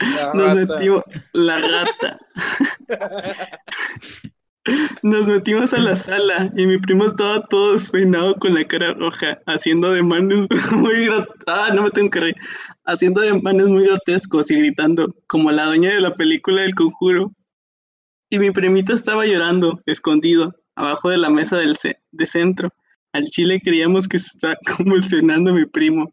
La 0.00 0.30
Nos 0.34 0.54
rata. 0.54 0.54
metimos, 0.54 1.02
la 1.32 1.58
rata. 1.58 2.18
Nos 5.02 5.28
metimos 5.28 5.72
a 5.74 5.78
la 5.78 5.94
sala 5.94 6.52
y 6.56 6.66
mi 6.66 6.78
primo 6.78 7.04
estaba 7.04 7.46
todo 7.46 7.74
despeinado 7.74 8.34
con 8.34 8.54
la 8.54 8.64
cara 8.64 8.94
roja, 8.94 9.38
haciendo 9.46 9.88
ademanes 9.88 10.48
muy 10.72 11.08
ah, 11.46 11.70
no 11.72 11.84
me 11.84 11.90
tengo 11.90 12.10
que 12.10 12.20
reír, 12.20 12.36
haciendo 12.84 13.20
ademanes 13.20 13.68
muy 13.68 13.84
grotescos 13.84 14.50
y 14.50 14.56
gritando, 14.56 15.14
como 15.28 15.52
la 15.52 15.66
doña 15.66 15.90
de 15.90 16.00
la 16.00 16.14
película 16.14 16.62
del 16.62 16.74
conjuro. 16.74 17.32
Y 18.28 18.40
mi 18.40 18.50
primito 18.50 18.92
estaba 18.92 19.24
llorando, 19.24 19.80
escondido, 19.86 20.52
abajo 20.76 21.10
de 21.10 21.18
la 21.18 21.30
mesa 21.30 21.56
del 21.56 21.76
de 22.12 22.26
centro. 22.26 22.72
Al 23.12 23.24
chile 23.24 23.60
creíamos 23.60 24.06
que 24.06 24.18
se 24.18 24.28
está 24.28 24.56
convulsionando 24.76 25.52
mi 25.52 25.66
primo, 25.66 26.12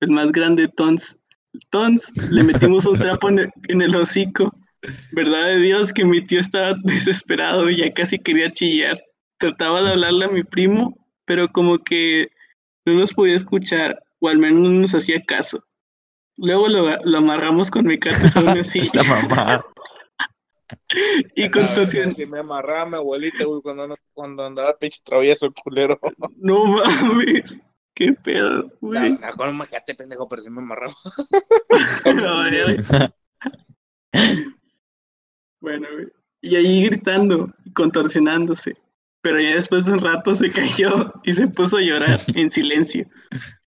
el 0.00 0.10
más 0.10 0.30
grande 0.32 0.68
Tons. 0.68 1.18
Tons, 1.70 2.12
le 2.30 2.42
metimos 2.44 2.86
un 2.86 2.98
trapo 2.98 3.28
en 3.28 3.50
el, 3.68 3.96
hocico. 3.96 4.54
Verdad 5.12 5.46
de 5.46 5.58
Dios 5.58 5.92
que 5.92 6.04
mi 6.04 6.20
tío 6.20 6.40
estaba 6.40 6.74
desesperado 6.84 7.68
y 7.70 7.76
ya 7.78 7.92
casi 7.92 8.18
quería 8.18 8.52
chillar. 8.52 9.02
Trataba 9.38 9.82
de 9.82 9.90
hablarle 9.90 10.24
a 10.26 10.28
mi 10.28 10.44
primo, 10.44 10.96
pero 11.24 11.48
como 11.48 11.78
que 11.78 12.28
no 12.86 12.94
nos 12.94 13.12
podía 13.12 13.34
escuchar, 13.34 14.02
o 14.20 14.28
al 14.28 14.38
menos 14.38 14.60
no 14.60 14.80
nos 14.80 14.94
hacía 14.94 15.22
caso. 15.22 15.64
Luego 16.36 16.68
lo, 16.68 16.96
lo 17.04 17.18
amarramos 17.18 17.70
con 17.70 17.86
mecates 17.86 18.36
a 18.36 18.40
una 18.40 18.64
silla 18.64 18.90
La 18.94 19.04
mamá. 19.04 19.64
y 21.36 21.50
con 21.50 21.64
Si 22.14 22.26
me 22.26 22.40
amarraba 22.40 22.86
mi 22.86 22.96
abuelita, 22.96 23.44
güey, 23.44 23.62
cuando, 23.62 23.86
no- 23.88 23.96
cuando 24.12 24.44
andaba 24.44 24.76
pinche 24.78 25.00
travieso 25.04 25.46
el 25.46 25.54
culero. 25.54 25.98
No 26.36 26.64
mames, 26.66 27.60
qué 27.94 28.12
pedo, 28.12 28.70
güey. 28.80 29.12
No, 29.12 29.18
no, 29.26 29.32
con 29.32 29.48
un 29.48 29.56
macate, 29.56 29.94
pendejo, 29.94 30.28
pero 30.28 30.42
sí 30.42 30.50
me 30.50 30.60
amarraba. 30.60 30.94
A 32.04 32.50
ver, 32.50 33.12
Bueno, 35.60 35.86
güey. 35.92 36.06
Y 36.44 36.56
ahí 36.56 36.84
gritando 36.86 37.52
y 37.64 37.72
contorsionándose. 37.72 38.76
Pero 39.20 39.40
ya 39.40 39.54
después 39.54 39.86
de 39.86 39.92
un 39.92 40.00
rato 40.00 40.34
se 40.34 40.50
cayó 40.50 41.12
y 41.22 41.32
se 41.32 41.46
puso 41.46 41.76
a 41.76 41.80
llorar 41.82 42.20
en 42.34 42.50
silencio. 42.50 43.06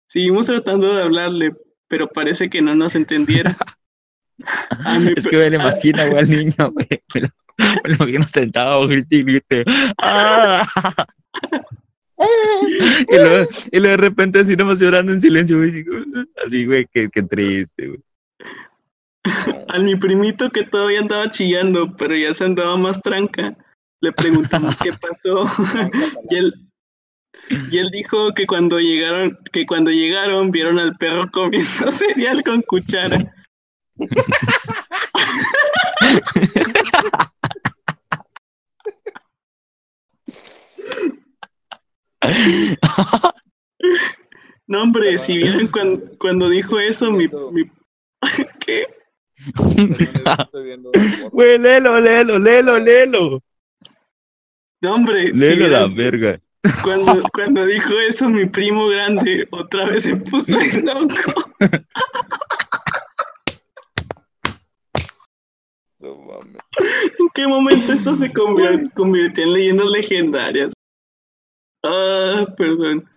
Seguimos 0.08 0.48
tratando 0.48 0.94
de 0.96 1.04
hablarle, 1.04 1.56
pero 1.88 2.08
parece 2.08 2.50
que 2.50 2.62
no 2.64 2.74
nos 2.74 2.96
entendiera. 2.96 3.56
Es 5.18 5.28
que 5.28 5.38
me 5.38 5.50
lo 5.50 5.56
imagino, 5.56 6.10
güey, 6.10 6.20
al 6.20 6.30
niño, 6.30 6.54
güey. 6.74 6.88
Me 7.14 7.22
lo, 7.22 7.30
me 7.58 7.90
lo 7.90 7.96
imagino 7.96 8.28
sentado, 8.28 8.88
grite. 8.88 9.64
¡Ah! 10.02 10.68
Y 13.10 13.16
luego, 13.18 13.50
y 13.72 13.80
luego 13.80 13.98
de 13.98 13.98
repente 13.98 14.40
así 14.40 14.56
nomás 14.56 14.80
llorando 14.80 15.12
en 15.12 15.20
silencio, 15.20 15.58
güey. 15.58 15.84
Así, 16.46 16.66
güey, 16.66 16.88
qué, 16.94 17.10
qué 17.10 17.24
triste, 17.24 17.88
güey. 17.88 18.00
a 19.68 19.80
mi 19.80 19.96
primito 19.96 20.50
que 20.50 20.64
todavía 20.64 21.00
andaba 21.00 21.30
chillando, 21.30 21.94
pero 21.98 22.16
ya 22.16 22.34
se 22.34 22.46
andaba 22.46 22.78
más 22.78 23.02
tranca, 23.02 23.58
le 24.02 24.12
preguntamos 24.12 24.78
qué 24.80 24.94
pasó. 24.94 25.46
Y 26.30 26.36
él, 26.36 26.54
y 27.72 27.78
él 27.78 27.90
dijo 27.90 28.34
que 28.34 28.46
cuando 28.46 28.80
llegaron, 28.80 29.38
que 29.52 29.66
cuando 29.66 29.92
llegaron 29.92 30.52
vieron 30.52 30.80
al 30.80 30.96
perro 30.96 31.30
comiendo 31.32 31.92
cereal 31.92 32.44
con 32.44 32.62
cuchara. 32.62 33.34
No, 44.68 44.82
hombre, 44.82 45.18
si 45.18 45.38
vieron 45.38 45.68
cuando, 45.68 46.18
cuando 46.18 46.50
dijo 46.50 46.80
eso, 46.80 47.12
mi, 47.12 47.28
mi- 47.28 47.70
¿qué? 48.66 48.88
Güey, 51.32 51.58
léelo, 51.58 52.00
léelo, 52.00 52.40
léelo, 52.40 52.80
léelo. 52.80 53.44
No, 54.82 54.94
hombre, 54.96 55.28
si 55.28 55.34
Léelo 55.34 55.68
la 55.68 55.88
verga. 55.88 56.40
cuando, 56.82 57.24
cuando 57.34 57.66
dijo 57.66 57.94
eso, 58.08 58.30
mi 58.30 58.46
primo 58.46 58.88
grande 58.88 59.48
otra 59.52 59.86
vez 59.86 60.04
se 60.04 60.16
puso 60.16 60.58
loco. 60.84 61.52
No 66.04 66.16
mames. 66.16 66.62
¿En 67.18 67.30
qué 67.34 67.48
momento 67.48 67.94
esto 67.94 68.14
se 68.14 68.30
convirtió 68.34 69.46
en 69.46 69.54
leyendas 69.54 69.88
legendarias? 69.88 70.74
Ah, 71.82 72.46
perdón. 72.58 73.10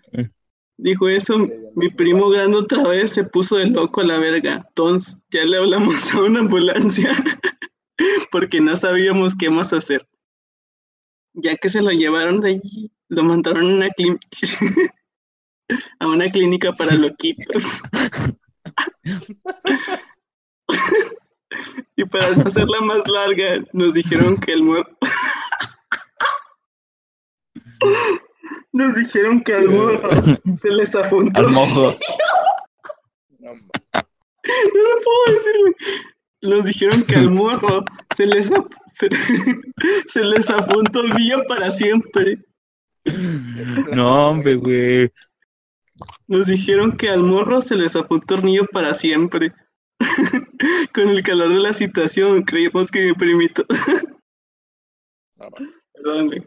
Dijo 0.78 1.08
eso, 1.08 1.36
mi 1.74 1.88
primo 1.90 2.28
grande 2.28 2.58
otra 2.58 2.86
vez 2.86 3.10
se 3.10 3.24
puso 3.24 3.56
de 3.56 3.66
loco 3.66 4.02
a 4.02 4.04
la 4.04 4.18
verga. 4.18 4.64
Entonces, 4.68 5.16
ya 5.30 5.44
le 5.44 5.56
hablamos 5.56 6.14
a 6.14 6.20
una 6.22 6.38
ambulancia 6.40 7.10
porque 8.30 8.60
no 8.60 8.76
sabíamos 8.76 9.34
qué 9.34 9.50
más 9.50 9.72
hacer. 9.72 10.06
Ya 11.34 11.56
que 11.56 11.68
se 11.68 11.82
lo 11.82 11.90
llevaron 11.90 12.40
de 12.40 12.50
allí, 12.50 12.92
lo 13.08 13.24
mandaron 13.24 13.64
a 13.64 13.74
una, 13.74 13.88
clín- 13.88 14.20
a 15.98 16.06
una 16.06 16.30
clínica 16.30 16.72
para 16.72 16.94
loquitos. 16.94 17.82
y 21.96 22.04
para 22.04 22.30
no 22.30 22.44
hacerla 22.46 22.80
más 22.80 23.06
larga, 23.08 23.64
nos 23.72 23.94
dijeron 23.94 24.36
que 24.36 24.52
el 24.52 24.62
morro... 24.62 24.84
Nos 28.72 28.94
dijeron 28.94 29.42
que 29.42 29.54
al 29.54 29.68
morro 29.68 30.10
se 30.60 30.70
les 30.70 30.94
afuntó. 30.94 31.40
Al 31.40 31.48
mojo. 31.50 31.94
No. 33.38 33.52
No 33.54 34.82
lo 34.82 35.02
puedo 35.04 35.36
decir, 35.36 35.60
güey. 35.60 35.74
Nos 36.42 36.64
dijeron 36.64 37.02
que 37.04 37.16
al 37.16 37.30
morro 37.30 37.84
se 38.14 38.26
les, 38.26 38.50
af- 38.52 38.68
se, 38.86 39.08
se 40.08 40.24
les 40.24 40.50
afuntó 40.50 40.78
un 40.78 40.84
tornillo 40.86 41.44
para 41.48 41.70
siempre. 41.70 42.38
No, 43.94 44.28
hombre, 44.30 44.56
güey. 44.56 45.10
Nos 46.28 46.46
dijeron 46.46 46.92
que 46.96 47.08
al 47.08 47.22
morro 47.22 47.62
se 47.62 47.74
les 47.76 47.96
afuntó 47.96 48.14
un 48.34 48.40
tornillo 48.40 48.66
para 48.66 48.92
siempre. 48.94 49.52
Con 50.92 51.08
el 51.08 51.22
calor 51.22 51.50
de 51.50 51.60
la 51.60 51.74
situación, 51.74 52.42
creímos 52.42 52.90
que 52.90 53.06
mi 53.06 53.12
primito. 53.14 53.64
Perdón, 55.92 56.26
güey. 56.26 56.42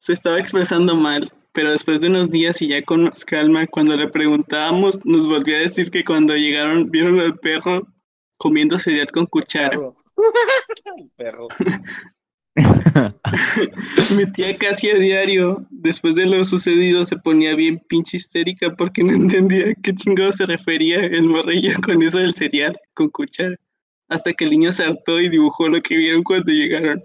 Se 0.00 0.12
estaba 0.12 0.38
expresando 0.38 0.94
mal, 0.94 1.28
pero 1.52 1.72
después 1.72 2.00
de 2.00 2.08
unos 2.08 2.30
días 2.30 2.62
y 2.62 2.68
ya 2.68 2.82
con 2.82 3.04
más 3.04 3.24
calma, 3.24 3.66
cuando 3.66 3.96
le 3.96 4.08
preguntábamos, 4.08 5.04
nos 5.04 5.26
volvió 5.26 5.56
a 5.56 5.60
decir 5.60 5.90
que 5.90 6.04
cuando 6.04 6.36
llegaron 6.36 6.88
vieron 6.90 7.18
al 7.18 7.36
perro 7.38 7.86
comiendo 8.36 8.78
cereal 8.78 9.10
con 9.10 9.26
cuchara. 9.26 9.70
Perro. 9.70 9.96
El 10.96 11.10
perro. 11.16 11.48
Mi 14.10 14.26
tía 14.32 14.56
casi 14.58 14.90
a 14.90 14.94
diario, 14.94 15.66
después 15.70 16.14
de 16.14 16.26
lo 16.26 16.44
sucedido, 16.44 17.04
se 17.04 17.16
ponía 17.16 17.54
bien 17.54 17.80
pinche 17.88 18.16
histérica 18.16 18.74
porque 18.76 19.04
no 19.04 19.12
entendía 19.12 19.74
qué 19.82 19.94
chingado 19.94 20.32
se 20.32 20.46
refería 20.46 20.98
el 21.00 21.24
morrillo 21.24 21.74
con 21.84 22.02
eso 22.02 22.18
del 22.18 22.34
cereal 22.34 22.78
con 22.94 23.08
cuchara. 23.10 23.56
Hasta 24.08 24.32
que 24.32 24.44
el 24.44 24.50
niño 24.50 24.72
se 24.72 24.84
hartó 24.84 25.20
y 25.20 25.28
dibujó 25.28 25.68
lo 25.68 25.80
que 25.82 25.96
vieron 25.96 26.22
cuando 26.22 26.50
llegaron. 26.52 27.02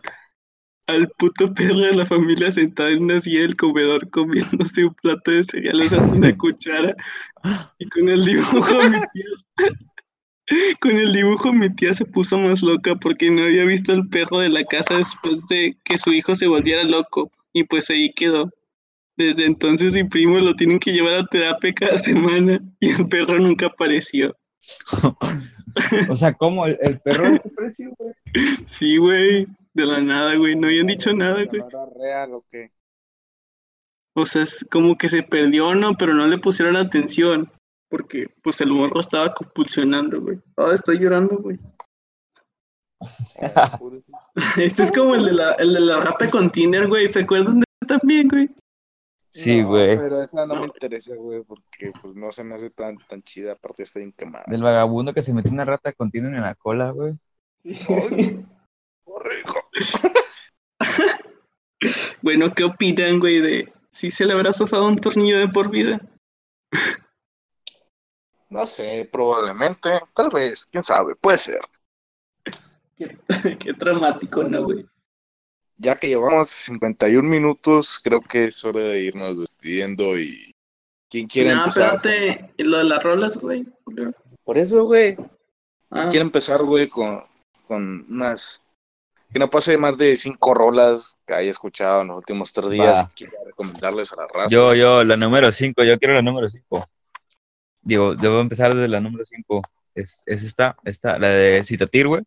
Al 0.88 1.08
puto 1.18 1.54
perro 1.54 1.80
de 1.80 1.96
la 1.96 2.06
familia 2.06 2.52
sentado 2.52 2.90
en 2.90 3.04
una 3.04 3.20
silla 3.20 3.42
del 3.42 3.56
comedor 3.56 4.10
comiéndose 4.10 4.86
un 4.86 4.94
plato 4.96 5.32
de 5.32 5.44
cereal 5.44 5.82
usando 5.82 6.16
una 6.16 6.36
cuchara. 6.38 6.96
Y 7.78 7.88
con 7.90 8.10
el 8.10 8.26
dibujo 8.26 8.66
mi 8.90 8.98
tía... 9.14 9.74
Con 10.80 10.92
el 10.92 11.14
dibujo 11.14 11.54
mi 11.54 11.70
tía 11.70 11.94
se 11.94 12.06
puso 12.06 12.38
más 12.38 12.62
loca 12.62 12.96
porque 12.96 13.30
no 13.30 13.44
había 13.44 13.66
visto 13.66 13.92
al 13.94 14.08
perro 14.08 14.40
de 14.40 14.50
la 14.50 14.64
casa 14.66 14.96
después 14.96 15.46
de 15.48 15.78
que 15.84 15.98
su 15.98 16.14
hijo 16.14 16.36
se 16.36 16.48
volviera 16.48 16.84
loco 16.84 17.32
y 17.54 17.64
pues 17.64 17.90
ahí 17.90 18.12
quedó. 18.14 18.50
Desde 19.16 19.46
entonces 19.46 19.94
mi 19.94 20.04
primo 20.04 20.40
lo 20.40 20.56
tienen 20.56 20.80
que 20.80 20.92
llevar 20.92 21.16
a 21.16 21.26
terapia 21.26 21.74
cada 21.74 21.98
semana 21.98 22.60
y 22.80 22.90
el 22.90 23.08
perro 23.08 23.40
nunca 23.40 23.68
apareció. 23.68 24.36
O 26.08 26.16
sea, 26.16 26.34
¿cómo? 26.34 26.68
¿El, 26.68 26.78
el 26.82 27.00
perro 27.00 27.32
desapareció, 27.32 27.92
güey? 27.98 28.14
Sí, 28.68 28.98
güey, 28.98 29.48
de 29.74 29.86
la 29.88 30.02
nada, 30.02 30.36
güey, 30.38 30.56
no 30.56 30.68
habían 30.68 30.86
dicho 30.86 31.12
nada, 31.14 31.44
güey. 31.46 31.62
¿No 31.62 31.68
era 31.68 31.86
real 32.00 32.34
o 32.36 32.46
qué? 32.48 32.70
O 34.14 34.24
sea, 34.28 34.44
es 34.44 34.64
como 34.70 34.96
que 34.96 35.10
se 35.10 35.24
perdió, 35.24 35.74
¿no? 35.74 35.96
Pero 35.96 36.14
no 36.14 36.28
le 36.28 36.38
pusieron 36.38 36.76
atención 36.76 37.52
porque 37.94 38.26
pues 38.42 38.60
el 38.60 38.72
morro 38.72 39.00
estaba 39.00 39.32
compulsionando, 39.32 40.20
güey. 40.20 40.40
Ah, 40.58 40.72
estoy 40.74 40.98
llorando, 40.98 41.38
güey. 41.38 41.60
Este 44.58 44.82
es 44.82 44.92
como 44.92 45.14
el 45.14 45.26
de 45.26 45.34
la, 45.34 45.52
el 45.52 45.76
de 45.76 45.80
la 45.80 46.00
rata 46.00 46.28
con 46.28 46.50
Tinder, 46.50 46.88
güey. 46.88 47.08
¿Se 47.10 47.22
acuerdan 47.22 47.60
de 47.60 47.66
ese 47.70 48.00
también, 48.00 48.28
güey? 48.28 48.50
Sí, 49.30 49.62
No, 49.62 49.68
güey. 49.68 49.96
Pero 49.96 50.24
esa 50.24 50.48
no 50.48 50.56
me 50.56 50.66
interesa, 50.66 51.14
güey, 51.14 51.44
porque 51.44 51.92
pues 52.02 52.16
no 52.16 52.32
se 52.32 52.44
me 52.44 52.56
hace 52.56 52.72
tan, 52.72 52.98
tan 52.98 53.22
chida, 53.22 53.52
aparte 53.52 53.84
está 53.84 54.00
bien 54.00 54.12
quemada. 54.12 54.46
Del 54.48 54.64
vagabundo 54.64 55.14
que 55.14 55.22
se 55.22 55.32
metió 55.32 55.52
una 55.52 55.66
rata 55.66 55.94
continua 55.94 56.32
en 56.32 56.42
la 56.42 56.56
cola, 56.56 56.90
güey. 56.90 57.14
Bueno, 62.24 62.54
¿qué 62.56 62.64
opinan, 62.64 63.20
güey, 63.20 63.42
de 63.42 63.74
si 63.92 64.10
se 64.10 64.26
le 64.26 64.32
habrá 64.34 64.52
sofado 64.52 64.88
un 64.88 64.96
tornillo 64.96 65.38
de 65.38 65.50
por 65.50 65.70
vida? 65.70 66.00
No 68.54 68.68
sé, 68.68 69.10
probablemente, 69.12 69.90
tal 70.14 70.30
vez, 70.30 70.68
quién 70.68 70.84
sabe, 70.84 71.16
puede 71.16 71.40
ser. 71.40 71.60
Qué, 72.96 73.18
qué 73.60 73.74
dramático, 73.74 74.44
¿no, 74.44 74.64
güey? 74.66 74.86
Ya 75.78 75.96
que 75.96 76.08
llevamos 76.08 76.50
51 76.50 77.28
minutos, 77.28 78.00
creo 78.04 78.22
que 78.22 78.46
es 78.46 78.64
hora 78.64 78.82
de 78.82 79.02
irnos 79.02 79.40
despidiendo 79.40 80.20
y 80.20 80.54
¿quién 81.10 81.26
quiere 81.28 81.56
No, 81.56 81.62
empezar? 81.62 81.96
espérate, 81.96 82.54
lo 82.60 82.78
de 82.78 82.84
las 82.84 83.02
rolas, 83.02 83.38
güey. 83.38 83.66
Por 84.44 84.60
eso, 84.60 84.86
güey, 84.86 85.18
Ah, 85.90 86.10
quiero 86.12 86.26
empezar, 86.26 86.62
güey, 86.62 86.88
con, 86.88 87.24
con 87.68 88.06
unas 88.08 88.64
que 89.32 89.40
no 89.40 89.50
pase 89.50 89.80
más 89.80 89.98
de 89.98 90.16
cinco 90.16 90.54
rolas 90.54 91.20
que 91.26 91.34
haya 91.34 91.50
escuchado 91.50 92.02
en 92.02 92.10
los 92.10 92.18
últimos 92.18 92.54
tres 92.54 92.70
días 92.70 93.08
quiera 93.16 93.34
recomendarles 93.44 94.12
a 94.12 94.18
la 94.18 94.28
raza. 94.28 94.50
Yo, 94.50 94.76
yo, 94.76 95.04
la 95.04 95.18
número 95.18 95.52
5, 95.52 95.84
yo 95.84 95.98
quiero 95.98 96.14
la 96.14 96.22
número 96.22 96.48
5. 96.48 96.88
Digo, 97.84 98.16
debo 98.16 98.40
empezar 98.40 98.74
desde 98.74 98.88
la 98.88 99.00
número 99.02 99.26
5. 99.26 99.62
Es, 99.96 100.24
es 100.26 100.44
esta, 100.44 100.76
esta, 100.86 101.20
la 101.20 101.28
de 101.30 101.64
Citatir, 101.64 102.08
güey. 102.08 102.24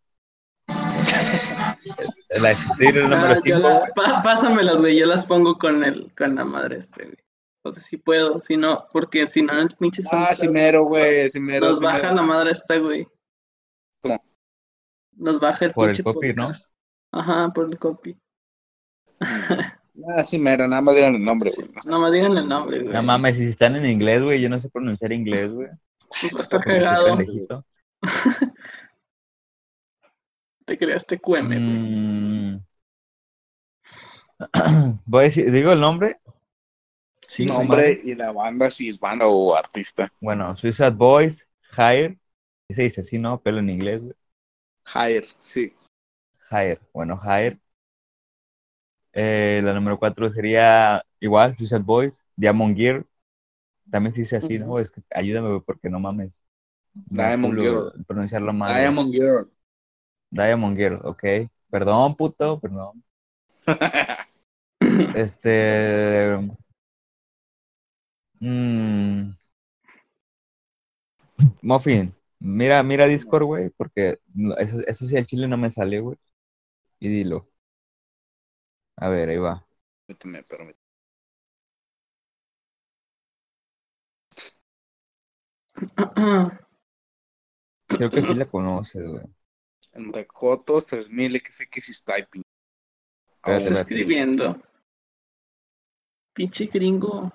La 0.68 2.48
de 2.50 2.56
Citatir, 2.56 2.94
la 2.96 3.02
número 3.08 3.32
Ah, 3.32 3.34
yo 3.44 3.56
5. 3.56 3.58
la- 3.60 3.86
pa- 3.94 4.22
pásamelas, 4.22 4.80
güey. 4.80 4.98
Yo 4.98 5.06
las 5.06 5.26
pongo 5.26 5.56
con 5.58 5.84
el, 5.84 6.12
con 6.14 6.34
la 6.34 6.44
madre 6.44 6.78
este, 6.78 7.04
güey. 7.04 7.16
O 7.62 7.72
sea, 7.72 7.82
si 7.82 7.96
puedo, 7.96 8.40
si 8.40 8.56
no, 8.56 8.86
porque 8.92 9.26
si 9.26 9.42
no, 9.42 9.58
el 9.58 9.68
pinche 9.76 10.02
Ah, 10.12 10.34
sí 10.34 10.46
mero, 10.48 10.84
güey, 10.84 11.28
sí 11.30 11.40
mero. 11.40 11.66
Nos 11.68 11.80
baja 11.80 12.02
mero. 12.02 12.14
la 12.14 12.22
madre 12.22 12.50
esta, 12.52 12.76
güey. 12.78 13.08
¿Cómo? 14.02 14.22
Nos 15.16 15.40
baja 15.40 15.64
el 15.64 15.72
Por 15.72 15.88
el 15.88 15.96
pinche 15.96 16.04
copy, 16.04 16.32
¿no? 16.34 16.44
podcast. 16.46 16.72
Ajá, 17.12 17.48
por 17.52 17.64
el 17.66 17.78
copy. 17.78 18.16
Ah, 20.08 20.24
sí 20.24 20.38
mero, 20.38 20.68
nada 20.68 20.82
más 20.82 20.94
digan 20.94 21.14
el 21.14 21.24
nombre, 21.24 21.50
güey. 21.56 21.70
No 21.84 22.00
me 22.00 22.10
digan 22.10 22.36
el 22.36 22.48
nombre, 22.48 22.80
güey. 22.80 22.92
No 22.92 23.02
mames, 23.02 23.36
si 23.36 23.44
están 23.44 23.76
en 23.76 23.86
inglés, 23.86 24.22
güey, 24.22 24.40
yo 24.40 24.48
no 24.48 24.60
sé 24.60 24.68
pronunciar 24.68 25.12
inglés, 25.12 25.52
güey. 25.52 25.68
Estoy 26.38 26.60
cagado. 26.60 27.18
Te 30.64 30.78
creaste 30.78 31.18
QM, 31.18 31.46
güey. 31.46 31.60
Mm. 31.60 32.60
Voy 35.06 35.20
a 35.20 35.24
decir, 35.24 35.50
digo 35.50 35.72
el 35.72 35.80
nombre. 35.80 36.20
Sí, 37.28 37.44
Nombre 37.44 38.00
y 38.04 38.14
la 38.14 38.32
banda, 38.32 38.70
si 38.70 38.88
es 38.88 39.00
banda 39.00 39.26
o 39.26 39.56
artista. 39.56 40.12
Bueno, 40.20 40.56
Suicide 40.56 40.90
Boys, 40.90 41.44
Hire. 41.76 42.18
¿Qué 42.68 42.74
se 42.74 42.82
dice 42.82 43.00
así, 43.00 43.18
no? 43.18 43.40
Pelo 43.40 43.58
en 43.58 43.70
inglés, 43.70 44.00
güey. 44.00 44.14
Hire, 44.94 45.26
sí. 45.40 45.74
Hire. 46.50 46.78
Bueno, 46.92 47.20
Hire. 47.22 47.58
Eh, 49.18 49.62
la 49.64 49.72
número 49.72 49.98
cuatro 49.98 50.30
sería 50.30 51.02
igual, 51.20 51.56
Suicide 51.56 51.80
Boys, 51.80 52.20
Diamond 52.36 52.76
Gear. 52.76 53.06
También 53.90 54.12
se 54.12 54.20
dice 54.20 54.36
así, 54.36 54.58
¿no? 54.58 54.78
Es 54.78 54.90
que 54.90 55.00
ayúdame, 55.10 55.58
porque 55.62 55.88
no 55.88 55.98
mames. 55.98 56.42
Diamond 56.92 57.56
culo 57.56 57.92
Pronunciarlo 58.06 58.52
mal. 58.52 58.76
Diamond 58.76 59.12
Girl. 59.12 59.50
Diamond 60.30 60.76
Gear, 60.76 61.00
ok. 61.02 61.24
Perdón, 61.70 62.14
puto, 62.14 62.60
perdón. 62.60 63.02
Este. 65.14 66.38
mm, 68.40 69.30
Muffin, 71.62 72.14
mira, 72.38 72.82
mira 72.82 73.06
Discord, 73.06 73.44
güey, 73.44 73.70
porque 73.70 74.18
eso, 74.58 74.80
eso 74.86 75.06
sí 75.06 75.16
al 75.16 75.26
chile 75.26 75.48
no 75.48 75.56
me 75.56 75.70
sale, 75.70 76.00
güey. 76.00 76.18
Y 77.00 77.08
dilo. 77.08 77.48
A 78.96 79.08
ver, 79.08 79.28
ahí 79.28 79.38
va. 79.38 79.66
Permíteme, 80.06 80.42
permíteme. 80.42 80.86
Creo 87.86 88.10
que 88.10 88.22
sí 88.22 88.34
la 88.34 88.46
conoces, 88.50 89.06
güey. 89.06 89.24
En 89.92 90.12
Dakotas 90.12 90.86
3000 90.86 91.40
XX 91.40 91.88
is 91.88 92.04
typing. 92.04 92.42
Espérate, 93.36 93.64
Está 93.64 93.80
escribiendo. 93.80 94.60
Pinche 96.34 96.66
gringo. 96.66 97.32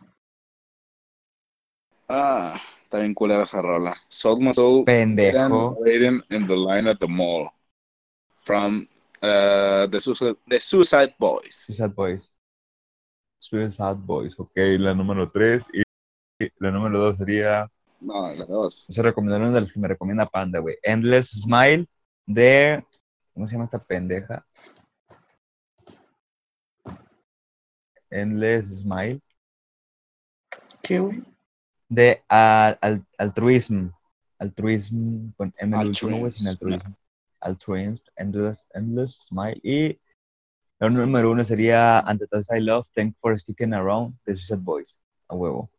Ah, 2.07 2.59
está 2.83 2.99
bien 2.99 3.13
culera 3.13 3.43
esa 3.43 3.61
rola. 3.61 3.95
Sold 4.09 4.41
my 4.41 4.53
soul. 4.53 4.85
Pendejo. 4.85 5.77
Waiting 5.79 6.21
in 6.29 6.45
the 6.45 6.55
line 6.55 6.87
at 6.89 6.99
the 6.99 7.07
mall. 7.07 7.49
From 8.43 8.87
uh, 9.21 9.87
the, 9.89 9.99
Suicide, 10.01 10.35
the 10.47 10.59
Suicide 10.59 11.15
Boys. 11.17 11.63
Suicide 11.65 11.93
Boys. 11.93 12.35
Suicide 13.37 13.95
Boys, 13.95 14.39
ok, 14.39 14.51
la 14.79 14.93
número 14.93 15.29
3. 15.31 15.63
Y 15.73 15.83
la 16.59 16.71
número 16.71 16.99
2 16.99 17.17
sería. 17.17 17.69
No, 17.99 18.33
la 18.33 18.45
dos. 18.45 18.89
Esa 18.89 19.01
recomendación 19.03 19.53
de 19.53 19.61
las 19.61 19.71
que 19.71 19.79
me 19.79 19.87
recomienda 19.87 20.25
Panda, 20.25 20.59
güey. 20.59 20.77
Endless 20.81 21.29
Smile 21.41 21.87
de. 22.25 22.83
¿Cómo 23.33 23.47
se 23.47 23.53
llama 23.53 23.65
esta 23.65 23.83
pendeja? 23.83 24.45
Endless 28.09 28.79
Smile. 28.79 29.21
¿Qué, 30.81 30.99
güey? 30.99 31.23
De 31.87 32.23
al, 32.27 32.77
al- 32.81 33.05
Altruism. 33.17 33.89
Altruism 34.39 35.31
con 35.37 35.53
M 35.57 35.75
en 35.75 35.81
el 35.81 35.87
último, 35.89 36.17
güey, 36.17 36.31
sin 36.31 36.47
Altruism. 36.47 36.93
Altruism. 37.41 38.03
Endless, 38.15 38.65
Endless 38.73 39.15
Smile. 39.27 39.59
Y 39.63 39.99
la 40.79 40.89
número 40.89 41.31
uno 41.31 41.43
sería 41.43 41.99
Ante 41.99 42.25
I 42.49 42.59
Love, 42.61 42.87
Thank 42.95 43.15
for 43.19 43.37
Sticking 43.39 43.73
Around 43.73 44.17
de 44.25 44.35
Suicide 44.35 44.59
Boys. 44.61 44.99
A 45.27 45.35
huevo. 45.35 45.69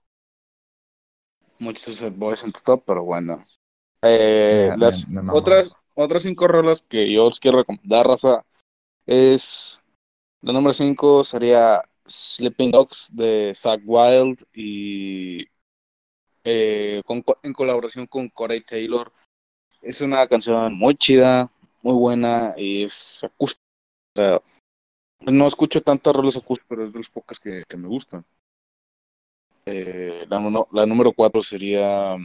Muchos 1.59 1.83
Suicide 1.85 2.17
Boys 2.17 2.43
en 2.43 2.53
tu 2.53 2.61
top, 2.61 2.85
pero 2.87 3.05
bueno. 3.05 3.45
Eh, 4.03 4.69
Me- 4.71 4.77
las 4.79 5.09
me- 5.09 5.17
me 5.17 5.23
mamó. 5.23 5.39
otras, 5.39 5.73
otras 5.95 6.23
cinco 6.23 6.49
rolas 6.49 6.83
que 6.83 7.13
yo 7.13 7.27
os 7.27 7.39
quiero 7.39 7.59
recomendar, 7.59 8.07
raza, 8.07 8.45
es. 9.07 9.83
La 10.41 10.53
número 10.53 10.73
cinco 10.73 11.23
sería 11.23 11.81
Sleeping 12.07 12.73
Dogs 12.73 13.11
de 13.15 13.53
Zach 13.55 13.81
Wild 13.85 14.43
y 14.53 15.47
eh, 16.43 17.01
con- 17.07 17.25
en 17.45 17.53
colaboración 17.53 18.07
con 18.09 18.29
Corey 18.29 18.61
Taylor. 18.63 19.13
Es 19.83 20.01
una 20.01 20.27
canción 20.29 20.75
muy 20.75 20.95
chida, 20.97 21.51
muy 21.83 21.95
buena 21.95 22.55
y 22.57 22.85
es 22.85 23.25
acústica. 23.25 23.61
O 24.15 24.21
sea, 24.21 24.41
no 25.33 25.47
escucho 25.47 25.81
tantas 25.83 26.15
rolas 26.15 26.37
acústicas, 26.37 26.67
pero 26.69 26.85
es 26.85 26.93
de 26.93 26.99
las 27.01 27.11
pocas 27.11 27.41
que, 27.41 27.65
que 27.69 27.77
me 27.77 27.89
gustan. 27.89 28.25
Eh, 29.67 30.25
la, 30.29 30.39
uno- 30.39 30.69
la 30.73 30.87
número 30.87 31.13
cuatro 31.13 31.43
sería 31.43 32.17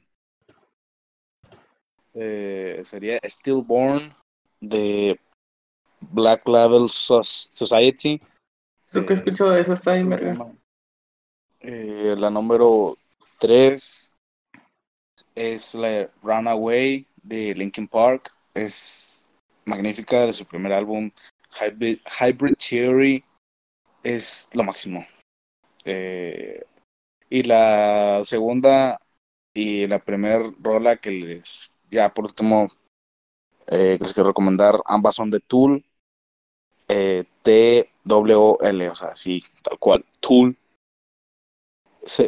eh, 2.13 2.81
sería 2.83 3.19
Stillborn 3.23 4.13
de 4.59 5.19
Black 5.99 6.47
Label 6.47 6.89
Sos- 6.89 7.49
Society. 7.51 8.19
Lo 8.93 9.05
que 9.05 9.13
he 9.13 9.15
Eh, 9.15 9.19
escuchado 9.19 9.51
de 9.51 9.61
eso 9.61 9.73
está 9.73 9.91
verga. 9.91 10.33
eh, 11.59 12.15
la 12.17 12.29
número 12.29 12.97
3 13.39 14.15
es 15.35 15.75
la 15.75 16.09
Runaway 16.23 17.05
de 17.27 17.53
Linkin 17.55 17.87
Park. 17.87 18.33
Es 18.53 19.33
magnífica 19.65 20.25
de 20.25 20.33
su 20.33 20.45
primer 20.45 20.73
álbum. 20.73 21.11
Hybrid, 21.59 22.55
Theory 22.57 23.23
es 24.03 24.49
lo 24.53 24.63
máximo. 24.63 25.05
Eh, 25.85 26.63
y 27.29 27.43
la 27.43 28.21
segunda 28.23 28.99
y 29.53 29.87
la 29.87 29.99
primera 29.99 30.51
rola 30.59 30.97
que 30.97 31.11
les, 31.11 31.75
ya 31.89 32.13
por 32.13 32.25
último, 32.25 32.69
eh, 33.67 33.97
les 33.99 34.13
quiero 34.13 34.29
recomendar, 34.29 34.79
ambas 34.85 35.15
son 35.15 35.31
de 35.31 35.39
Tool. 35.39 35.83
Eh, 36.87 37.25
T-W-L, 37.41 38.89
o 38.89 38.95
sea, 38.95 39.15
sí, 39.15 39.43
tal 39.63 39.77
cual, 39.79 40.05
Tool. 40.19 40.55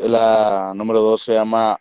La 0.02 0.74
número 0.76 1.02
dos 1.02 1.24
se 1.24 1.34
llama 1.34 1.80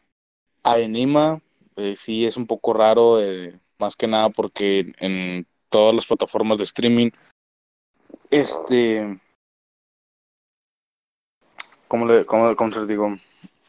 Aenima. 0.62 1.40
Eh, 1.78 1.94
sí, 1.94 2.26
es 2.26 2.36
un 2.36 2.46
poco 2.46 2.72
raro, 2.72 3.22
eh, 3.22 3.58
más 3.78 3.94
que 3.94 4.08
nada 4.08 4.30
porque 4.30 4.92
en 4.98 5.46
todas 5.68 5.94
las 5.94 6.06
plataformas 6.06 6.58
de 6.58 6.64
streaming, 6.64 7.10
este, 8.30 9.20
¿cómo, 11.86 12.06
le, 12.06 12.26
cómo, 12.26 12.56
cómo 12.56 12.72
se 12.72 12.80
les 12.80 12.88
digo? 12.88 13.16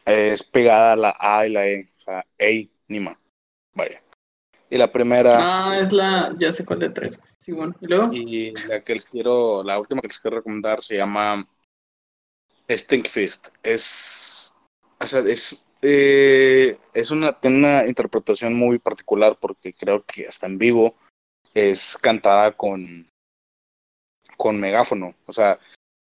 es 0.06 0.42
pegada 0.42 0.96
la 0.96 1.14
A 1.18 1.46
y 1.46 1.52
la 1.52 1.68
E, 1.68 1.88
o 1.96 2.00
sea, 2.00 2.26
Aenima. 2.38 3.16
Vaya. 3.74 4.02
Y 4.68 4.76
la 4.76 4.90
primera. 4.90 5.68
Ah, 5.68 5.78
es 5.78 5.92
la. 5.92 6.34
Ya 6.38 6.52
sé 6.52 6.64
cuál 6.64 6.80
de 6.80 6.90
tres. 6.90 7.18
Sí, 7.40 7.52
bueno. 7.52 7.74
¿Y 7.80 7.86
luego? 7.86 8.10
Y 8.12 8.52
la 8.66 8.82
que 8.82 8.94
les 8.94 9.06
quiero, 9.06 9.62
la 9.62 9.78
última 9.78 10.00
que 10.00 10.08
les 10.08 10.18
quiero 10.18 10.38
recomendar 10.38 10.82
se 10.82 10.96
llama 10.96 11.46
Stink 12.68 13.06
Fist. 13.06 13.54
Es, 13.62 14.52
o 14.98 15.06
sea, 15.06 15.20
es, 15.20 15.69
eh, 15.82 16.78
es 16.92 17.10
una, 17.10 17.32
tiene 17.38 17.58
una 17.58 17.86
interpretación 17.86 18.54
muy 18.54 18.78
particular 18.78 19.38
porque 19.40 19.72
creo 19.72 20.04
que 20.04 20.26
hasta 20.26 20.46
en 20.46 20.58
vivo 20.58 20.96
es 21.54 21.96
cantada 22.00 22.56
con, 22.56 23.08
con 24.36 24.58
megáfono. 24.60 25.14
O 25.26 25.32
sea, 25.32 25.58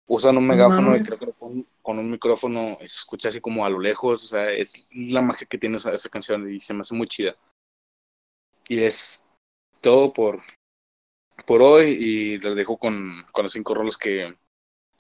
usan 0.07 0.37
un 0.37 0.47
No 0.47 0.53
megáfono 0.55 0.97
y 0.97 1.03
creo 1.03 1.19
que 1.19 1.33
con, 1.33 1.67
con 1.83 1.99
un 1.99 2.11
micrófono 2.11 2.77
se 2.79 2.85
escucha 2.85 3.29
así 3.29 3.41
como 3.41 3.65
a 3.65 3.71
lo 3.71 3.79
lejos. 3.79 4.25
O 4.25 4.27
sea, 4.27 4.51
es 4.51 4.87
la 4.91 5.21
magia 5.21 5.47
que 5.47 5.59
tiene 5.59 5.77
esa, 5.77 5.93
esa 5.93 6.09
canción 6.09 6.51
y 6.51 6.61
se 6.61 6.75
me 6.75 6.81
hace 6.81 6.95
muy 6.95 7.07
chida. 7.07 7.37
Y 8.69 8.83
es 8.83 9.35
todo 9.81 10.13
por, 10.13 10.41
por 11.47 11.63
hoy 11.63 11.97
y 11.99 12.39
les 12.39 12.57
dejo 12.57 12.79
con, 12.79 13.23
con 13.33 13.43
los 13.43 13.53
cinco 13.53 13.75
roles 13.75 13.97
que, 13.97 14.35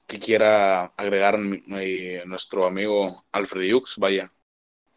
que 0.06 0.18
quiera 0.20 0.86
agregar 0.96 1.38
mi- 1.38 1.62
mi- 1.66 2.24
nuestro 2.26 2.66
amigo 2.66 3.24
Alfred 3.32 3.62
Yux, 3.68 3.96
vaya. 3.98 4.30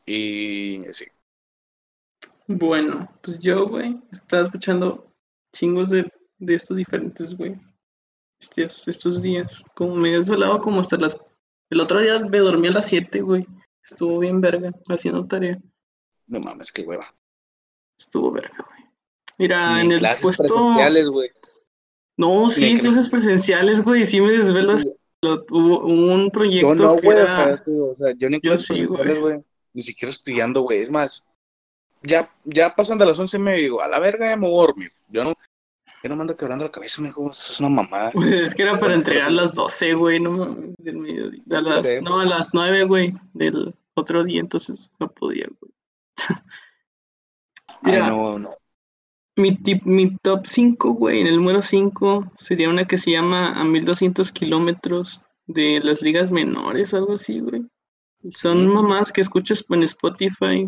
Y 0.07 0.83
sí, 0.91 1.05
Bueno, 2.47 3.09
pues 3.21 3.39
yo, 3.39 3.67
güey, 3.67 3.99
estaba 4.11 4.43
escuchando 4.43 5.11
chingos 5.53 5.89
de, 5.89 6.09
de 6.39 6.55
estos 6.55 6.77
diferentes, 6.77 7.35
güey. 7.37 7.55
estos, 8.39 8.87
estos 8.87 9.21
días. 9.21 9.63
Como 9.75 9.95
me 9.95 10.09
he 10.09 10.17
desvelado 10.17 10.59
como 10.61 10.79
hasta 10.81 10.97
las... 10.97 11.17
El 11.69 11.81
otro 11.81 11.99
día 11.99 12.19
me 12.19 12.37
dormí 12.39 12.69
a 12.69 12.71
las 12.71 12.87
7, 12.87 13.19
güey. 13.21 13.45
Estuvo 13.83 14.19
bien 14.19 14.39
verga, 14.39 14.71
haciendo 14.87 15.25
tarea. 15.27 15.59
No 16.27 16.39
mames, 16.39 16.71
qué 16.71 16.83
hueva. 16.83 17.13
Estuvo 17.99 18.31
verga, 18.31 18.65
güey. 18.69 18.85
Mira, 19.37 19.75
Ni 19.75 19.81
en 19.87 19.91
el 19.93 19.99
clases 19.99 20.21
puesto... 20.21 20.43
presenciales, 20.45 21.09
güey. 21.09 21.29
No, 22.17 22.49
sí, 22.49 22.75
que- 22.75 22.79
clases 22.79 23.09
presenciales, 23.09 23.83
güey, 23.83 24.05
sí 24.05 24.21
me 24.21 24.31
desvelo. 24.31 24.75
Hubo 25.21 25.85
un 25.87 26.29
proyecto 26.31 26.75
Yo 26.75 26.75
no, 26.75 26.95
que 26.95 27.05
güey, 27.07 27.17
o 27.17 27.21
era- 27.21 27.63
sea, 27.63 27.63
o 28.11 28.11
yo 28.17 28.29
ni 28.29 28.39
clases 28.39 28.65
sí, 28.67 28.73
presenciales, 28.73 29.19
güey. 29.21 29.43
Ni 29.77 29.83
siquiera 29.83 30.09
estudiando, 30.09 30.61
güey. 30.61 30.81
Es 30.81 30.89
más, 30.89 31.23
ya, 32.01 32.27
ya 32.45 32.73
pasan 32.75 32.97
de 32.97 33.05
las 33.05 33.19
11 33.19 33.37
y 33.37 33.39
me 33.39 33.55
digo, 33.57 33.79
a 33.79 33.87
la 33.87 33.99
verga 33.99 34.27
ya 34.27 34.35
me 34.35 34.47
voy 34.47 34.63
a 34.63 34.67
dormir. 34.67 34.91
Yo 35.07 35.23
no, 35.23 35.33
yo 36.01 36.09
no 36.09 36.15
me 36.15 36.21
ando 36.21 36.35
quebrando 36.35 36.65
la 36.65 36.71
cabeza, 36.71 36.99
mijo. 37.03 37.29
Eso 37.29 37.53
es 37.53 37.59
una 37.59 37.69
mamada. 37.69 38.11
Es 38.43 38.55
que 38.55 38.63
era 38.63 38.79
para 38.79 38.95
entregar 38.95 39.27
a 39.27 39.31
las 39.31 39.53
12, 39.53 39.93
güey, 39.93 40.19
no 40.19 40.31
mames, 40.31 40.73
del 40.79 40.97
mediodía. 40.97 41.43
A 41.51 41.61
las, 41.61 41.83
sé. 41.83 42.01
no, 42.01 42.19
a 42.19 42.25
las 42.25 42.55
9, 42.55 42.85
güey, 42.85 43.13
del 43.33 43.75
otro 43.93 44.23
día, 44.23 44.39
entonces 44.39 44.91
no 44.99 45.09
podía, 45.11 45.45
güey. 45.59 45.71
Ay, 47.83 47.91
Mira, 47.93 48.09
no, 48.09 48.39
no. 48.39 48.49
mi, 49.35 49.51
tip- 49.57 49.85
mi 49.85 50.17
top 50.17 50.47
5, 50.47 50.93
güey, 50.93 51.21
en 51.21 51.27
el 51.27 51.35
número 51.35 51.61
5 51.61 52.31
sería 52.35 52.69
una 52.69 52.87
que 52.87 52.97
se 52.97 53.11
llama 53.11 53.53
A 53.59 53.63
1200 53.63 54.31
kilómetros 54.31 55.21
de 55.45 55.79
las 55.83 56.01
ligas 56.01 56.31
menores, 56.31 56.95
algo 56.95 57.13
así, 57.13 57.39
güey. 57.41 57.63
Son 58.31 58.67
mamás 58.67 59.11
que 59.11 59.21
escuchas 59.21 59.63
en 59.69 59.83
Spotify. 59.83 60.67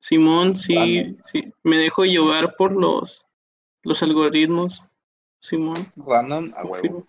Simón, 0.00 0.56
sí, 0.56 0.76
Random. 0.76 1.16
sí, 1.22 1.52
me 1.64 1.76
dejo 1.78 2.04
llevar 2.04 2.54
por 2.56 2.72
los, 2.72 3.26
los 3.82 4.02
algoritmos. 4.02 4.82
Simón. 5.40 5.76
Random, 5.96 6.52
a 6.56 6.64
huevo. 6.64 7.06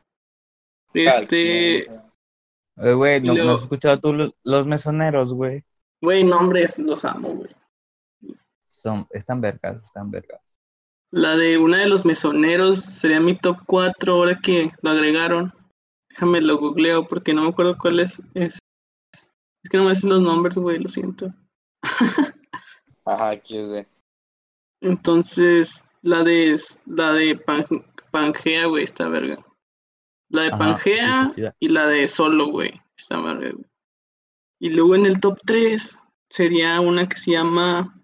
Este, 0.93 1.83
Eh, 1.85 2.93
güey, 2.93 3.21
¿no, 3.21 3.33
luego- 3.33 3.49
no 3.49 3.55
has 3.55 3.61
escuchado 3.61 3.99
tú 3.99 4.13
los, 4.13 4.33
los 4.43 4.65
mesoneros, 4.65 5.33
güey? 5.33 5.63
güey, 6.01 6.23
nombres, 6.23 6.79
los 6.79 7.03
amo, 7.05 7.29
güey. 7.35 7.49
Son, 8.67 9.05
están 9.11 9.41
vergas, 9.41 9.83
están 9.83 10.09
vergas. 10.09 10.39
La 11.11 11.35
de 11.35 11.57
una 11.57 11.79
de 11.79 11.87
los 11.87 12.05
mesoneros 12.05 12.79
sería 12.79 13.19
mi 13.19 13.35
top 13.35 13.57
4 13.65 14.13
ahora 14.13 14.39
que 14.41 14.71
lo 14.81 14.91
agregaron. 14.91 15.51
Déjame 16.09 16.39
lo 16.41 16.57
googleo 16.57 17.05
porque 17.05 17.33
no 17.33 17.41
me 17.43 17.49
acuerdo 17.49 17.77
cuál 17.77 17.99
es. 17.99 18.21
Es, 18.35 18.59
es 19.69 19.71
que 19.71 19.77
no 19.77 19.83
me 19.85 19.91
hacen 19.91 20.09
los 20.09 20.23
nombres, 20.23 20.57
güey, 20.57 20.79
lo 20.79 20.89
siento. 20.89 21.31
Ajá, 23.05 23.29
aquí 23.29 23.57
es 23.57 23.69
de. 23.69 23.87
Entonces, 24.81 25.85
la 26.01 26.23
de 26.23 26.59
la 26.85 27.11
de 27.13 27.35
Pan- 27.35 27.65
Pangea, 28.11 28.65
güey, 28.65 28.83
está 28.83 29.07
verga. 29.09 29.45
La 30.29 30.43
de 30.43 30.47
Ajá, 30.49 30.57
Pangea 30.57 31.31
y 31.59 31.69
la 31.69 31.85
de 31.87 32.07
Solo, 32.07 32.47
güey, 32.47 32.81
está 32.97 33.17
verga. 33.17 33.51
güey. 33.51 33.65
Y 34.59 34.69
luego 34.69 34.95
en 34.95 35.05
el 35.05 35.19
top 35.19 35.37
3 35.45 35.99
sería 36.29 36.79
una 36.81 37.07
que 37.07 37.17
se 37.17 37.31
llama 37.31 37.95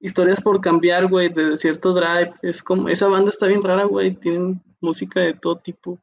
Historias 0.00 0.40
por 0.40 0.60
cambiar, 0.60 1.08
güey, 1.08 1.28
de 1.28 1.50
Desierto 1.50 1.92
Drive. 1.92 2.32
Es 2.42 2.62
como, 2.62 2.88
esa 2.88 3.06
banda 3.06 3.28
está 3.30 3.46
bien 3.46 3.62
rara, 3.62 3.84
güey. 3.84 4.14
Tienen 4.16 4.62
música 4.80 5.20
de 5.20 5.34
todo 5.34 5.56
tipo. 5.56 5.98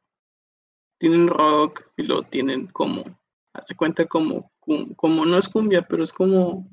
Tienen 1.00 1.28
rock 1.28 1.82
y 1.96 2.04
luego 2.04 2.22
tienen 2.24 2.66
como, 2.68 3.04
hace 3.58 3.74
cuenta 3.74 4.06
como, 4.06 4.50
como 4.96 5.24
no 5.24 5.38
es 5.38 5.48
cumbia, 5.48 5.82
pero 5.82 6.02
es 6.02 6.12
como, 6.12 6.68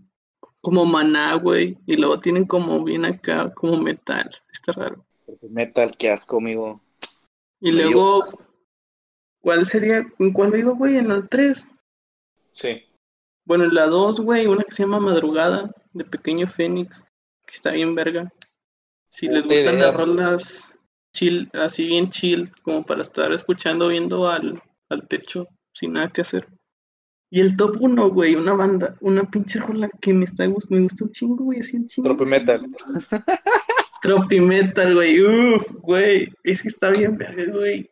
como 0.62 0.86
maná, 0.86 1.36
güey. 1.36 1.78
Y 1.86 1.98
luego 1.98 2.20
tienen 2.20 2.46
como 2.46 2.84
bien 2.84 3.06
acá, 3.06 3.54
como 3.54 3.78
metal. 3.78 4.30
Está 4.52 4.72
raro. 4.72 5.06
Metal, 5.42 5.96
qué 5.98 6.12
asco, 6.12 6.38
amigo. 6.38 6.82
Y 7.60 7.72
Me 7.72 7.84
luego, 7.84 8.24
¿cuál 9.42 9.66
sería? 9.66 10.06
¿En 10.20 10.34
cuál 10.34 10.56
iba, 10.56 10.72
güey? 10.72 10.98
En 10.98 11.12
el 11.12 11.28
3. 11.28 11.68
Sí. 12.52 12.84
Bueno, 13.46 13.66
en 13.66 13.76
la 13.76 13.88
2, 13.88 14.22
güey, 14.22 14.48
una 14.48 14.64
que 14.64 14.74
se 14.74 14.84
llama 14.84 15.00
Madrugada, 15.00 15.72
de 15.94 16.04
Pequeño 16.04 16.48
Fénix, 16.48 17.06
que 17.46 17.54
está 17.54 17.72
bien 17.72 17.96
verga. 17.96 18.32
Si 19.10 19.28
les 19.28 19.46
gustan 19.46 19.80
las 19.80 19.96
rolas 19.96 20.74
chill, 21.14 21.50
así 21.54 21.86
bien 21.86 22.10
chill, 22.10 22.52
como 22.64 22.84
para 22.86 23.02
estar 23.02 23.32
escuchando, 23.32 23.88
viendo 23.88 24.28
al, 24.28 24.62
al 24.90 25.08
techo, 25.08 25.48
sin 25.74 25.94
nada 25.94 26.10
que 26.10 26.22
hacer. 26.22 26.48
Y 27.36 27.42
el 27.42 27.58
top 27.58 27.76
1, 27.82 28.12
güey, 28.12 28.34
una 28.36 28.54
banda, 28.54 28.96
una 29.02 29.30
pinche 29.30 29.60
rola 29.60 29.90
que 30.00 30.14
me 30.14 30.24
está 30.24 30.48
me 30.48 30.54
gusta 30.54 31.04
un 31.04 31.12
chingo, 31.12 31.44
güey, 31.44 31.60
así 31.60 31.76
un 31.76 31.86
chingo. 31.86 32.08
Trope 32.08 32.26
metal. 32.30 32.66
Tropi 34.02 34.40
metal, 34.40 34.94
güey, 34.96 35.22
uff, 35.22 35.70
güey, 35.82 36.32
es 36.46 36.62
que 36.62 36.70
está 36.70 36.92
bien 36.92 37.18
verga, 37.18 37.52
güey. 37.52 37.90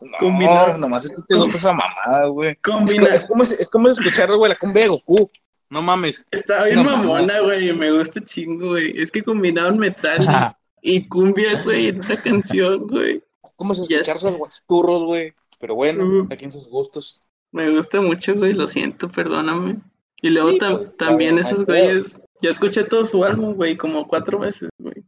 No, 0.00 0.16
Combinar- 0.18 0.78
nomás 0.78 1.04
a 1.04 1.10
ti 1.10 1.14
te 1.28 1.34
gusta 1.36 1.58
esa 1.58 1.74
mamada, 1.74 2.26
güey. 2.28 2.52
Es, 2.52 2.58
Combina, 2.62 3.06
es 3.14 3.24
como, 3.26 3.42
es 3.42 3.68
como 3.68 3.88
escuchar, 3.90 4.34
güey, 4.34 4.50
la 4.50 4.58
cumbia 4.58 4.84
de 4.84 4.88
Goku. 4.88 5.30
No 5.68 5.82
mames. 5.82 6.26
está 6.30 6.56
es 6.66 6.72
bien 6.72 6.86
mamona, 6.86 7.40
güey, 7.40 7.70
me 7.74 7.92
gusta 7.92 8.24
chingo, 8.24 8.68
güey. 8.70 8.98
Es 8.98 9.10
que 9.12 9.22
combinaron 9.22 9.76
metal 9.78 10.56
y, 10.80 11.06
cumbia, 11.06 11.62
güey, 11.64 11.88
en 11.88 11.98
una 12.02 12.16
canción, 12.16 12.86
güey. 12.86 13.22
Es 13.44 13.52
como 13.56 13.74
si 13.74 13.82
escucharse 13.82 14.24
los 14.24 14.38
guachurros, 14.38 15.04
güey. 15.04 15.34
Pero 15.60 15.74
bueno, 15.74 16.04
Uh. 16.04 16.26
aquí 16.32 16.46
en 16.46 16.52
sus 16.52 16.66
gustos. 16.68 17.22
Me 17.52 17.70
gusta 17.74 18.00
mucho, 18.00 18.34
güey, 18.34 18.52
lo 18.54 18.66
siento, 18.66 19.08
perdóname. 19.08 19.78
Y 20.22 20.30
luego 20.30 20.50
Sí, 20.50 20.58
tam- 20.58 20.76
pues, 20.78 20.96
también 20.96 21.36
claro, 21.36 21.48
esos 21.54 21.66
güeyes, 21.66 22.22
ya 22.40 22.50
escuché 22.50 22.84
todo 22.84 23.04
su 23.04 23.24
álbum, 23.24 23.54
güey, 23.54 23.76
como 23.76 24.06
cuatro 24.08 24.38
veces, 24.38 24.70
güey. 24.78 25.04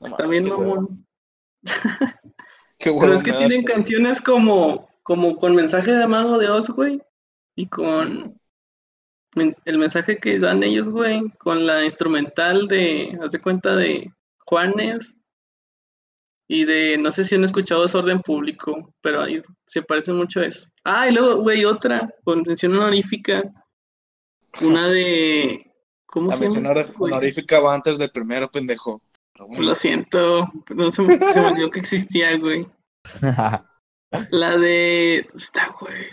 No 0.00 0.06
Está 0.06 0.26
bien 0.26 0.48
mamón. 0.48 1.06
Qué 2.78 2.90
Pero 2.90 2.94
hueva 2.96 3.14
es 3.14 3.22
que 3.22 3.32
tienen 3.32 3.62
güey. 3.62 3.74
canciones 3.74 4.20
como, 4.20 4.88
como 5.02 5.36
con 5.36 5.54
mensaje 5.54 5.92
de 5.92 6.06
Mago 6.06 6.38
de 6.38 6.48
Oz, 6.50 6.70
güey. 6.70 7.00
Y 7.56 7.66
con 7.66 8.38
men- 9.34 9.56
el 9.64 9.78
mensaje 9.78 10.18
que 10.18 10.38
dan 10.38 10.62
ellos, 10.62 10.88
güey, 10.90 11.22
con 11.38 11.66
la 11.66 11.84
instrumental 11.84 12.68
de, 12.68 13.18
haz 13.22 13.32
de 13.32 13.40
cuenta 13.40 13.74
de 13.76 14.12
Juanes 14.46 15.16
y 16.48 16.64
de, 16.64 16.98
no 16.98 17.10
sé 17.10 17.24
si 17.24 17.34
han 17.34 17.44
escuchado 17.44 17.82
Desorden 17.82 18.20
Público, 18.20 18.92
pero 19.00 19.22
ahí 19.22 19.42
se 19.66 19.82
parece 19.82 20.12
mucho 20.12 20.40
a 20.40 20.46
eso. 20.46 20.68
Ah, 20.84 21.08
y 21.08 21.12
luego, 21.14 21.36
güey, 21.42 21.64
otra, 21.64 22.12
con 22.24 22.42
mención 22.42 22.74
honorífica, 22.76 23.42
una 24.62 24.88
de, 24.88 25.70
¿cómo 26.06 26.28
La 26.30 26.36
se 26.36 26.40
mención 26.42 26.64
llama? 26.64 26.80
honor- 26.80 26.92
güey? 26.96 27.12
honorífica 27.12 27.60
va 27.60 27.74
antes 27.74 27.98
del 27.98 28.10
primero, 28.10 28.48
pendejo. 28.50 29.00
Bueno. 29.36 29.62
Lo 29.64 29.74
siento, 29.74 30.40
pero 30.66 30.84
no 30.84 30.90
se 30.92 31.02
me, 31.02 31.16
se 31.18 31.40
me 31.40 31.46
olvidó 31.48 31.70
que 31.70 31.80
existía, 31.80 32.36
güey. 32.38 32.66
La 34.30 34.56
de. 34.56 35.26
¿Dónde 35.28 35.42
está, 35.44 35.74
güey? 35.80 36.06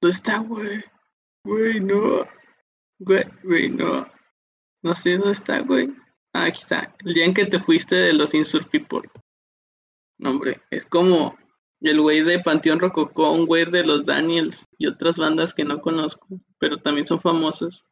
¿Dónde 0.00 0.14
está, 0.16 0.38
güey? 0.38 0.82
Güey, 1.44 1.80
no. 1.80 2.26
Güey, 2.98 3.24
güey, 3.42 3.68
no. 3.68 4.08
No 4.82 4.94
sé 4.94 5.18
dónde 5.18 5.32
está, 5.32 5.60
güey. 5.60 5.94
Ah, 6.32 6.44
aquí 6.46 6.60
está. 6.62 6.94
El 7.04 7.12
día 7.12 7.26
en 7.26 7.34
que 7.34 7.44
te 7.44 7.60
fuiste 7.60 7.94
de 7.94 8.14
los 8.14 8.32
Insur 8.34 8.66
People. 8.70 9.02
No, 10.24 10.30
hombre, 10.30 10.62
es 10.70 10.86
como 10.86 11.36
el 11.82 12.00
güey 12.00 12.22
de 12.22 12.38
Panteón 12.40 12.80
Rococó, 12.80 13.30
un 13.30 13.44
güey 13.44 13.66
de 13.70 13.84
los 13.84 14.06
Daniels 14.06 14.66
y 14.78 14.86
otras 14.86 15.18
bandas 15.18 15.52
que 15.52 15.64
no 15.64 15.82
conozco, 15.82 16.26
pero 16.58 16.78
también 16.78 17.06
son 17.06 17.20
famosas. 17.20 17.86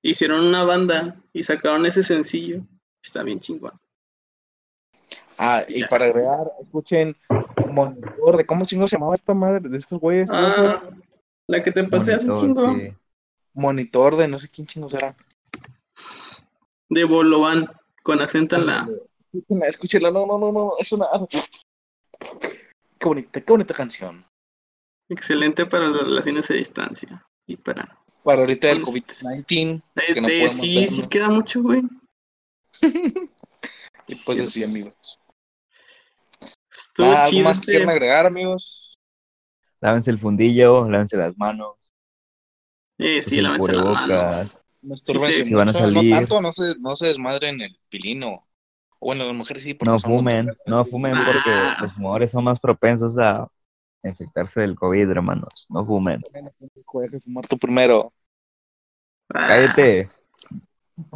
Hicieron 0.00 0.46
una 0.46 0.64
banda 0.64 1.16
y 1.34 1.42
sacaron 1.42 1.84
ese 1.84 2.02
sencillo. 2.02 2.62
Está 3.02 3.22
bien 3.22 3.38
chingón. 3.38 3.72
Ah, 5.38 5.62
y 5.68 5.80
Ya. 5.80 5.88
para 5.88 6.06
agregar, 6.06 6.50
escuchen 6.62 7.14
monitor 7.70 8.38
de 8.38 8.46
cómo 8.46 8.64
chingo 8.64 8.88
se 8.88 8.96
llamaba 8.96 9.14
esta 9.14 9.34
madre 9.34 9.68
de 9.68 9.76
estos 9.76 10.00
güeyes. 10.00 10.28
Ah, 10.32 10.82
la 11.46 11.62
que 11.62 11.70
te 11.70 11.84
pasé 11.84 12.14
hace 12.14 12.30
un 12.30 12.32
Monitor, 12.38 12.64
chingo. 12.64 12.78
sí. 12.86 12.94
Monitor 13.52 14.16
de 14.16 14.26
no 14.26 14.38
sé 14.38 14.48
quién 14.48 14.66
chingos 14.66 14.94
era. 14.94 15.14
De 16.88 17.04
Bolovan, 17.04 17.66
con 18.02 18.22
acento 18.22 18.56
en 18.56 18.66
la. 18.66 18.88
Escúchenla, 19.32 19.66
escúchenla, 19.68 20.10
no, 20.10 20.26
no, 20.26 20.38
no, 20.38 20.52
no, 20.52 20.72
es 20.78 20.90
una. 20.92 21.06
Qué 22.98 23.06
bonita, 23.08 23.40
qué 23.40 23.52
bonita 23.52 23.74
canción. 23.74 24.24
Excelente 25.08 25.66
para 25.66 25.88
las 25.88 26.02
relaciones 26.02 26.50
a 26.50 26.54
distancia. 26.54 27.26
Y 27.46 27.56
para. 27.56 27.98
Para 28.24 28.40
ahorita 28.40 28.68
del 28.68 28.82
Pues, 28.82 29.22
COVID-19, 29.22 29.82
Eh, 29.96 30.14
que 30.14 30.20
no 30.20 30.28
eh, 30.28 30.30
podemos 30.32 30.52
sí, 30.52 30.74
vernos. 30.74 30.94
sí 30.94 31.02
queda 31.08 31.28
mucho, 31.28 31.62
güey. 31.62 31.82
y 34.08 34.14
pues 34.26 34.40
así, 34.40 34.62
amigos. 34.64 35.18
Estuvo 36.74 37.06
Ah, 37.06 37.24
¿Algo 37.24 37.40
más 37.40 37.58
que 37.58 37.62
este- 37.62 37.72
quieran 37.72 37.88
agregar, 37.90 38.26
amigos? 38.26 38.98
Lávense 39.80 40.10
el 40.10 40.18
fundillo, 40.18 40.84
lávense 40.84 41.16
las 41.16 41.36
manos. 41.38 41.76
Eh, 42.98 43.22
sí, 43.22 43.40
lávense 43.40 43.72
las 43.72 43.84
manos. 43.84 44.64
Sí, 45.02 45.18
sí. 45.18 45.44
Si 45.44 45.54
van 45.54 45.68
a 45.68 45.72
No 45.72 45.78
salir. 45.78 46.14
tanto, 46.14 46.40
no 46.40 46.52
se, 46.52 46.74
no 46.78 46.96
se 46.96 47.06
desmadren 47.08 47.60
el 47.60 47.78
pilino. 47.88 48.47
O 49.00 49.06
Bueno, 49.06 49.24
las 49.26 49.34
mujeres 49.36 49.62
sí, 49.62 49.74
porque 49.74 49.90
No 49.90 49.98
fumen, 49.98 50.50
no 50.66 50.84
fumen 50.84 51.14
Ah. 51.16 51.24
porque 51.26 51.82
los 51.84 51.92
fumadores 51.94 52.30
son 52.30 52.44
más 52.44 52.58
propensos 52.60 53.16
a 53.18 53.48
infectarse 54.04 54.60
del 54.60 54.74
COVID, 54.74 55.10
hermanos. 55.10 55.66
No 55.70 55.84
fumen. 55.84 56.22
Deja 56.32 57.18
fumar 57.20 57.46
tú 57.46 57.58
primero. 57.58 58.12
Ah, 59.34 59.46
Cállate. 59.48 60.08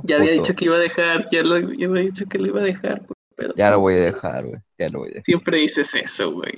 Ya 0.04 0.16
había 0.16 0.30
puto. 0.32 0.42
dicho 0.42 0.54
que 0.54 0.64
iba 0.66 0.76
a 0.76 0.80
dejar, 0.80 1.26
ya, 1.30 1.42
lo, 1.42 1.58
ya 1.72 1.86
había 1.88 2.02
dicho 2.02 2.26
que 2.26 2.38
lo 2.38 2.46
iba 2.48 2.60
a 2.60 2.64
dejar. 2.64 3.02
pero 3.34 3.54
Ya 3.56 3.70
lo 3.70 3.80
voy 3.80 3.94
a 3.94 4.00
dejar, 4.00 4.46
güey. 4.46 4.60
Ya 4.78 4.88
lo 4.90 4.98
voy 5.00 5.08
a 5.08 5.10
dejar. 5.12 5.24
siempre 5.24 5.58
dices 5.58 5.94
eso, 5.94 6.32
güey. 6.32 6.52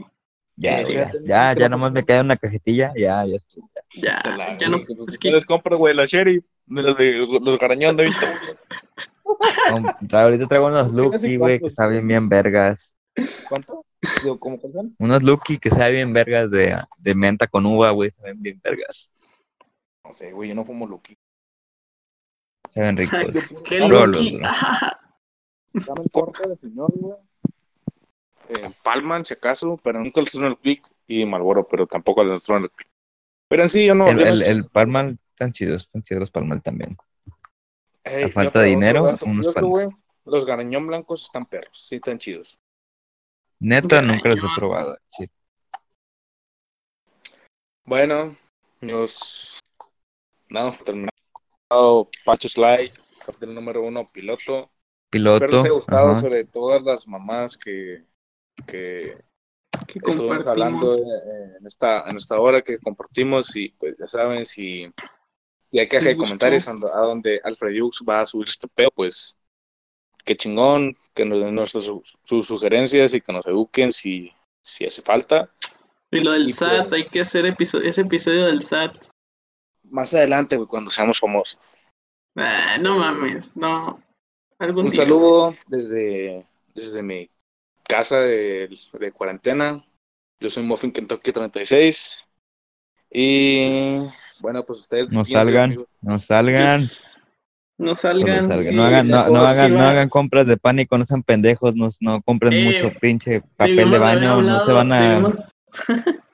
Ya, 0.56 0.78
Sí, 0.78 0.92
ya 0.94 1.10
ya, 1.24 1.54
ya, 1.56 1.68
nomás 1.68 1.90
me 1.92 2.04
queda 2.04 2.20
una 2.20 2.36
cajetilla. 2.36 2.92
Ya, 2.96 3.24
ya 3.24 3.36
estuvo. 3.36 3.68
ya. 3.94 4.20
Ya, 4.24 4.56
ya 4.56 4.68
no, 4.68 4.76
güey, 4.84 4.86
pues, 4.96 5.08
es 5.08 5.18
¿qué 5.18 5.28
que 5.28 5.34
les 5.34 5.44
compro, 5.44 5.78
güey? 5.78 5.94
La 5.94 6.04
Sherry, 6.04 6.44
de 6.66 6.82
los 6.82 6.96
de 6.98 7.12
los 7.40 7.58
garañón 7.58 7.96
de 7.96 8.04
20. 8.04 8.18
Ahorita 10.12 10.46
traigo 10.46 10.66
unos 10.66 10.92
Lucky, 10.92 11.36
güey, 11.36 11.60
que 11.60 11.70
saben 11.70 12.06
bien 12.06 12.28
vergas. 12.28 12.94
¿Cuánto? 13.48 13.84
Digo, 14.22 14.38
¿Cómo 14.38 14.58
cuánto? 14.58 14.94
Unos 14.98 15.22
Lucky 15.22 15.58
que 15.58 15.70
saben 15.70 15.94
bien 15.94 16.12
vergas 16.12 16.50
de, 16.50 16.78
de 16.98 17.14
menta 17.14 17.46
con 17.46 17.64
uva, 17.66 17.90
güey. 17.90 18.10
Saben 18.12 18.40
bien 18.42 18.60
vergas. 18.62 19.12
No 20.04 20.12
sé, 20.12 20.32
güey, 20.32 20.50
yo 20.50 20.54
no 20.54 20.64
fumo 20.64 20.86
Lucky. 20.86 21.16
Saben 22.72 22.96
ricos. 22.96 23.20
qué 23.64 23.80
lucky. 23.80 24.36
bro. 24.36 24.48
Dame 25.72 26.00
un 26.00 26.08
corte 26.08 26.48
de 26.48 26.56
señor, 26.56 26.92
güey. 26.94 27.16
Eh, 28.48 28.70
Palman, 28.82 29.24
si 29.24 29.34
acaso, 29.34 29.80
pero 29.82 30.00
nunca 30.00 30.20
el 30.20 30.58
Quick 30.58 30.86
y 31.06 31.24
Malboro, 31.24 31.66
pero 31.66 31.86
tampoco 31.86 32.22
el 32.22 32.40
Stronger 32.40 32.70
Quick. 32.70 32.88
Pero 33.48 33.62
en 33.62 33.70
sí, 33.70 33.86
yo 33.86 33.94
no. 33.94 34.08
El, 34.08 34.18
yo 34.18 34.24
no 34.24 34.30
el, 34.32 34.42
el 34.42 34.66
Palmal, 34.66 35.18
están 35.30 35.52
chidos, 35.52 35.82
están 35.82 36.02
chidos 36.02 36.20
los 36.20 36.30
Palmal 36.30 36.62
también. 36.62 36.96
Ey, 38.04 38.24
a 38.24 38.26
yo 38.26 38.32
falta 38.32 38.60
de 38.60 38.66
dinero, 38.66 39.02
unos 39.24 39.54
güey, 39.54 39.88
Los 40.24 40.44
garañón 40.44 40.86
blancos 40.86 41.22
están 41.22 41.44
perros, 41.44 41.86
sí 41.88 41.96
están 41.96 42.18
chidos. 42.18 42.58
Neta, 43.60 44.02
nunca 44.02 44.28
los 44.28 44.40
he 44.40 44.46
probado. 44.56 44.98
Sí. 45.08 45.30
Bueno, 47.84 48.36
nos 48.80 49.60
damos 50.48 50.76
por 50.76 50.84
terminado. 50.84 52.10
Pancho 52.24 52.48
Slide, 52.48 52.92
capítulo 53.24 53.52
número 53.52 53.82
uno, 53.82 54.10
piloto. 54.12 54.70
Espero 55.12 55.38
Piloto. 55.38 55.46
les 55.46 55.60
haya 55.62 55.70
gustado 55.70 56.10
ajá. 56.10 56.20
sobre 56.20 56.44
todas 56.44 56.82
las 56.82 57.08
mamás 57.08 57.56
que, 57.56 58.04
que 58.66 59.16
que 59.86 60.00
estuvimos 60.10 60.46
hablando 60.46 60.88
en 60.94 61.66
esta, 61.66 62.04
en 62.08 62.16
esta 62.16 62.40
hora 62.40 62.62
que 62.62 62.78
compartimos 62.78 63.54
y 63.56 63.70
pues 63.70 63.96
ya 63.98 64.06
saben 64.06 64.46
si, 64.46 64.92
si 66.00 66.08
hay 66.08 66.14
de 66.14 66.14
gustó. 66.14 66.24
comentarios 66.38 66.68
a 66.68 66.72
donde- 67.00 67.40
Alfred 67.44 67.80
Hughes 67.82 68.04
va 68.08 68.20
a 68.20 68.26
subir 68.26 68.48
este 68.48 68.68
pedo, 68.68 68.90
pues 68.94 69.38
qué 70.24 70.36
chingón, 70.36 70.96
que 71.14 71.24
nos 71.24 71.40
den 71.44 71.54
nuestras 71.54 71.84
su- 71.84 72.02
sus 72.24 72.46
sugerencias 72.46 73.12
y 73.14 73.20
que 73.20 73.32
nos 73.32 73.46
eduquen 73.46 73.92
si, 73.92 74.32
si 74.62 74.86
hace 74.86 75.02
falta. 75.02 75.50
Y 76.10 76.20
lo 76.20 76.30
del 76.32 76.48
y 76.48 76.52
SAT, 76.52 76.88
pues- 76.88 76.92
hay 77.04 77.08
que 77.10 77.20
hacer 77.20 77.44
episodio, 77.46 77.88
ese 77.88 78.02
episodio 78.02 78.46
del 78.46 78.62
SAT. 78.62 78.96
Más 79.82 80.14
adelante, 80.14 80.56
güey, 80.56 80.68
cuando 80.68 80.90
seamos 80.90 81.18
famosos. 81.18 81.76
Ah, 82.36 82.78
no 82.80 82.98
mames, 82.98 83.54
no. 83.56 84.02
Algún 84.58 84.86
Un 84.86 84.90
día. 84.92 85.02
saludo 85.02 85.56
desde, 85.66 86.46
desde 86.74 87.02
mi 87.02 87.28
casa 87.86 88.20
de, 88.20 88.76
de 88.92 89.12
cuarentena. 89.12 89.84
Yo 90.40 90.48
soy 90.50 90.62
Muffin 90.62 90.90
Kentucky 90.92 91.32
36. 91.32 92.24
Y 93.10 93.98
bueno, 94.44 94.62
pues 94.62 94.80
ustedes. 94.80 95.10
No 95.14 95.24
salgan, 95.24 95.74
no 96.02 96.20
salgan. 96.20 96.82
No 97.78 97.94
salgan. 97.96 98.44
salgan. 98.44 98.62
sí, 98.62 98.74
no 98.74 98.84
hagan, 98.84 99.08
no, 99.08 99.28
no 99.30 99.40
hagan, 99.46 99.72
no 99.74 99.80
hagan 99.82 100.08
compras 100.10 100.46
de 100.46 100.58
pánico, 100.58 100.98
no 100.98 101.06
sean 101.06 101.22
pendejos, 101.22 101.74
no, 101.74 101.88
no 102.02 102.20
compren 102.20 102.52
Eh, 102.52 102.64
mucho 102.66 102.92
pinche 103.00 103.40
papel 103.56 103.90
de 103.90 103.98
baño, 103.98 104.42
no 104.42 104.64
se 104.66 104.72
van 104.72 104.92
a, 104.92 105.00
debimos- 105.18 105.34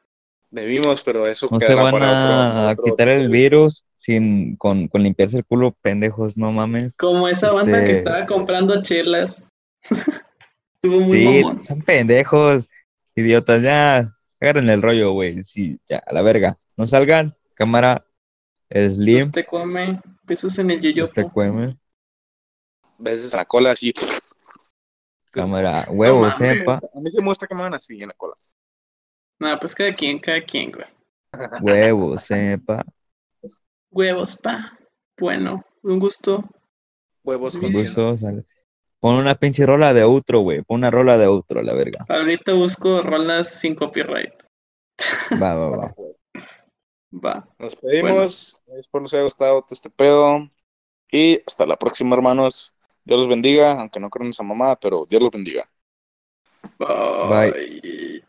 Debimos, 0.50 1.02
pero 1.04 1.28
eso 1.28 1.46
no 1.48 1.60
se 1.60 1.72
van 1.74 2.02
a 2.02 2.66
otro- 2.66 2.70
otro- 2.72 2.84
quitar 2.84 3.08
el 3.08 3.28
virus 3.28 3.84
sin 3.94 4.56
con, 4.56 4.88
con 4.88 5.02
limpiarse 5.04 5.38
el 5.38 5.44
culo, 5.44 5.76
pendejos, 5.80 6.36
no 6.36 6.50
mames. 6.50 6.96
Como 6.96 7.28
esa 7.28 7.52
banda 7.52 7.78
que 7.78 7.92
Este- 7.92 7.98
estaba 7.98 8.26
comprando 8.26 8.82
chelas. 8.82 9.42
Estuvo 10.82 11.00
muy 11.02 11.16
Sí, 11.18 11.42
mamón. 11.44 11.62
son 11.62 11.80
pendejos, 11.82 12.68
idiotas, 13.14 13.62
ya, 13.62 14.12
agarren 14.40 14.68
el 14.70 14.82
rollo, 14.82 15.12
güey, 15.12 15.44
sí, 15.44 15.78
ya, 15.88 16.02
a 16.04 16.12
la 16.12 16.22
verga. 16.22 16.58
No 16.76 16.86
salgan, 16.88 17.34
cámara, 17.60 18.02
slim, 18.70 19.20
Usted 19.20 19.44
come 19.44 20.00
besos 20.22 20.58
en 20.58 20.70
el 20.70 20.80
yoyopo. 20.80 21.08
este 21.10 21.28
cueme, 21.30 21.76
veces 22.96 23.34
en 23.34 23.38
la 23.38 23.44
cola 23.44 23.72
así. 23.72 23.92
cámara, 25.30 25.86
huevo, 25.90 26.22
mames. 26.22 26.36
sepa, 26.36 26.80
A 26.94 27.00
mí 27.00 27.10
se 27.10 27.20
muestra 27.20 27.46
que 27.46 27.54
me 27.54 27.60
van 27.62 27.74
así 27.74 28.00
en 28.00 28.08
la 28.08 28.14
cola. 28.14 28.32
No, 29.38 29.58
pues 29.58 29.74
cada 29.74 29.92
quien, 29.92 30.18
cada 30.18 30.40
quien, 30.42 30.72
güey. 30.72 30.86
huevo, 31.60 32.16
sepa, 32.16 32.82
Huevos, 33.92 34.36
pa. 34.36 34.78
Bueno, 35.18 35.62
un 35.82 35.98
gusto. 35.98 36.44
Huevos 37.24 37.60
Bien. 37.60 37.72
gusto, 37.72 38.16
sale. 38.16 38.44
Pon 39.00 39.16
una 39.16 39.34
pinche 39.34 39.66
rola 39.66 39.92
de 39.92 40.02
outro, 40.02 40.40
güey, 40.40 40.62
pon 40.62 40.78
una 40.78 40.90
rola 40.90 41.18
de 41.18 41.26
outro, 41.26 41.60
la 41.62 41.74
verga. 41.74 42.06
Ahorita 42.08 42.54
busco 42.54 43.02
rolas 43.02 43.48
sin 43.60 43.74
copyright. 43.74 44.32
Va, 45.42 45.54
va, 45.54 45.68
va. 45.76 45.94
Va. 47.12 47.48
Nos 47.58 47.76
pedimos. 47.76 48.60
Espero 48.76 49.02
les 49.02 49.14
haya 49.14 49.22
gustado 49.24 49.62
todo 49.62 49.74
este 49.74 49.90
pedo. 49.90 50.48
Y 51.10 51.40
hasta 51.46 51.66
la 51.66 51.76
próxima, 51.76 52.14
hermanos. 52.14 52.74
Dios 53.04 53.18
los 53.18 53.28
bendiga, 53.28 53.80
aunque 53.80 53.98
no 53.98 54.10
crean 54.10 54.30
esa 54.30 54.42
mamada, 54.42 54.76
pero 54.76 55.06
Dios 55.06 55.22
los 55.22 55.30
bendiga. 55.30 55.68
Bye. 56.78 58.22